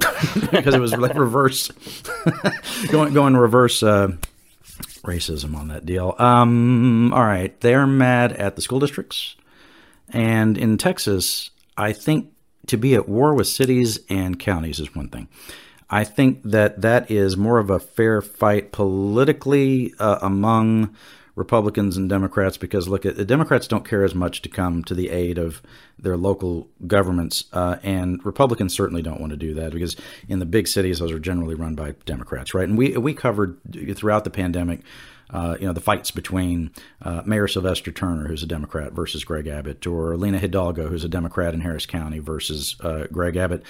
Because 0.50 0.74
it 0.74 0.80
was 0.80 0.96
like 0.96 1.14
reverse 1.16 1.70
going 2.90 3.12
going 3.12 3.36
reverse 3.36 3.82
uh, 3.82 4.12
racism 5.04 5.54
on 5.54 5.68
that 5.68 5.86
deal. 5.86 6.14
Um, 6.18 7.12
all 7.12 7.24
right, 7.24 7.58
they're 7.60 7.86
mad 7.86 8.32
at 8.32 8.56
the 8.56 8.62
school 8.62 8.80
districts, 8.80 9.36
and 10.08 10.58
in 10.58 10.78
Texas, 10.78 11.50
I 11.76 11.92
think 11.92 12.32
to 12.66 12.76
be 12.76 12.94
at 12.94 13.08
war 13.08 13.34
with 13.34 13.46
cities 13.46 14.00
and 14.08 14.38
counties 14.38 14.80
is 14.80 14.94
one 14.94 15.08
thing. 15.08 15.28
I 15.90 16.04
think 16.04 16.42
that 16.44 16.80
that 16.80 17.10
is 17.10 17.36
more 17.36 17.58
of 17.58 17.70
a 17.70 17.78
fair 17.78 18.22
fight 18.22 18.72
politically 18.72 19.94
uh, 19.98 20.18
among 20.22 20.94
Republicans 21.36 21.96
and 21.96 22.08
Democrats 22.08 22.56
because 22.56 22.88
look, 22.88 23.02
the 23.02 23.24
Democrats 23.24 23.66
don't 23.66 23.86
care 23.86 24.04
as 24.04 24.14
much 24.14 24.42
to 24.42 24.48
come 24.48 24.84
to 24.84 24.94
the 24.94 25.10
aid 25.10 25.36
of 25.36 25.62
their 25.98 26.16
local 26.16 26.68
governments, 26.86 27.44
uh, 27.52 27.76
and 27.82 28.24
Republicans 28.24 28.74
certainly 28.74 29.02
don't 29.02 29.20
want 29.20 29.30
to 29.30 29.36
do 29.36 29.54
that 29.54 29.72
because 29.72 29.96
in 30.28 30.38
the 30.38 30.46
big 30.46 30.68
cities, 30.68 31.00
those 31.00 31.10
are 31.10 31.18
generally 31.18 31.54
run 31.54 31.74
by 31.74 31.94
Democrats, 32.04 32.54
right? 32.54 32.68
And 32.68 32.78
we 32.78 32.96
we 32.96 33.14
covered 33.14 33.58
throughout 33.96 34.24
the 34.24 34.30
pandemic. 34.30 34.80
Uh, 35.30 35.56
you 35.58 35.66
know 35.66 35.72
the 35.72 35.80
fights 35.80 36.10
between 36.10 36.70
uh, 37.02 37.22
Mayor 37.24 37.48
Sylvester 37.48 37.90
Turner, 37.90 38.28
who's 38.28 38.42
a 38.42 38.46
Democrat, 38.46 38.92
versus 38.92 39.24
Greg 39.24 39.48
Abbott, 39.48 39.86
or 39.86 40.16
Lina 40.16 40.38
Hidalgo, 40.38 40.88
who's 40.88 41.02
a 41.02 41.08
Democrat 41.08 41.54
in 41.54 41.62
Harris 41.62 41.86
County, 41.86 42.18
versus 42.18 42.76
uh, 42.80 43.06
Greg 43.10 43.36
Abbott. 43.36 43.64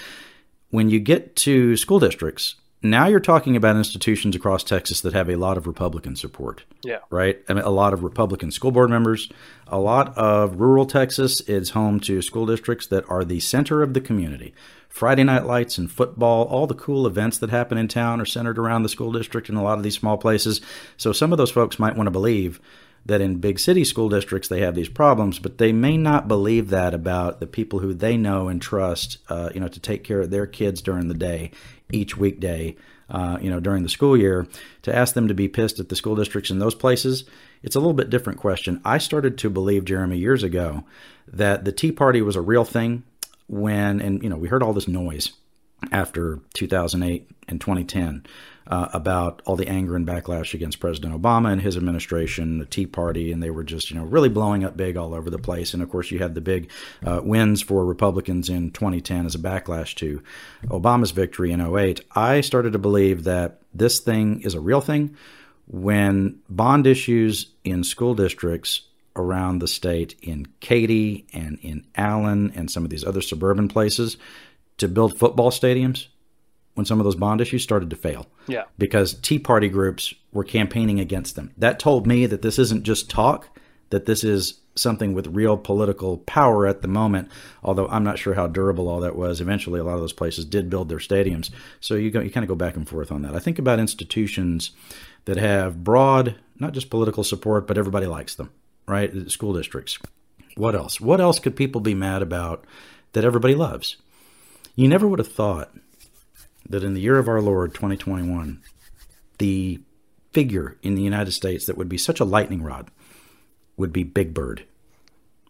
When 0.71 0.91
you 0.91 0.99
get 0.99 1.37
to 1.37 1.77
school 1.77 2.01
districts, 2.01 2.57
now 2.85 3.07
you're 3.07 3.19
talking 3.19 3.57
about 3.57 3.77
institutions 3.77 4.37
across 4.37 4.63
Texas 4.63 5.01
that 5.01 5.15
have 5.15 5.31
a 5.31 5.37
lot 5.37 5.57
of 5.57 5.67
Republican 5.67 6.15
support. 6.17 6.65
Yeah. 6.85 6.99
Right? 7.11 7.43
I 7.49 7.55
mean, 7.55 7.65
a 7.65 7.71
lot 7.71 7.93
of 7.95 8.05
Republican 8.05 8.51
school 8.51 8.71
board 8.71 8.91
members. 8.91 9.31
A 9.67 9.79
lot 9.79 10.17
of 10.19 10.61
rural 10.61 10.85
Texas 10.85 11.41
is 11.43 11.71
home 11.71 11.99
to 12.01 12.21
school 12.21 12.47
districts 12.47 12.87
that 12.89 13.09
are 13.09 13.25
the 13.25 13.41
center 13.41 13.83
of 13.83 13.95
the 13.95 14.01
community. 14.01 14.55
Friday 14.89 15.25
night 15.25 15.47
lights 15.47 15.79
and 15.79 15.91
football, 15.91 16.45
all 16.45 16.67
the 16.67 16.75
cool 16.75 17.07
events 17.07 17.39
that 17.39 17.51
happen 17.51 17.79
in 17.79 17.89
town 17.89 18.21
are 18.21 18.27
centered 18.27 18.59
around 18.59 18.85
the 18.85 18.89
school 18.89 19.11
district 19.11 19.49
in 19.49 19.57
a 19.57 19.63
lot 19.63 19.79
of 19.79 19.83
these 19.83 19.97
small 19.97 20.17
places. 20.17 20.61
So 20.97 21.13
some 21.13 21.33
of 21.33 21.39
those 21.39 21.51
folks 21.51 21.81
might 21.81 21.97
want 21.97 22.07
to 22.07 22.13
believe 22.13 22.61
that 23.07 23.21
in 23.21 23.37
big 23.37 23.59
city 23.59 23.85
school 23.85 24.09
districts 24.09 24.49
they 24.49 24.61
have 24.61 24.75
these 24.75 24.89
problems, 24.89 25.39
but 25.39 25.59
they 25.59 25.73
may 25.73 25.97
not 25.97 26.29
believe 26.29 26.71
that 26.71 26.95
about 26.95 27.41
the 27.41 27.47
people 27.47 27.81
who 27.81 27.93
they 27.93 28.17
know 28.17 28.49
and 28.49 28.63
trust, 28.63 29.19
uh, 29.29 29.51
you 29.55 29.61
know, 29.61 29.69
to 29.69 29.81
take 29.81 30.05
care 30.05 30.21
of 30.21 30.31
their 30.31 30.47
kids 30.47 30.81
during 30.81 31.09
the 31.09 31.15
day, 31.15 31.51
each 31.93 32.17
weekday, 32.17 32.77
uh, 33.11 33.39
you 33.41 33.51
know, 33.51 33.61
during 33.61 33.83
the 33.83 33.89
school 33.89 34.17
year. 34.17 34.47
To 34.83 34.95
ask 34.95 35.15
them 35.15 35.29
to 35.29 35.35
be 35.35 35.49
pissed 35.49 35.79
at 35.79 35.89
the 35.89 35.97
school 35.97 36.17
districts 36.17 36.51
in 36.51 36.59
those 36.59 36.75
places, 36.75 37.25
it's 37.63 37.77
a 37.77 37.81
little 37.81 37.95
bit 37.95 38.11
different 38.11 38.39
question. 38.39 38.81
I 38.85 38.99
started 38.99 39.39
to 39.39 39.51
believe, 39.51 39.85
Jeremy, 39.85 40.19
years 40.19 40.43
ago, 40.43 40.85
that 41.27 41.65
the 41.65 41.73
Tea 41.73 41.93
Party 41.93 42.23
was 42.23 42.37
a 42.37 42.41
real 42.41 42.65
thing 42.65 43.05
when, 43.47 44.01
and 44.01 44.23
you 44.23 44.29
know, 44.29 44.37
we 44.37 44.49
heard 44.49 44.63
all 44.63 44.73
this 44.73 44.89
noise 44.89 45.33
after 45.93 46.41
2008 46.55 47.29
and 47.49 47.61
2010 47.61 48.25
uh, 48.67 48.89
about 48.93 49.43
all 49.45 49.57
the 49.57 49.69
anger 49.69 49.97
and 49.97 50.07
backlash 50.07 50.55
against 50.55 50.81
President 50.81 51.21
Obama 51.21 51.53
and 51.53 51.61
his 51.61 51.77
administration, 51.77 52.59
the 52.59 52.65
Tea 52.65 52.87
Party, 52.87 53.31
and 53.31 53.43
they 53.43 53.51
were 53.51 53.65
just, 53.65 53.91
you 53.91 53.97
know, 53.97 54.05
really 54.05 54.29
blowing 54.29 54.65
up 54.65 54.77
big 54.77 54.97
all 54.97 55.15
over 55.15 55.31
the 55.31 55.39
place. 55.39 55.75
And 55.75 55.83
of 55.83 55.91
course, 55.91 56.11
you 56.11 56.19
had 56.19 56.35
the 56.35 56.41
big 56.41 56.71
uh, 57.05 57.21
wins 57.23 57.63
for 57.63 57.85
Republicans 57.85 58.49
in 58.49 58.71
2010 58.71 59.27
as 59.27 59.35
a 59.35 59.39
backlash 59.39 59.95
to 59.97 60.23
Obama's 60.67 61.11
victory 61.11 61.53
in 61.53 61.61
08. 61.61 62.01
I 62.15 62.41
started 62.41 62.73
to 62.73 62.79
believe 62.79 63.25
that 63.25 63.61
this 63.75 63.99
thing 63.99 64.41
is 64.43 64.55
a 64.55 64.61
real 64.61 64.81
thing 64.81 65.17
when 65.67 66.41
bond 66.49 66.87
issues 66.87 67.51
in 67.65 67.85
school 67.85 68.15
districts 68.15 68.83
around 69.17 69.61
the 69.61 69.69
state 69.69 70.17
in 70.23 70.47
Katy 70.61 71.27
and 71.33 71.59
in 71.63 71.87
Allen 71.95 72.53
and 72.55 72.71
some 72.71 72.85
of 72.85 72.91
these 72.91 73.05
other 73.05 73.23
suburban 73.23 73.69
places 73.69 74.17
to 74.79 74.89
build 74.89 75.19
football 75.19 75.51
stadiums 75.51 76.09
when 76.75 76.87
some 76.87 77.01
of 77.01 77.05
those 77.05 77.17
bond 77.17 77.41
issues 77.41 77.63
started 77.63 77.91
to 77.91 77.97
fail. 77.97 78.27
Yeah. 78.47 78.65
Because 78.79 79.15
Tea 79.15 79.39
Party 79.39 79.69
groups 79.69 80.15
were 80.33 80.45
campaigning 80.45 81.01
against 81.01 81.37
them. 81.37 81.53
That 81.57 81.79
told 81.79 82.07
me 82.07 82.27
that 82.27 82.43
this 82.43 82.59
isn't 82.59 82.83
just 82.83 83.09
talk, 83.09 83.49
that 83.91 84.07
this 84.07 84.25
is 84.25 84.61
something 84.77 85.15
with 85.15 85.29
real 85.29 85.57
political 85.57 86.19
power 86.19 86.67
at 86.67 86.83
the 86.83 86.89
moment, 86.89 87.31
although 87.63 87.87
I'm 87.89 88.03
not 88.03 88.19
sure 88.19 88.35
how 88.35 88.49
durable 88.49 88.89
all 88.89 89.01
that 89.01 89.15
was. 89.17 89.41
Eventually, 89.41 89.79
a 89.79 89.85
lot 89.85 89.95
of 89.95 90.01
those 90.01 90.13
places 90.13 90.45
did 90.45 90.69
build 90.69 90.89
their 90.89 90.99
stadiums. 90.99 91.51
So 91.81 91.95
you, 91.95 92.11
go, 92.11 92.21
you 92.21 92.31
kind 92.31 92.43
of 92.45 92.49
go 92.49 92.57
back 92.57 92.77
and 92.77 92.89
forth 92.89 93.13
on 93.13 93.23
that. 93.23 93.37
I 93.37 93.39
think 93.39 93.59
about 93.59 93.79
institutions 93.79 94.73
that 95.27 95.37
have 95.37 95.85
broad, 95.85 96.37
not 96.59 96.73
just 96.73 96.91
political 96.91 97.23
support, 97.23 97.67
but 97.67 97.79
everybody 97.79 98.07
likes 98.07 98.35
them, 98.35 98.51
right? 98.87 99.31
School 99.31 99.53
districts. 99.53 99.99
What 100.57 100.75
else? 100.75 101.01
What 101.01 101.21
else 101.21 101.39
could 101.39 101.57
people 101.57 101.81
be 101.81 101.95
mad 101.95 102.23
about 102.23 102.65
that 103.13 103.25
everybody 103.25 103.55
loves? 103.55 103.97
You 104.75 104.89
never 104.89 105.07
would 105.07 105.21
have 105.21 105.33
thought 105.33 105.73
that 106.69 106.85
in 106.85 106.95
the 106.95 107.01
year 107.01 107.19
of 107.19 107.29
our 107.29 107.41
Lord 107.41 107.75
2021, 107.75 108.61
the 109.39 109.81
figure 110.33 110.77
in 110.83 110.95
the 110.95 111.03
United 111.03 111.33
States 111.33 111.67
that 111.67 111.77
would 111.77 111.89
be 111.89 111.99
such 111.99 112.21
a 112.21 112.25
lightning 112.25 112.63
rod 112.63 112.91
would 113.77 113.93
be 113.93 114.03
Big 114.03 114.35
Bird. 114.35 114.65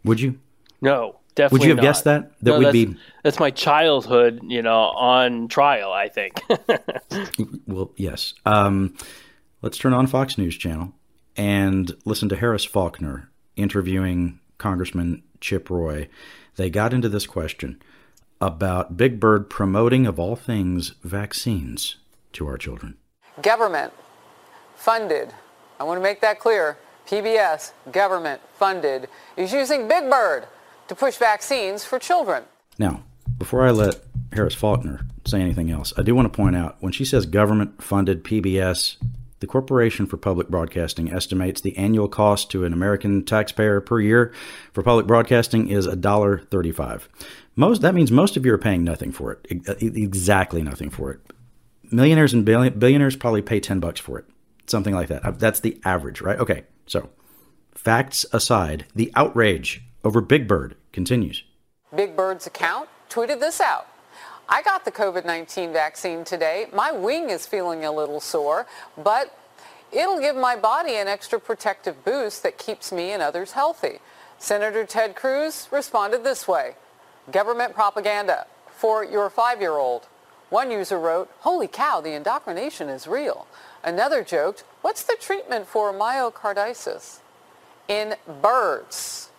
Would 0.05 0.21
you? 0.21 0.39
No, 0.81 1.17
definitely. 1.35 1.59
Would 1.59 1.65
you 1.65 1.71
have 1.71 1.77
not. 1.79 1.83
guessed 1.83 2.05
that? 2.05 2.39
That 2.41 2.51
No, 2.51 2.59
would 2.59 2.67
that's, 2.67 2.73
be 2.73 2.97
that's 3.23 3.41
my 3.41 3.51
childhood, 3.51 4.41
you 4.43 4.63
know, 4.63 4.81
on 4.81 5.49
trial. 5.49 5.93
I 5.93 6.09
think. 6.09 6.43
well, 7.67 7.93
yes. 7.97 8.35
Um, 8.45 8.95
let's 9.63 9.79
turn 9.79 9.93
on 9.93 10.07
Fox 10.07 10.37
News 10.37 10.57
Channel 10.57 10.93
and 11.37 11.95
listen 12.05 12.29
to 12.29 12.37
Harris 12.37 12.65
Faulkner 12.65 13.31
interviewing 13.57 14.41
Congressman 14.59 15.23
Chip 15.41 15.71
Roy, 15.71 16.09
they 16.57 16.71
got 16.71 16.93
into 16.93 17.09
this 17.09 17.27
question 17.27 17.81
about 18.45 18.97
Big 18.97 19.19
Bird 19.19 19.49
promoting, 19.49 20.07
of 20.07 20.19
all 20.19 20.37
things, 20.37 20.95
vaccines 21.03 21.97
to 22.35 22.47
our 22.47 22.59
children. 22.59 22.97
Government 23.41 23.93
funded, 24.77 25.33
I 25.81 25.85
want 25.85 25.99
to 25.99 26.03
make 26.03 26.21
that 26.21 26.39
clear, 26.39 26.77
PBS, 27.07 27.73
government 27.91 28.43
funded, 28.59 29.09
is 29.37 29.53
using 29.53 29.89
Big 29.89 30.11
Bird 30.11 30.47
to 30.89 30.95
push 30.95 31.17
vaccines 31.17 31.85
for 31.85 31.99
children. 31.99 32.45
Now, 32.79 33.03
before 33.39 33.67
I 33.67 33.71
let 33.71 34.01
Harris 34.33 34.55
Faulkner 34.55 35.07
say 35.25 35.41
anything 35.41 35.71
else, 35.71 35.95
I 35.97 36.03
do 36.03 36.15
want 36.15 36.31
to 36.31 36.37
point 36.37 36.55
out 36.55 36.77
when 36.81 36.93
she 36.93 37.07
says 37.07 37.25
government 37.25 37.83
funded 37.83 38.25
PBS, 38.25 38.97
the 39.41 39.47
Corporation 39.47 40.07
for 40.07 40.17
Public 40.17 40.49
Broadcasting 40.49 41.13
estimates 41.13 41.61
the 41.61 41.77
annual 41.77 42.09
cost 42.09 42.51
to 42.51 42.65
an 42.65 42.73
American 42.73 43.25
taxpayer 43.25 43.81
per 43.81 44.01
year 44.01 44.33
for 44.73 44.83
public 44.83 45.07
broadcasting 45.07 45.69
is 45.69 45.87
$1.35. 45.87 47.03
Most 47.57 47.83
that 47.83 47.95
means 47.95 48.11
most 48.11 48.37
of 48.37 48.45
you 48.45 48.53
are 48.53 48.59
paying 48.59 48.85
nothing 48.85 49.13
for 49.13 49.33
it. 49.33 49.47
Exactly 49.81 50.63
nothing 50.63 50.91
for 50.91 51.13
it. 51.13 51.21
Millionaires 51.91 52.35
and 52.35 52.45
billionaires 52.45 53.17
probably 53.17 53.43
pay 53.43 53.61
10 53.61 53.79
bucks 53.79 54.01
for 54.01 54.19
it. 54.19 54.25
Something 54.67 54.95
like 54.95 55.09
that. 55.09 55.25
Uh, 55.25 55.31
that's 55.33 55.61
the 55.61 55.79
average, 55.85 56.21
right? 56.21 56.39
Okay. 56.39 56.65
So, 56.87 57.11
facts 57.75 58.25
aside, 58.33 58.87
the 58.95 59.13
outrage 59.15 59.83
over 60.03 60.21
Big 60.21 60.49
Bird 60.49 60.75
continues. 60.93 61.45
Big 61.95 62.17
Bird's 62.17 62.47
account 62.47 62.89
tweeted 63.09 63.41
this 63.41 63.61
out. 63.61 63.87
I 64.49 64.63
got 64.63 64.85
the 64.85 64.91
COVID 64.91 65.25
19 65.25 65.73
vaccine 65.73 66.25
today. 66.25 66.67
My 66.73 66.93
wing 66.93 67.31
is 67.31 67.47
feeling 67.47 67.85
a 67.85 67.93
little 67.93 68.21
sore, 68.21 68.67
but 68.97 69.39
it'll 69.93 70.21
give 70.21 70.37
my 70.37 70.57
body 70.57 70.97
an 70.97 71.09
extra 71.09 71.39
protective 71.39 72.05
boost 72.05 72.43
that 72.43 72.59
keeps 72.59 72.91
me 72.91 73.13
and 73.13 73.23
others 73.23 73.53
healthy. 73.53 74.01
Senator 74.39 74.85
Ted 74.85 75.15
Cruz 75.15 75.69
responded 75.71 76.25
this 76.25 76.49
way 76.49 76.75
Government 77.31 77.75
propaganda 77.75 78.47
for 78.69 79.05
your 79.05 79.31
five 79.31 79.61
year 79.61 79.73
old. 79.73 80.09
One 80.51 80.71
user 80.71 80.99
wrote, 80.99 81.31
Holy 81.41 81.67
cow, 81.67 82.01
the 82.01 82.13
indoctrination 82.13 82.89
is 82.89 83.07
real. 83.07 83.47
Another 83.83 84.23
joked, 84.23 84.65
What's 84.83 85.03
the 85.03 85.17
treatment 85.19 85.67
for 85.67 85.93
myocarditis? 85.93 87.21
In 87.89 88.15
birds. 88.43 89.31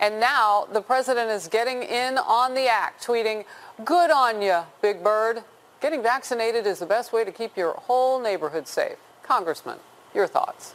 And 0.00 0.20
now 0.20 0.66
the 0.72 0.80
president 0.80 1.30
is 1.30 1.48
getting 1.48 1.82
in 1.82 2.18
on 2.18 2.54
the 2.54 2.68
act, 2.68 3.04
tweeting, 3.04 3.44
Good 3.84 4.10
on 4.10 4.40
you, 4.40 4.60
Big 4.80 5.02
Bird. 5.02 5.42
Getting 5.80 6.02
vaccinated 6.02 6.66
is 6.66 6.78
the 6.78 6.86
best 6.86 7.12
way 7.12 7.24
to 7.24 7.32
keep 7.32 7.56
your 7.56 7.72
whole 7.72 8.20
neighborhood 8.20 8.68
safe. 8.68 8.96
Congressman, 9.22 9.78
your 10.14 10.26
thoughts. 10.26 10.74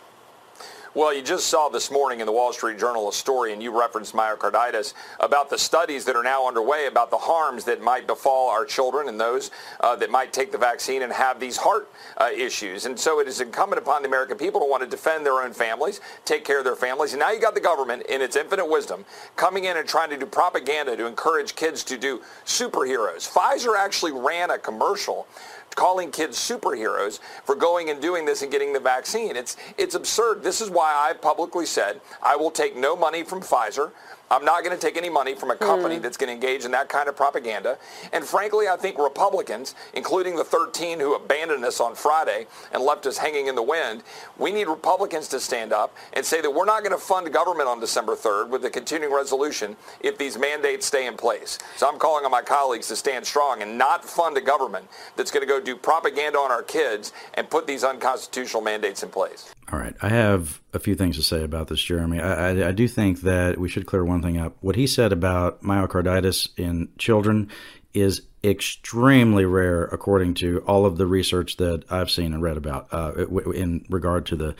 Well, 0.95 1.11
you 1.11 1.23
just 1.23 1.47
saw 1.47 1.69
this 1.69 1.89
morning 1.89 2.19
in 2.19 2.27
the 2.27 2.31
Wall 2.31 2.53
Street 2.53 2.77
Journal 2.77 3.09
a 3.09 3.13
story, 3.13 3.51
and 3.51 3.63
you 3.63 3.75
referenced 3.75 4.13
myocarditis, 4.13 4.93
about 5.19 5.49
the 5.49 5.57
studies 5.57 6.05
that 6.05 6.15
are 6.15 6.21
now 6.21 6.47
underway 6.47 6.85
about 6.85 7.09
the 7.09 7.17
harms 7.17 7.63
that 7.63 7.81
might 7.81 8.05
befall 8.05 8.51
our 8.51 8.63
children 8.63 9.09
and 9.09 9.19
those 9.19 9.49
uh, 9.79 9.95
that 9.95 10.11
might 10.11 10.31
take 10.31 10.51
the 10.51 10.57
vaccine 10.59 11.01
and 11.01 11.11
have 11.11 11.39
these 11.39 11.57
heart 11.57 11.89
uh, 12.17 12.29
issues. 12.37 12.85
And 12.85 12.99
so 12.99 13.19
it 13.19 13.27
is 13.27 13.41
incumbent 13.41 13.81
upon 13.81 14.03
the 14.03 14.07
American 14.07 14.37
people 14.37 14.61
to 14.61 14.67
want 14.67 14.83
to 14.83 14.87
defend 14.87 15.25
their 15.25 15.41
own 15.41 15.51
families, 15.51 15.99
take 16.25 16.45
care 16.45 16.59
of 16.59 16.63
their 16.63 16.75
families. 16.75 17.13
And 17.13 17.19
now 17.21 17.31
you 17.31 17.41
got 17.41 17.55
the 17.55 17.59
government, 17.59 18.03
in 18.03 18.21
its 18.21 18.35
infinite 18.35 18.69
wisdom, 18.69 19.03
coming 19.35 19.63
in 19.63 19.77
and 19.77 19.89
trying 19.89 20.11
to 20.11 20.17
do 20.17 20.27
propaganda 20.27 20.95
to 20.95 21.07
encourage 21.07 21.55
kids 21.55 21.83
to 21.85 21.97
do 21.97 22.21
superheroes. 22.45 23.27
Pfizer 23.27 23.75
actually 23.75 24.11
ran 24.11 24.51
a 24.51 24.59
commercial 24.59 25.25
calling 25.73 26.11
kids 26.11 26.37
superheroes 26.37 27.19
for 27.43 27.55
going 27.55 27.89
and 27.89 28.01
doing 28.01 28.25
this 28.25 28.41
and 28.41 28.51
getting 28.51 28.73
the 28.73 28.79
vaccine. 28.79 29.35
It's, 29.35 29.57
it's 29.77 29.95
absurd. 29.95 30.43
This 30.43 30.61
is 30.61 30.69
why 30.69 30.93
I've 30.93 31.21
publicly 31.21 31.65
said 31.65 32.01
I 32.21 32.35
will 32.35 32.51
take 32.51 32.75
no 32.75 32.95
money 32.95 33.23
from 33.23 33.41
Pfizer. 33.41 33.91
I'm 34.33 34.43
not 34.43 34.63
going 34.63 34.75
to 34.75 34.81
take 34.81 34.97
any 34.97 35.11
money 35.11 35.35
from 35.35 35.51
a 35.51 35.55
company 35.55 35.97
mm. 35.97 36.01
that's 36.01 36.17
going 36.17 36.29
to 36.29 36.33
engage 36.33 36.65
in 36.65 36.71
that 36.71 36.89
kind 36.89 37.07
of 37.07 37.15
propaganda. 37.15 37.77
And 38.11 38.25
frankly, 38.25 38.67
I 38.67 38.75
think 38.75 38.97
Republicans, 38.97 39.75
including 39.93 40.35
the 40.35 40.43
13 40.43 40.99
who 40.99 41.13
abandoned 41.13 41.63
us 41.63 41.79
on 41.79 41.93
Friday 41.93 42.47
and 42.71 42.81
left 42.81 43.05
us 43.05 43.19
hanging 43.19 43.45
in 43.45 43.53
the 43.53 43.61
wind, 43.61 44.01
we 44.39 44.51
need 44.51 44.67
Republicans 44.67 45.27
to 45.27 45.39
stand 45.39 45.71
up 45.71 45.95
and 46.13 46.25
say 46.25 46.41
that 46.41 46.49
we're 46.49 46.65
not 46.65 46.81
going 46.81 46.93
to 46.93 46.97
fund 46.97 47.31
government 47.31 47.69
on 47.69 47.79
December 47.79 48.15
3rd 48.15 48.49
with 48.49 48.65
a 48.65 48.71
continuing 48.71 49.13
resolution 49.13 49.75
if 50.01 50.17
these 50.17 50.35
mandates 50.35 50.87
stay 50.87 51.05
in 51.05 51.15
place. 51.15 51.59
So 51.77 51.87
I'm 51.87 51.99
calling 51.99 52.25
on 52.25 52.31
my 52.31 52.41
colleagues 52.41 52.87
to 52.87 52.95
stand 52.95 53.27
strong 53.27 53.61
and 53.61 53.77
not 53.77 54.03
fund 54.03 54.35
a 54.35 54.41
government 54.41 54.87
that's 55.15 55.29
going 55.29 55.45
to 55.45 55.47
go 55.47 55.61
do 55.61 55.75
propaganda 55.75 56.39
on 56.39 56.49
our 56.49 56.63
kids 56.63 57.13
and 57.35 57.47
put 57.47 57.67
these 57.67 57.83
unconstitutional 57.83 58.63
mandates 58.63 59.03
in 59.03 59.09
place. 59.09 59.53
All 59.71 59.77
right. 59.77 59.95
I 60.01 60.09
have 60.09 60.59
a 60.73 60.79
few 60.79 60.95
things 60.95 61.15
to 61.17 61.23
say 61.23 61.43
about 61.43 61.67
this, 61.67 61.81
Jeremy. 61.81 62.19
I, 62.19 62.49
I, 62.49 62.67
I, 62.69 62.71
do 62.71 62.87
think 62.87 63.21
that 63.21 63.59
we 63.59 63.69
should 63.69 63.85
clear 63.85 64.03
one 64.03 64.21
thing 64.21 64.37
up. 64.37 64.57
What 64.61 64.75
he 64.75 64.87
said 64.87 65.11
about 65.11 65.61
myocarditis 65.61 66.49
in 66.57 66.89
children 66.97 67.49
is 67.93 68.23
extremely 68.43 69.45
rare, 69.45 69.83
according 69.85 70.33
to 70.33 70.63
all 70.67 70.85
of 70.85 70.97
the 70.97 71.05
research 71.05 71.57
that 71.57 71.83
I've 71.91 72.11
seen 72.11 72.33
and 72.33 72.41
read 72.41 72.57
about 72.57 72.87
uh, 72.91 73.27
in 73.51 73.85
regard 73.89 74.25
to 74.27 74.35
the 74.35 74.55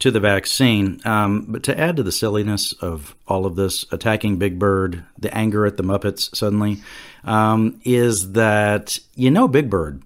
to 0.00 0.10
the 0.10 0.20
vaccine. 0.20 1.00
Um, 1.04 1.46
but 1.48 1.62
to 1.64 1.78
add 1.78 1.96
to 1.96 2.02
the 2.02 2.12
silliness 2.12 2.72
of 2.74 3.16
all 3.26 3.46
of 3.46 3.56
this, 3.56 3.86
attacking 3.90 4.36
Big 4.36 4.58
Bird, 4.58 5.04
the 5.18 5.34
anger 5.34 5.66
at 5.66 5.76
the 5.76 5.82
Muppets 5.82 6.34
suddenly, 6.36 6.82
um, 7.24 7.80
is 7.84 8.32
that 8.32 8.98
you 9.14 9.30
know 9.30 9.48
Big 9.48 9.70
Bird 9.70 10.02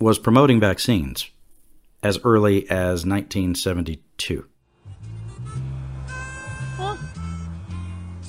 was 0.00 0.18
promoting 0.18 0.58
vaccines 0.58 1.28
as 2.02 2.18
early 2.24 2.62
as 2.70 3.04
1972. 3.04 4.46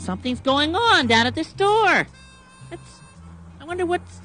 Something's 0.07 0.39
going 0.39 0.73
on 0.73 1.05
down 1.05 1.27
at 1.27 1.35
the 1.35 1.43
store. 1.43 2.07
I 3.59 3.65
wonder 3.65 3.85
what's. 3.85 4.21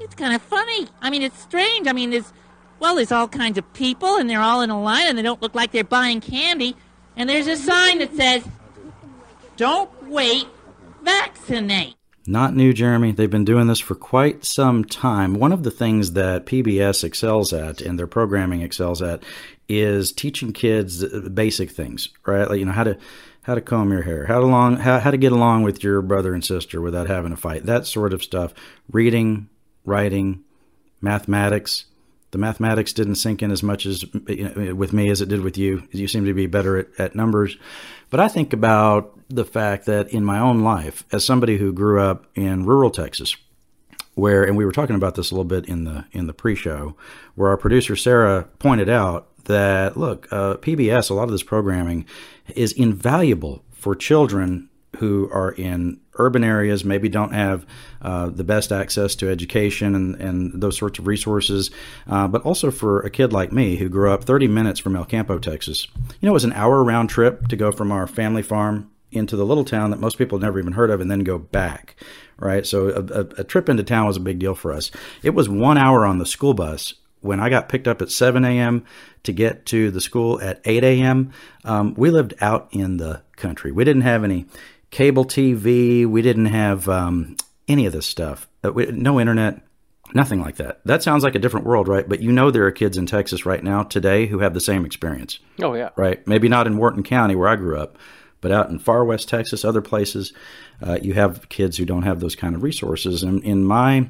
It's 0.00 0.16
kind 0.16 0.34
of 0.34 0.42
funny. 0.42 0.88
I 1.00 1.10
mean, 1.10 1.22
it's 1.22 1.38
strange. 1.38 1.86
I 1.86 1.92
mean, 1.92 2.10
there's. 2.10 2.32
Well, 2.80 2.96
there's 2.96 3.12
all 3.12 3.28
kinds 3.28 3.56
of 3.56 3.72
people, 3.72 4.16
and 4.16 4.28
they're 4.28 4.40
all 4.40 4.60
in 4.60 4.70
a 4.70 4.82
line, 4.82 5.06
and 5.06 5.16
they 5.16 5.22
don't 5.22 5.40
look 5.40 5.54
like 5.54 5.70
they're 5.70 5.84
buying 5.84 6.20
candy. 6.20 6.76
And 7.16 7.30
there's 7.30 7.46
a 7.46 7.56
sign 7.56 8.00
that 8.00 8.14
says, 8.16 8.44
Don't 9.56 10.08
wait, 10.08 10.48
vaccinate. 11.02 11.94
Not 12.26 12.56
new, 12.56 12.72
Jeremy. 12.72 13.12
They've 13.12 13.30
been 13.30 13.44
doing 13.44 13.68
this 13.68 13.78
for 13.78 13.94
quite 13.94 14.44
some 14.44 14.84
time. 14.84 15.34
One 15.34 15.52
of 15.52 15.62
the 15.62 15.70
things 15.70 16.12
that 16.12 16.46
PBS 16.46 17.04
excels 17.04 17.52
at 17.52 17.80
and 17.80 17.96
their 17.96 18.08
programming 18.08 18.62
excels 18.62 19.00
at 19.02 19.22
is 19.68 20.10
teaching 20.10 20.52
kids 20.52 21.04
basic 21.28 21.70
things, 21.70 22.08
right? 22.26 22.48
Like 22.48 22.58
you 22.58 22.64
know 22.64 22.72
how 22.72 22.84
to 22.84 22.98
how 23.44 23.54
to 23.54 23.60
comb 23.60 23.92
your 23.92 24.02
hair, 24.02 24.26
how 24.26 24.40
to 24.40 24.46
long 24.46 24.76
how, 24.76 24.98
how 24.98 25.10
to 25.10 25.16
get 25.18 25.32
along 25.32 25.62
with 25.62 25.84
your 25.84 26.02
brother 26.02 26.34
and 26.34 26.44
sister 26.44 26.80
without 26.80 27.06
having 27.06 27.32
a 27.32 27.36
fight, 27.36 27.66
that 27.66 27.86
sort 27.86 28.12
of 28.12 28.22
stuff. 28.22 28.52
Reading, 28.90 29.48
writing, 29.84 30.44
mathematics. 31.00 31.84
The 32.30 32.38
mathematics 32.38 32.92
didn't 32.92 33.14
sink 33.16 33.42
in 33.42 33.52
as 33.52 33.62
much 33.62 33.86
as 33.86 34.02
you 34.26 34.48
know, 34.48 34.74
with 34.74 34.92
me 34.92 35.08
as 35.08 35.20
it 35.20 35.28
did 35.28 35.42
with 35.42 35.56
you. 35.56 35.86
You 35.92 36.08
seem 36.08 36.24
to 36.24 36.34
be 36.34 36.46
better 36.46 36.78
at, 36.78 36.88
at 36.98 37.14
numbers. 37.14 37.56
But 38.10 38.18
I 38.18 38.28
think 38.28 38.52
about 38.52 39.16
the 39.28 39.44
fact 39.44 39.86
that 39.86 40.08
in 40.08 40.24
my 40.24 40.40
own 40.40 40.62
life, 40.62 41.04
as 41.12 41.24
somebody 41.24 41.58
who 41.58 41.72
grew 41.72 42.00
up 42.00 42.26
in 42.34 42.64
rural 42.64 42.90
Texas, 42.90 43.36
where 44.14 44.42
and 44.42 44.56
we 44.56 44.64
were 44.64 44.72
talking 44.72 44.96
about 44.96 45.16
this 45.16 45.30
a 45.30 45.34
little 45.34 45.44
bit 45.44 45.66
in 45.66 45.84
the 45.84 46.06
in 46.12 46.26
the 46.26 46.32
pre-show, 46.32 46.96
where 47.34 47.50
our 47.50 47.58
producer 47.58 47.94
Sarah 47.94 48.48
pointed 48.58 48.88
out 48.88 49.28
that 49.44 49.96
look, 49.96 50.28
uh, 50.30 50.54
PBS, 50.56 51.10
a 51.10 51.14
lot 51.14 51.24
of 51.24 51.32
this 51.32 51.42
programming 51.42 52.06
is 52.54 52.72
invaluable 52.72 53.64
for 53.72 53.94
children 53.94 54.68
who 54.96 55.28
are 55.32 55.52
in 55.52 56.00
urban 56.14 56.44
areas, 56.44 56.84
maybe 56.84 57.08
don't 57.08 57.32
have 57.32 57.66
uh, 58.02 58.28
the 58.28 58.44
best 58.44 58.72
access 58.72 59.14
to 59.16 59.28
education 59.28 59.94
and, 59.94 60.14
and 60.16 60.60
those 60.60 60.76
sorts 60.76 60.98
of 60.98 61.06
resources, 61.06 61.70
uh, 62.06 62.28
but 62.28 62.42
also 62.42 62.70
for 62.70 63.00
a 63.00 63.10
kid 63.10 63.32
like 63.32 63.52
me 63.52 63.76
who 63.76 63.88
grew 63.88 64.12
up 64.12 64.24
30 64.24 64.48
minutes 64.48 64.80
from 64.80 64.96
El 64.96 65.04
Campo, 65.04 65.38
Texas. 65.38 65.88
You 66.20 66.26
know, 66.26 66.30
it 66.30 66.34
was 66.34 66.44
an 66.44 66.52
hour 66.52 66.82
round 66.84 67.10
trip 67.10 67.48
to 67.48 67.56
go 67.56 67.72
from 67.72 67.90
our 67.90 68.06
family 68.06 68.42
farm 68.42 68.90
into 69.10 69.36
the 69.36 69.46
little 69.46 69.64
town 69.64 69.90
that 69.90 70.00
most 70.00 70.18
people 70.18 70.38
never 70.38 70.58
even 70.58 70.72
heard 70.72 70.90
of 70.90 71.00
and 71.00 71.10
then 71.10 71.20
go 71.20 71.38
back, 71.38 71.96
right? 72.38 72.66
So 72.66 72.88
a, 72.88 73.20
a, 73.20 73.20
a 73.38 73.44
trip 73.44 73.68
into 73.68 73.82
town 73.82 74.06
was 74.06 74.16
a 74.16 74.20
big 74.20 74.38
deal 74.38 74.54
for 74.54 74.72
us. 74.72 74.90
It 75.22 75.30
was 75.30 75.48
one 75.48 75.78
hour 75.78 76.04
on 76.04 76.18
the 76.18 76.26
school 76.26 76.54
bus 76.54 76.94
when 77.24 77.40
I 77.40 77.48
got 77.48 77.70
picked 77.70 77.88
up 77.88 78.02
at 78.02 78.10
7 78.10 78.44
a.m. 78.44 78.84
to 79.22 79.32
get 79.32 79.64
to 79.66 79.90
the 79.90 80.00
school 80.00 80.40
at 80.42 80.60
8 80.64 80.84
a.m., 80.84 81.32
um, 81.64 81.94
we 81.94 82.10
lived 82.10 82.34
out 82.40 82.68
in 82.70 82.98
the 82.98 83.22
country. 83.36 83.72
We 83.72 83.82
didn't 83.84 84.02
have 84.02 84.24
any 84.24 84.46
cable 84.90 85.24
TV. 85.24 86.06
We 86.06 86.20
didn't 86.20 86.46
have 86.46 86.86
um, 86.88 87.36
any 87.66 87.86
of 87.86 87.94
this 87.94 88.06
stuff. 88.06 88.46
Uh, 88.62 88.72
no 88.90 89.18
internet, 89.18 89.62
nothing 90.12 90.40
like 90.40 90.56
that. 90.56 90.80
That 90.84 91.02
sounds 91.02 91.24
like 91.24 91.34
a 91.34 91.38
different 91.38 91.64
world, 91.64 91.88
right? 91.88 92.06
But 92.06 92.20
you 92.20 92.30
know 92.30 92.50
there 92.50 92.66
are 92.66 92.70
kids 92.70 92.98
in 92.98 93.06
Texas 93.06 93.46
right 93.46 93.64
now 93.64 93.84
today 93.84 94.26
who 94.26 94.40
have 94.40 94.52
the 94.52 94.60
same 94.60 94.84
experience. 94.84 95.38
Oh 95.62 95.72
yeah, 95.72 95.90
right. 95.96 96.24
Maybe 96.26 96.48
not 96.48 96.66
in 96.66 96.76
Wharton 96.76 97.02
County 97.02 97.34
where 97.34 97.48
I 97.48 97.56
grew 97.56 97.78
up, 97.78 97.96
but 98.42 98.52
out 98.52 98.68
in 98.68 98.78
far 98.78 99.04
west 99.04 99.30
Texas, 99.30 99.64
other 99.64 99.82
places, 99.82 100.34
uh, 100.82 100.98
you 101.00 101.14
have 101.14 101.48
kids 101.48 101.78
who 101.78 101.86
don't 101.86 102.02
have 102.02 102.20
those 102.20 102.36
kind 102.36 102.54
of 102.54 102.62
resources. 102.62 103.22
And 103.22 103.42
in 103.42 103.64
my 103.64 104.08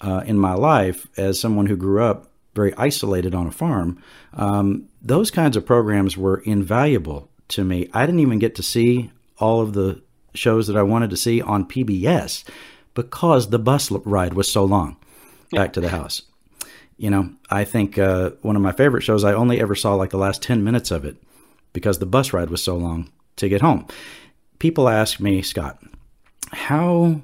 uh, 0.00 0.22
in 0.26 0.38
my 0.38 0.54
life, 0.54 1.08
as 1.16 1.40
someone 1.40 1.66
who 1.66 1.76
grew 1.76 2.02
up 2.02 2.31
very 2.54 2.74
isolated 2.76 3.34
on 3.34 3.46
a 3.46 3.52
farm, 3.52 4.02
um, 4.34 4.88
those 5.00 5.30
kinds 5.30 5.56
of 5.56 5.66
programs 5.66 6.16
were 6.16 6.38
invaluable 6.44 7.30
to 7.48 7.64
me. 7.64 7.88
I 7.92 8.06
didn't 8.06 8.20
even 8.20 8.38
get 8.38 8.54
to 8.56 8.62
see 8.62 9.10
all 9.38 9.60
of 9.60 9.72
the 9.72 10.02
shows 10.34 10.66
that 10.66 10.76
I 10.76 10.82
wanted 10.82 11.10
to 11.10 11.16
see 11.16 11.40
on 11.40 11.66
PBS 11.66 12.44
because 12.94 13.50
the 13.50 13.58
bus 13.58 13.90
ride 13.90 14.34
was 14.34 14.50
so 14.50 14.64
long 14.64 14.96
back 15.50 15.72
to 15.74 15.80
the 15.80 15.88
house. 15.88 16.22
You 16.96 17.10
know, 17.10 17.30
I 17.50 17.64
think 17.64 17.98
uh, 17.98 18.30
one 18.42 18.56
of 18.56 18.62
my 18.62 18.72
favorite 18.72 19.02
shows, 19.02 19.24
I 19.24 19.32
only 19.32 19.60
ever 19.60 19.74
saw 19.74 19.94
like 19.94 20.10
the 20.10 20.18
last 20.18 20.42
10 20.42 20.62
minutes 20.62 20.90
of 20.90 21.04
it 21.04 21.16
because 21.72 21.98
the 21.98 22.06
bus 22.06 22.32
ride 22.32 22.50
was 22.50 22.62
so 22.62 22.76
long 22.76 23.10
to 23.36 23.48
get 23.48 23.60
home. 23.60 23.86
People 24.58 24.88
ask 24.88 25.18
me, 25.18 25.42
Scott, 25.42 25.82
how 26.52 27.22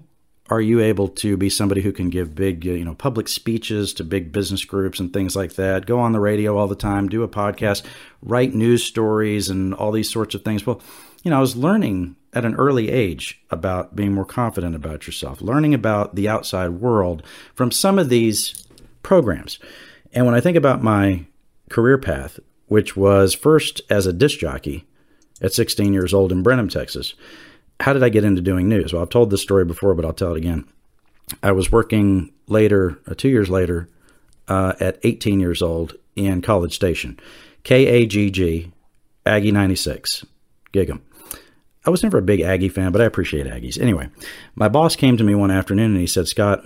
are 0.50 0.60
you 0.60 0.80
able 0.80 1.08
to 1.08 1.36
be 1.36 1.50
somebody 1.50 1.82
who 1.82 1.92
can 1.92 2.10
give 2.10 2.34
big, 2.34 2.64
you 2.64 2.84
know, 2.84 2.94
public 2.94 3.28
speeches 3.28 3.92
to 3.94 4.04
big 4.04 4.32
business 4.32 4.64
groups 4.64 4.98
and 4.98 5.12
things 5.12 5.36
like 5.36 5.54
that, 5.54 5.86
go 5.86 5.98
on 5.98 6.12
the 6.12 6.20
radio 6.20 6.56
all 6.56 6.68
the 6.68 6.74
time, 6.74 7.08
do 7.08 7.22
a 7.22 7.28
podcast, 7.28 7.84
write 8.22 8.54
news 8.54 8.82
stories 8.82 9.48
and 9.50 9.74
all 9.74 9.92
these 9.92 10.10
sorts 10.10 10.34
of 10.34 10.42
things? 10.42 10.66
Well, 10.66 10.80
you 11.22 11.30
know, 11.30 11.38
I 11.38 11.40
was 11.40 11.56
learning 11.56 12.16
at 12.32 12.44
an 12.44 12.54
early 12.54 12.90
age 12.90 13.40
about 13.50 13.96
being 13.96 14.12
more 14.12 14.24
confident 14.24 14.74
about 14.74 15.06
yourself, 15.06 15.40
learning 15.40 15.74
about 15.74 16.14
the 16.14 16.28
outside 16.28 16.70
world 16.70 17.22
from 17.54 17.70
some 17.70 17.98
of 17.98 18.08
these 18.08 18.64
programs. 19.02 19.58
And 20.12 20.24
when 20.24 20.34
I 20.34 20.40
think 20.40 20.56
about 20.56 20.82
my 20.82 21.26
career 21.70 21.98
path, 21.98 22.38
which 22.66 22.96
was 22.96 23.34
first 23.34 23.80
as 23.90 24.06
a 24.06 24.12
disc 24.12 24.38
jockey 24.38 24.86
at 25.40 25.52
16 25.52 25.92
years 25.92 26.14
old 26.14 26.32
in 26.32 26.42
Brenham, 26.42 26.68
Texas, 26.68 27.14
how 27.80 27.92
did 27.92 28.02
I 28.02 28.08
get 28.08 28.24
into 28.24 28.42
doing 28.42 28.68
news? 28.68 28.92
Well, 28.92 29.02
I've 29.02 29.10
told 29.10 29.30
this 29.30 29.42
story 29.42 29.64
before, 29.64 29.94
but 29.94 30.04
I'll 30.04 30.12
tell 30.12 30.34
it 30.34 30.38
again. 30.38 30.64
I 31.42 31.52
was 31.52 31.70
working 31.70 32.32
later, 32.46 32.98
uh, 33.06 33.14
two 33.14 33.28
years 33.28 33.50
later, 33.50 33.88
uh, 34.48 34.74
at 34.80 34.98
18 35.02 35.40
years 35.40 35.62
old 35.62 35.94
in 36.16 36.42
College 36.42 36.74
Station, 36.74 37.20
KAGG, 37.64 38.72
Aggie 39.26 39.52
96, 39.52 40.24
Gig'em. 40.72 41.02
I 41.84 41.90
was 41.90 42.02
never 42.02 42.18
a 42.18 42.22
big 42.22 42.40
Aggie 42.40 42.68
fan, 42.68 42.92
but 42.92 43.00
I 43.00 43.04
appreciate 43.04 43.46
Aggies. 43.46 43.80
Anyway, 43.80 44.08
my 44.54 44.68
boss 44.68 44.96
came 44.96 45.16
to 45.16 45.24
me 45.24 45.34
one 45.34 45.50
afternoon 45.50 45.92
and 45.92 46.00
he 46.00 46.06
said, 46.06 46.28
Scott, 46.28 46.64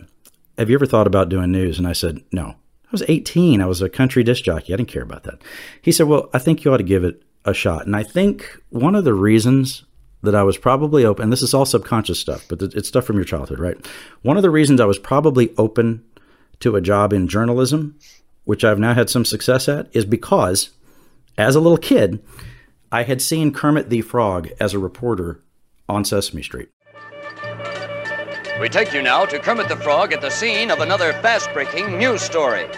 have 0.59 0.71
you 0.71 0.77
ever 0.77 0.87
thought 0.87 1.07
about 1.07 1.29
doing 1.29 1.53
news? 1.53 1.79
And 1.79 1.87
I 1.87 1.93
said, 1.93 2.23
no. 2.33 2.47
I 2.47 2.89
was 2.91 3.05
18. 3.09 3.61
I 3.61 3.67
was 3.67 3.81
a 3.81 3.89
country 3.89 4.23
disc 4.23 4.45
jockey. 4.45 4.73
I 4.73 4.77
didn't 4.77 4.91
care 4.91 5.03
about 5.03 5.25
that. 5.25 5.41
He 5.81 5.93
said, 5.93 6.09
well, 6.09 6.29
I 6.35 6.39
think 6.39 6.65
you 6.65 6.73
ought 6.73 6.79
to 6.79 6.83
give 6.83 7.05
it 7.05 7.23
a 7.45 7.55
shot. 7.55 7.87
And 7.87 7.97
I 7.97 8.03
think 8.03 8.61
one 8.71 8.95
of 8.95 9.05
the 9.05 9.15
reasons 9.15 9.85
that 10.23 10.35
I 10.35 10.43
was 10.43 10.57
probably 10.57 11.05
open, 11.05 11.25
and 11.25 11.33
this 11.33 11.43
is 11.43 11.53
all 11.53 11.67
subconscious 11.67 12.19
stuff, 12.19 12.45
but 12.49 12.63
it's 12.63 12.89
stuff 12.89 13.05
from 13.05 13.17
your 13.17 13.25
childhood, 13.25 13.59
right? 13.59 13.77
One 14.23 14.37
of 14.37 14.43
the 14.43 14.51
reasons 14.51 14.81
I 14.81 14.85
was 14.85 14.99
probably 14.99 15.53
open 15.59 16.05
to 16.61 16.77
a 16.77 16.81
job 16.81 17.13
in 17.13 17.27
journalism, 17.27 17.99
which 18.45 18.65
I've 18.65 18.79
now 18.79 18.95
had 18.95 19.11
some 19.11 19.25
success 19.25 19.69
at, 19.69 19.89
is 19.93 20.05
because 20.05 20.71
as 21.37 21.57
a 21.57 21.61
little 21.61 21.79
kid, 21.79 22.23
I 22.91 23.03
had 23.03 23.23
seen 23.23 23.53
Kermit 23.53 23.89
the 23.89 24.03
Frog 24.03 24.51
as 24.61 24.75
a 24.75 24.79
reporter 24.79 25.41
on 25.89 26.05
Sesame 26.05 26.43
Street. 26.43 26.69
We 28.61 28.69
take 28.69 28.93
you 28.93 29.03
now 29.03 29.25
to 29.25 29.39
Kermit 29.41 29.69
the 29.69 29.77
Frog 29.77 30.13
at 30.13 30.21
the 30.21 30.31
scene 30.31 30.71
of 30.71 30.81
another 30.81 31.13
fast 31.15 31.53
breaking 31.53 31.99
news 31.99 32.23
story. 32.23 32.69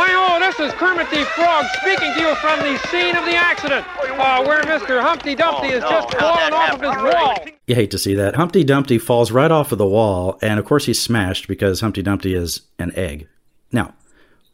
Hi, 0.00 0.08
oh, 0.10 0.40
this 0.40 0.58
is 0.58 0.72
Kermit 0.74 1.10
the 1.10 1.24
Frog 1.36 1.66
speaking 1.82 2.14
to 2.14 2.20
you 2.20 2.34
from 2.36 2.58
the 2.60 2.78
scene 2.88 3.14
of 3.14 3.24
the 3.24 3.36
accident, 3.36 3.86
uh, 4.18 4.44
where 4.44 4.62
Mr. 4.62 5.00
Humpty 5.00 5.34
Dumpty 5.34 5.68
is 5.68 5.82
just 5.82 6.14
fallen 6.14 6.52
off 6.52 6.74
of 6.74 6.80
his 6.80 7.14
wall. 7.14 7.36
You 7.66 7.74
hate 7.74 7.90
to 7.92 7.98
see 7.98 8.14
that. 8.14 8.36
Humpty 8.36 8.64
Dumpty 8.64 8.98
falls 8.98 9.30
right 9.30 9.50
off 9.50 9.72
of 9.72 9.78
the 9.78 9.86
wall, 9.86 10.38
and 10.42 10.58
of 10.58 10.64
course 10.64 10.86
he's 10.86 11.00
smashed 11.00 11.48
because 11.48 11.80
Humpty 11.80 12.02
Dumpty 12.02 12.34
is 12.34 12.62
an 12.78 12.92
egg. 12.96 13.28
Now, 13.72 13.94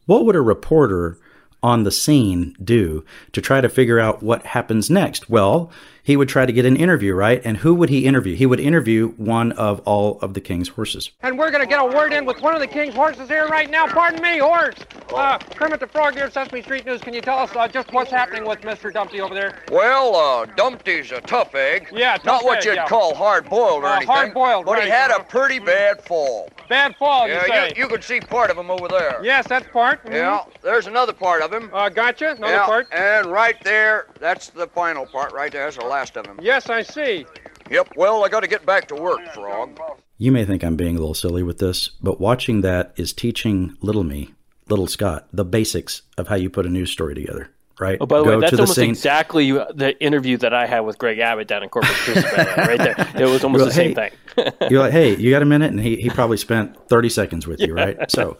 what 0.05 0.25
would 0.25 0.35
a 0.35 0.41
reporter 0.41 1.17
on 1.63 1.83
the 1.83 1.91
scene 1.91 2.55
do 2.63 3.03
to 3.31 3.41
try 3.41 3.61
to 3.61 3.69
figure 3.69 3.99
out 3.99 4.21
what 4.21 4.45
happens 4.45 4.89
next? 4.89 5.29
Well, 5.29 5.71
he 6.05 6.15
would 6.15 6.29
try 6.29 6.45
to 6.45 6.53
get 6.53 6.65
an 6.65 6.77
interview, 6.77 7.15
right? 7.15 7.41
And 7.43 7.57
who 7.57 7.73
would 7.73 7.89
he 7.89 8.05
interview? 8.05 8.35
He 8.35 8.45
would 8.45 8.59
interview 8.59 9.09
one 9.17 9.51
of 9.53 9.79
all 9.85 10.19
of 10.21 10.35
the 10.35 10.39
king's 10.39 10.67
horses. 10.69 11.09
And 11.23 11.35
we're 11.37 11.49
going 11.49 11.63
to 11.63 11.67
get 11.67 11.81
a 11.81 11.85
word 11.85 12.13
in 12.13 12.25
with 12.25 12.39
one 12.41 12.53
of 12.53 12.61
the 12.61 12.67
king's 12.67 12.93
horses 12.93 13.27
here 13.27 13.47
right 13.47 13.69
now. 13.69 13.87
Pardon 13.87 14.21
me, 14.21 14.37
horse. 14.37 14.75
Uh, 15.13 15.39
Kermit 15.39 15.79
the 15.79 15.87
Frog 15.87 16.13
here, 16.13 16.29
Sesame 16.29 16.61
Street 16.61 16.85
News. 16.85 17.01
Can 17.01 17.13
you 17.15 17.21
tell 17.21 17.39
us 17.39 17.55
uh, 17.55 17.67
just 17.67 17.91
what's 17.91 18.11
happening 18.11 18.45
with 18.47 18.61
Mr. 18.61 18.93
Dumpty 18.93 19.19
over 19.19 19.33
there? 19.33 19.63
Well, 19.71 20.15
uh, 20.15 20.45
Dumpty's 20.55 21.11
a 21.11 21.21
tough 21.21 21.55
egg. 21.55 21.87
Yeah, 21.91 22.17
tough 22.17 22.25
Not 22.25 22.43
what 22.45 22.59
egg, 22.59 22.65
you'd 22.65 22.75
yeah. 22.75 22.85
call 22.87 23.15
hard 23.15 23.49
boiled 23.49 23.83
or 23.83 23.87
Uh, 23.87 23.95
anything. 23.95 24.07
hard-boiled, 24.15 24.65
But 24.65 24.73
right. 24.73 24.83
he 24.83 24.89
had 24.89 25.09
a 25.09 25.23
pretty 25.23 25.57
bad 25.57 26.03
fall. 26.05 26.49
Bad 26.69 26.95
fall, 26.97 27.27
yeah, 27.27 27.41
you 27.41 27.47
say? 27.47 27.73
You, 27.75 27.83
you 27.83 27.87
can 27.89 28.01
see 28.03 28.19
part 28.19 28.51
of 28.51 28.57
him 28.57 28.69
over 28.69 28.87
there. 28.87 29.19
Yes, 29.23 29.47
that's 29.47 29.67
part. 29.71 30.03
mhm. 30.05 30.13
Yeah, 30.13 30.43
there's 30.61 30.85
another 30.87 31.13
part 31.13 31.41
of 31.41 31.51
him. 31.51 31.69
Uh, 31.73 31.89
gotcha. 31.89 32.31
Another 32.31 32.53
yeah, 32.53 32.65
part. 32.65 32.87
And 32.91 33.27
right 33.27 33.55
there, 33.63 34.07
that's 34.19 34.49
the 34.49 34.67
final 34.67 35.05
part 35.07 35.31
right 35.33 35.51
there. 35.51 35.65
That's 35.65 35.77
the 35.77 35.85
last 35.95 36.17
of 36.17 36.25
him. 36.25 36.37
Yes, 36.41 36.69
I 36.69 36.81
see. 36.81 37.25
Yep, 37.69 37.93
well, 37.95 38.25
I 38.25 38.29
got 38.29 38.41
to 38.41 38.47
get 38.47 38.65
back 38.65 38.87
to 38.89 38.95
work, 38.95 39.21
Frog. 39.33 39.79
You 40.17 40.31
may 40.31 40.45
think 40.45 40.63
I'm 40.63 40.75
being 40.75 40.95
a 40.95 40.99
little 40.99 41.13
silly 41.13 41.41
with 41.41 41.57
this, 41.59 41.87
but 41.87 42.19
watching 42.19 42.61
that 42.61 42.93
is 42.97 43.13
teaching 43.13 43.77
little 43.81 44.03
me, 44.03 44.33
little 44.69 44.87
Scott, 44.87 45.27
the 45.31 45.45
basics 45.45 46.01
of 46.17 46.27
how 46.27 46.35
you 46.35 46.49
put 46.49 46.65
a 46.65 46.69
news 46.69 46.91
story 46.91 47.15
together, 47.15 47.49
right? 47.79 47.97
Oh, 47.99 48.05
by 48.05 48.19
the 48.19 48.25
Go 48.25 48.35
way, 48.35 48.41
that's 48.41 48.51
the 48.51 48.59
almost 48.59 48.75
scene- 48.75 48.89
exactly 48.89 49.51
the 49.51 49.95
interview 49.99 50.37
that 50.37 50.53
I 50.53 50.65
had 50.67 50.81
with 50.81 50.97
Greg 50.97 51.19
Abbott 51.19 51.47
down 51.47 51.63
in 51.63 51.69
Corpus 51.69 51.91
Christi, 52.03 52.21
by 52.35 52.43
the 52.43 52.49
way, 52.49 52.67
right 52.67 52.77
there. 52.77 53.11
It 53.23 53.29
was 53.29 53.43
almost 53.43 53.59
You're 53.59 53.67
the 53.67 53.73
same 53.73 53.93
like, 53.93 54.13
thing. 54.35 54.51
You're 54.69 54.81
like, 54.81 54.91
hey, 54.91 55.15
you 55.15 55.31
got 55.31 55.41
a 55.41 55.45
minute? 55.45 55.71
And 55.71 55.79
he, 55.79 55.95
he 55.95 56.09
probably 56.09 56.37
spent 56.37 56.87
30 56.89 57.09
seconds 57.09 57.47
with 57.47 57.61
you, 57.61 57.73
right? 57.73 57.97
So 58.11 58.37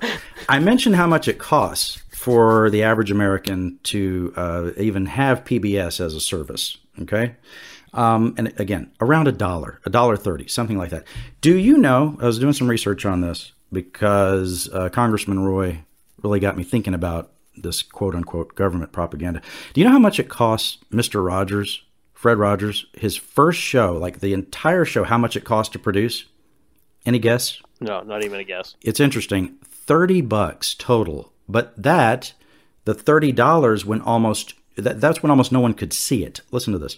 I 0.50 0.60
mentioned 0.60 0.96
how 0.98 1.08
much 1.08 1.28
it 1.30 1.40
costs 1.40 2.02
for 2.14 2.70
the 2.70 2.84
average 2.84 3.12
American 3.12 3.80
to 3.84 4.34
uh, 4.36 4.72
even 4.78 5.06
have 5.08 5.44
PBS 5.46 6.00
as 6.00 6.14
a 6.14 6.20
service, 6.22 6.78
okay? 7.02 7.36
Um, 7.94 8.36
and 8.38 8.54
again, 8.60 8.92
around 9.00 9.28
a 9.28 9.32
dollar, 9.32 9.80
a 9.86 9.90
dollar 9.90 10.18
30, 10.18 10.48
something 10.48 10.78
like 10.78 10.90
that. 10.90 11.06
Do 11.42 11.58
you 11.58 11.78
know? 11.78 12.18
I 12.22 12.26
was 12.26 12.40
doing 12.40 12.54
some 12.54 12.70
research 12.70 13.06
on 13.06 13.22
this 13.22 13.54
because 13.72 14.70
uh, 14.74 14.90
Congressman 14.90 15.40
Roy 15.40 15.80
really 16.22 16.40
got 16.40 16.58
me 16.58 16.64
thinking 16.64 16.94
about 16.94 17.32
this 17.56 17.82
quote 17.82 18.16
unquote 18.16 18.56
government 18.56 18.92
propaganda. 18.92 19.42
Do 19.74 19.82
you 19.82 19.86
know 19.86 19.94
how 19.94 20.00
much 20.00 20.20
it 20.20 20.30
costs 20.30 20.78
Mr. 20.92 21.26
Rogers, 21.26 21.84
Fred 22.14 22.38
Rogers, 22.38 22.86
his 22.94 23.16
first 23.16 23.60
show, 23.60 23.94
like 23.94 24.20
the 24.20 24.34
entire 24.34 24.86
show, 24.86 25.04
how 25.04 25.18
much 25.18 25.36
it 25.36 25.46
cost 25.46 25.74
to 25.74 25.80
produce? 25.80 26.26
Any 27.06 27.20
guess? 27.20 27.62
No, 27.80 28.02
not 28.02 28.24
even 28.24 28.40
a 28.40 28.44
guess. 28.44 28.76
It's 28.82 29.00
interesting. 29.00 29.58
30 29.64 30.22
bucks 30.22 30.74
total. 30.74 31.32
But 31.48 31.82
that, 31.82 32.34
the 32.86 32.96
$30 32.96 33.86
went 33.86 34.04
almost, 34.04 34.56
that, 34.76 35.02
that's 35.02 35.22
when 35.22 35.30
almost 35.30 35.52
no 35.52 35.60
one 35.60 35.74
could 35.74 35.94
see 35.94 36.24
it. 36.24 36.42
Listen 36.52 36.74
to 36.74 36.80
this. 36.80 36.98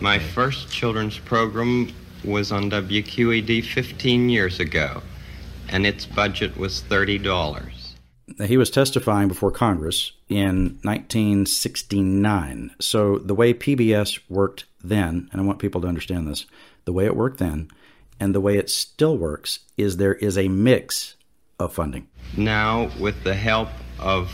My 0.00 0.18
first 0.18 0.70
children's 0.70 1.18
program 1.18 1.92
was 2.24 2.52
on 2.52 2.70
WQED 2.70 3.64
15 3.64 4.28
years 4.28 4.60
ago, 4.60 5.02
and 5.68 5.84
its 5.86 6.06
budget 6.06 6.56
was 6.56 6.82
$30. 6.82 7.72
He 8.46 8.56
was 8.56 8.70
testifying 8.70 9.28
before 9.28 9.50
Congress 9.50 10.12
in 10.28 10.78
1969. 10.82 12.74
So 12.80 13.18
the 13.18 13.34
way 13.34 13.52
PBS 13.52 14.20
worked 14.28 14.64
then, 14.82 15.28
and 15.32 15.40
I 15.40 15.44
want 15.44 15.58
people 15.58 15.80
to 15.80 15.88
understand 15.88 16.28
this, 16.28 16.46
the 16.84 16.92
way 16.92 17.04
it 17.04 17.16
worked 17.16 17.38
then 17.38 17.68
and 18.22 18.36
the 18.36 18.40
way 18.40 18.56
it 18.56 18.70
still 18.70 19.18
works 19.18 19.58
is 19.76 19.96
there 19.96 20.14
is 20.14 20.38
a 20.38 20.46
mix 20.46 21.16
of 21.58 21.72
funding. 21.72 22.06
Now, 22.36 22.88
with 23.00 23.24
the 23.24 23.34
help 23.34 23.68
of 23.98 24.30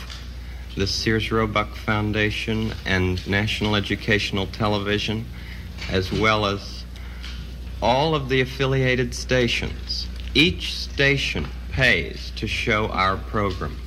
the 0.79 0.87
Sears 0.87 1.29
Roebuck 1.29 1.75
Foundation 1.75 2.73
and 2.85 3.27
National 3.27 3.75
Educational 3.75 4.47
Television, 4.47 5.25
as 5.91 6.09
well 6.09 6.45
as 6.45 6.85
all 7.81 8.15
of 8.15 8.29
the 8.29 8.39
affiliated 8.39 9.13
stations, 9.13 10.07
each 10.33 10.73
station 10.73 11.45
pays 11.71 12.31
to 12.37 12.47
show 12.47 12.87
our 12.87 13.17
program. 13.17 13.77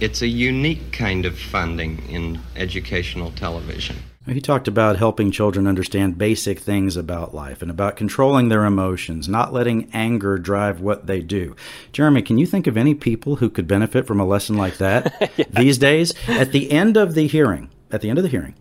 It's 0.00 0.22
a 0.22 0.26
unique 0.26 0.90
kind 0.90 1.26
of 1.26 1.38
funding 1.38 2.02
in 2.08 2.40
educational 2.56 3.30
television. 3.32 3.96
He 4.26 4.40
talked 4.40 4.68
about 4.68 4.98
helping 4.98 5.32
children 5.32 5.66
understand 5.66 6.16
basic 6.16 6.60
things 6.60 6.96
about 6.96 7.34
life 7.34 7.60
and 7.60 7.70
about 7.70 7.96
controlling 7.96 8.48
their 8.48 8.64
emotions, 8.64 9.28
not 9.28 9.52
letting 9.52 9.90
anger 9.92 10.38
drive 10.38 10.80
what 10.80 11.08
they 11.08 11.20
do. 11.20 11.56
Jeremy, 11.92 12.22
can 12.22 12.38
you 12.38 12.46
think 12.46 12.68
of 12.68 12.76
any 12.76 12.94
people 12.94 13.36
who 13.36 13.50
could 13.50 13.66
benefit 13.66 14.06
from 14.06 14.20
a 14.20 14.24
lesson 14.24 14.56
like 14.56 14.78
that 14.78 15.32
these 15.50 15.76
days? 15.76 16.14
At 16.28 16.52
the 16.52 16.70
end 16.70 16.96
of 16.96 17.14
the 17.14 17.26
hearing, 17.26 17.68
at 17.90 18.00
the 18.00 18.10
end 18.10 18.18
of 18.18 18.22
the 18.22 18.28
hearing, 18.28 18.54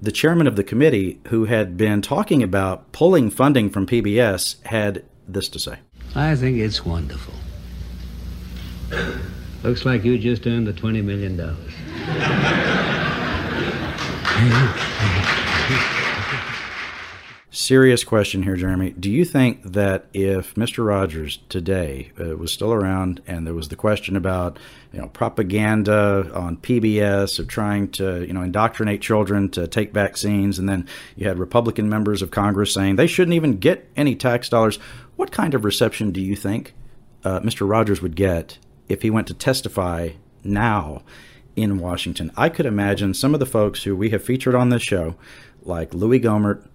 the 0.00 0.12
chairman 0.12 0.46
of 0.46 0.56
the 0.56 0.64
committee, 0.64 1.20
who 1.28 1.44
had 1.44 1.76
been 1.76 2.00
talking 2.00 2.42
about 2.42 2.90
pulling 2.92 3.28
funding 3.28 3.68
from 3.68 3.86
PBS, 3.86 4.62
had 4.64 5.04
this 5.28 5.48
to 5.50 5.58
say. 5.58 5.78
I 6.14 6.34
think 6.36 6.56
it's 6.56 6.86
wonderful. 6.86 7.34
Looks 9.62 9.84
like 9.84 10.04
you 10.04 10.18
just 10.18 10.46
earned 10.46 10.66
the 10.66 10.72
$20 10.72 11.04
million. 11.04 11.36
serious 17.52 18.02
question 18.02 18.42
here, 18.42 18.56
Jeremy. 18.56 18.90
Do 18.98 19.10
you 19.10 19.26
think 19.26 19.62
that 19.62 20.06
if 20.14 20.54
Mr. 20.54 20.84
Rogers 20.84 21.38
today 21.50 22.10
uh, 22.18 22.36
was 22.36 22.50
still 22.50 22.72
around 22.72 23.20
and 23.26 23.46
there 23.46 23.54
was 23.54 23.68
the 23.68 23.76
question 23.76 24.16
about 24.16 24.58
you 24.92 25.00
know 25.00 25.08
propaganda 25.08 26.30
on 26.34 26.56
PBS 26.56 27.38
of 27.38 27.46
trying 27.46 27.88
to 27.92 28.26
you 28.26 28.32
know 28.32 28.40
indoctrinate 28.40 29.02
children 29.02 29.50
to 29.50 29.68
take 29.68 29.92
vaccines, 29.92 30.58
and 30.58 30.68
then 30.68 30.88
you 31.14 31.28
had 31.28 31.38
Republican 31.38 31.88
members 31.88 32.22
of 32.22 32.30
Congress 32.30 32.72
saying 32.72 32.96
they 32.96 33.06
shouldn't 33.06 33.34
even 33.34 33.58
get 33.58 33.88
any 33.96 34.16
tax 34.16 34.48
dollars, 34.48 34.78
what 35.16 35.30
kind 35.30 35.54
of 35.54 35.64
reception 35.64 36.10
do 36.10 36.20
you 36.20 36.34
think 36.34 36.74
uh, 37.22 37.40
Mr. 37.40 37.68
Rogers 37.68 38.00
would 38.00 38.16
get 38.16 38.58
if 38.88 39.02
he 39.02 39.10
went 39.10 39.26
to 39.26 39.34
testify 39.34 40.10
now 40.42 41.02
in 41.54 41.78
Washington? 41.78 42.32
I 42.34 42.48
could 42.48 42.66
imagine 42.66 43.12
some 43.12 43.34
of 43.34 43.40
the 43.40 43.46
folks 43.46 43.82
who 43.82 43.94
we 43.94 44.08
have 44.10 44.24
featured 44.24 44.54
on 44.54 44.70
this 44.70 44.82
show, 44.82 45.16
like 45.62 45.92
Louis 45.92 46.18
Gohmert 46.18 46.66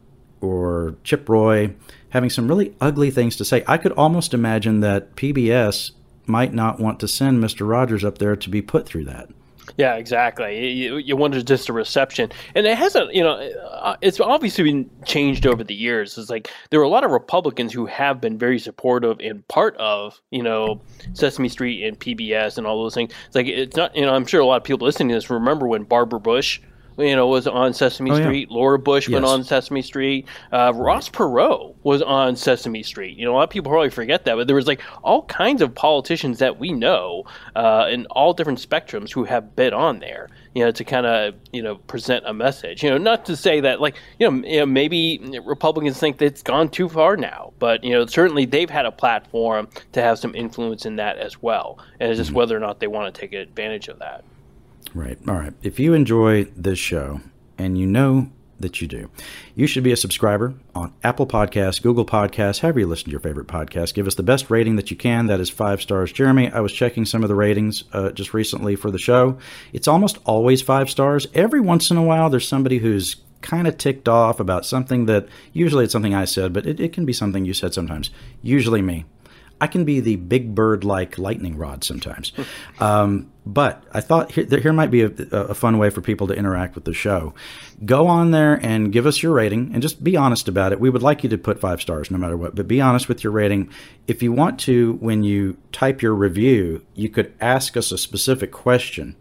or 0.41 0.95
Chip 1.03 1.27
Roy 1.27 1.73
having 2.09 2.29
some 2.29 2.47
really 2.47 2.75
ugly 2.79 3.11
things 3.11 3.35
to 3.38 3.45
say. 3.45 3.63
I 3.67 3.77
could 3.77 3.91
almost 3.93 4.33
imagine 4.33 4.79
that 4.81 5.15
PBS 5.15 5.91
might 6.25 6.53
not 6.53 6.79
want 6.79 6.99
to 6.99 7.07
send 7.07 7.43
Mr. 7.43 7.67
Rogers 7.67 8.03
up 8.03 8.17
there 8.17 8.35
to 8.35 8.49
be 8.49 8.61
put 8.61 8.85
through 8.85 9.05
that. 9.05 9.29
Yeah, 9.75 9.95
exactly. 9.95 10.71
You, 10.71 10.97
you 10.97 11.17
wonder 11.17 11.41
just 11.43 11.67
a 11.67 11.73
reception, 11.73 12.31
and 12.55 12.65
it 12.65 12.77
hasn't. 12.77 13.13
You 13.13 13.23
know, 13.23 13.33
uh, 13.33 13.97
it's 14.01 14.19
obviously 14.19 14.63
been 14.63 14.89
changed 15.05 15.45
over 15.45 15.63
the 15.63 15.75
years. 15.75 16.17
It's 16.17 16.29
like 16.29 16.49
there 16.69 16.79
are 16.79 16.83
a 16.83 16.89
lot 16.89 17.03
of 17.03 17.11
Republicans 17.11 17.73
who 17.73 17.85
have 17.85 18.21
been 18.21 18.38
very 18.38 18.59
supportive 18.59 19.19
and 19.19 19.45
part 19.49 19.75
of 19.77 20.19
you 20.31 20.41
know 20.41 20.81
Sesame 21.13 21.49
Street 21.49 21.83
and 21.83 21.99
PBS 21.99 22.57
and 22.57 22.65
all 22.65 22.81
those 22.81 22.93
things. 22.93 23.11
It's 23.27 23.35
like 23.35 23.47
it's 23.47 23.75
not. 23.75 23.95
You 23.95 24.05
know, 24.05 24.15
I'm 24.15 24.25
sure 24.25 24.39
a 24.39 24.45
lot 24.45 24.57
of 24.57 24.63
people 24.63 24.85
listening 24.85 25.09
to 25.09 25.15
this 25.15 25.29
remember 25.29 25.67
when 25.67 25.83
Barbara 25.83 26.21
Bush 26.21 26.61
you 26.97 27.15
know, 27.15 27.27
was 27.27 27.47
on 27.47 27.73
Sesame 27.73 28.11
oh, 28.11 28.19
Street. 28.19 28.47
Yeah. 28.49 28.55
Laura 28.55 28.79
Bush 28.79 29.07
yes. 29.07 29.13
went 29.13 29.25
on 29.25 29.43
Sesame 29.43 29.81
Street. 29.81 30.27
Uh, 30.51 30.73
Ross 30.75 31.09
Perot 31.09 31.75
was 31.83 32.01
on 32.01 32.35
Sesame 32.35 32.83
Street. 32.83 33.17
You 33.17 33.25
know, 33.25 33.33
a 33.33 33.35
lot 33.35 33.43
of 33.43 33.49
people 33.49 33.71
probably 33.71 33.89
forget 33.89 34.25
that, 34.25 34.35
but 34.35 34.47
there 34.47 34.55
was 34.55 34.67
like 34.67 34.81
all 35.03 35.23
kinds 35.23 35.61
of 35.61 35.75
politicians 35.75 36.39
that 36.39 36.59
we 36.59 36.71
know 36.71 37.25
uh, 37.55 37.87
in 37.89 38.05
all 38.07 38.33
different 38.33 38.59
spectrums 38.59 39.11
who 39.11 39.23
have 39.25 39.55
been 39.55 39.73
on 39.73 39.99
there. 39.99 40.29
You 40.53 40.65
know, 40.65 40.71
to 40.71 40.83
kind 40.83 41.05
of 41.05 41.35
you 41.53 41.61
know 41.61 41.75
present 41.75 42.23
a 42.25 42.33
message. 42.33 42.81
You 42.81 42.89
know, 42.89 42.97
not 42.97 43.25
to 43.25 43.35
say 43.35 43.59
that 43.59 43.79
like 43.79 43.95
you 44.17 44.31
know, 44.31 44.47
you 44.47 44.59
know 44.59 44.65
maybe 44.65 45.39
Republicans 45.45 45.99
think 45.99 46.17
that 46.17 46.25
it's 46.25 46.41
gone 46.41 46.69
too 46.69 46.89
far 46.89 47.15
now, 47.15 47.53
but 47.59 47.83
you 47.83 47.91
know 47.91 48.07
certainly 48.07 48.45
they've 48.45 48.69
had 48.69 48.87
a 48.87 48.91
platform 48.91 49.67
to 49.91 50.01
have 50.01 50.17
some 50.17 50.33
influence 50.33 50.87
in 50.87 50.95
that 50.95 51.19
as 51.19 51.43
well, 51.43 51.77
and 51.99 52.09
it's 52.09 52.17
just 52.17 52.29
mm-hmm. 52.29 52.37
whether 52.37 52.57
or 52.57 52.59
not 52.59 52.79
they 52.79 52.87
want 52.87 53.13
to 53.13 53.21
take 53.21 53.33
advantage 53.33 53.87
of 53.87 53.99
that. 53.99 54.23
Right. 54.93 55.17
All 55.27 55.35
right. 55.35 55.53
If 55.61 55.79
you 55.79 55.93
enjoy 55.93 56.45
this 56.55 56.79
show, 56.79 57.21
and 57.57 57.77
you 57.77 57.88
know 57.88 58.29
that 58.59 58.81
you 58.81 58.88
do, 58.88 59.09
you 59.55 59.67
should 59.67 59.83
be 59.83 59.91
a 59.91 59.97
subscriber 59.97 60.55
on 60.73 60.93
Apple 61.03 61.27
Podcasts, 61.27 61.81
Google 61.81 62.05
Podcasts, 62.05 62.59
however 62.59 62.79
you 62.79 62.88
listen 62.88 63.05
to 63.05 63.11
your 63.11 63.19
favorite 63.19 63.47
podcast. 63.47 63.93
Give 63.93 64.07
us 64.07 64.15
the 64.15 64.23
best 64.23 64.49
rating 64.49 64.77
that 64.77 64.89
you 64.89 64.97
can. 64.97 65.27
That 65.27 65.39
is 65.39 65.49
five 65.49 65.81
stars. 65.81 66.11
Jeremy, 66.11 66.51
I 66.51 66.61
was 66.61 66.73
checking 66.73 67.05
some 67.05 67.23
of 67.23 67.29
the 67.29 67.35
ratings 67.35 67.83
uh, 67.93 68.11
just 68.11 68.33
recently 68.33 68.75
for 68.75 68.89
the 68.89 68.97
show. 68.97 69.38
It's 69.73 69.88
almost 69.88 70.17
always 70.25 70.61
five 70.61 70.89
stars. 70.89 71.27
Every 71.33 71.59
once 71.59 71.91
in 71.91 71.97
a 71.97 72.03
while, 72.03 72.29
there's 72.29 72.47
somebody 72.47 72.79
who's 72.79 73.17
kind 73.41 73.67
of 73.67 73.77
ticked 73.77 74.09
off 74.09 74.39
about 74.39 74.65
something 74.65 75.05
that 75.05 75.27
usually 75.53 75.83
it's 75.83 75.93
something 75.93 76.15
I 76.15 76.25
said, 76.25 76.53
but 76.53 76.65
it, 76.65 76.79
it 76.79 76.93
can 76.93 77.05
be 77.05 77.13
something 77.13 77.45
you 77.45 77.53
said 77.53 77.73
sometimes. 77.73 78.09
Usually 78.41 78.81
me. 78.81 79.05
I 79.59 79.67
can 79.67 79.85
be 79.85 79.99
the 79.99 80.17
big 80.17 80.53
bird 80.53 80.83
like 80.83 81.17
lightning 81.17 81.57
rod 81.57 81.83
sometimes. 81.83 82.31
um, 82.79 83.31
but 83.45 83.83
I 83.93 84.01
thought 84.01 84.31
here, 84.31 84.45
here 84.45 84.73
might 84.73 84.91
be 84.91 85.03
a, 85.03 85.11
a, 85.31 85.53
fun 85.53 85.77
way 85.77 85.89
for 85.89 86.01
people 86.01 86.27
to 86.27 86.33
interact 86.33 86.75
with 86.75 86.83
the 86.83 86.93
show. 86.93 87.33
Go 87.85 88.07
on 88.07 88.31
there 88.31 88.55
and 88.55 88.91
give 88.91 89.05
us 89.05 89.23
your 89.23 89.33
rating 89.33 89.71
and 89.73 89.81
just 89.81 90.03
be 90.03 90.17
honest 90.17 90.47
about 90.47 90.73
it. 90.73 90.79
We 90.79 90.89
would 90.89 91.01
like 91.01 91.23
you 91.23 91.29
to 91.29 91.37
put 91.37 91.59
five 91.59 91.81
stars 91.81 92.11
no 92.11 92.17
matter 92.17 92.35
what, 92.35 92.55
but 92.55 92.67
be 92.67 92.81
honest 92.81 93.07
with 93.07 93.23
your 93.23 93.31
rating. 93.31 93.69
If 94.05 94.21
you 94.21 94.31
want 94.31 94.59
to, 94.61 94.93
when 94.99 95.23
you 95.23 95.57
type 95.71 96.01
your 96.01 96.13
review, 96.13 96.85
you 96.93 97.09
could 97.09 97.33
ask 97.39 97.77
us 97.77 97.91
a 97.91 97.97
specific 97.97 98.51
question, 98.51 99.15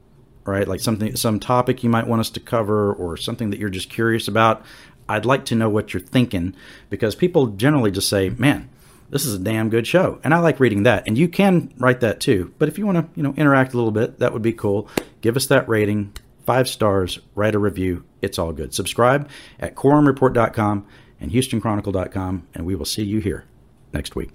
right? 0.45 0.67
Like 0.67 0.81
something, 0.81 1.15
some 1.17 1.39
topic 1.39 1.85
you 1.85 1.91
might 1.91 2.09
want 2.09 2.21
us 2.21 2.31
to 2.31 2.41
cover 2.41 2.93
or 2.93 3.17
something 3.17 3.51
that 3.51 3.61
you're 3.61 3.71
just 3.71 3.91
curious 3.91 4.27
about. 4.27 4.65
I'd 5.09 5.25
like 5.25 5.45
to 5.47 5.55
know 5.55 5.69
what 5.69 5.95
you're 5.95 6.01
thinking 6.01 6.57
because 6.91 7.15
people 7.15 7.47
generally 7.47 7.93
just 7.93 8.09
say, 8.09 8.31
man, 8.31 8.69
this 9.11 9.25
is 9.25 9.35
a 9.35 9.39
damn 9.39 9.71
good 9.71 9.87
show. 9.87 10.21
And 10.25 10.35
I 10.35 10.39
like 10.39 10.61
reading 10.61 10.85
that. 10.85 11.07
And 11.07 11.17
you 11.17 11.29
can 11.29 11.73
write 11.79 12.01
that 12.01 12.21
too. 12.21 12.53
But 12.59 12.69
if 12.69 12.79
you 12.79 12.87
want 12.87 12.99
to, 12.99 13.07
you 13.15 13.23
know, 13.23 13.35
interact 13.37 13.73
a 13.73 13.77
little 13.77 13.93
bit, 13.93 14.19
that 14.19 14.33
would 14.33 14.43
be 14.43 14.53
cool. 14.53 14.89
Give 15.21 15.37
us 15.37 15.47
that 15.47 15.69
rating, 15.69 16.13
five 16.45 16.69
stars, 16.69 17.21
write 17.35 17.55
a 17.55 17.59
review. 17.59 18.05
It's 18.23 18.39
all 18.39 18.53
good. 18.53 18.75
Subscribe 18.75 19.29
at 19.61 19.75
quorumreport.com 19.75 20.87
and 21.21 21.31
houstonchronicle.com, 21.31 22.47
and 22.55 22.67
we 22.67 22.75
will 22.75 22.85
see 22.85 23.05
you 23.05 23.21
here 23.21 23.45
next 23.93 24.17
week. 24.17 24.31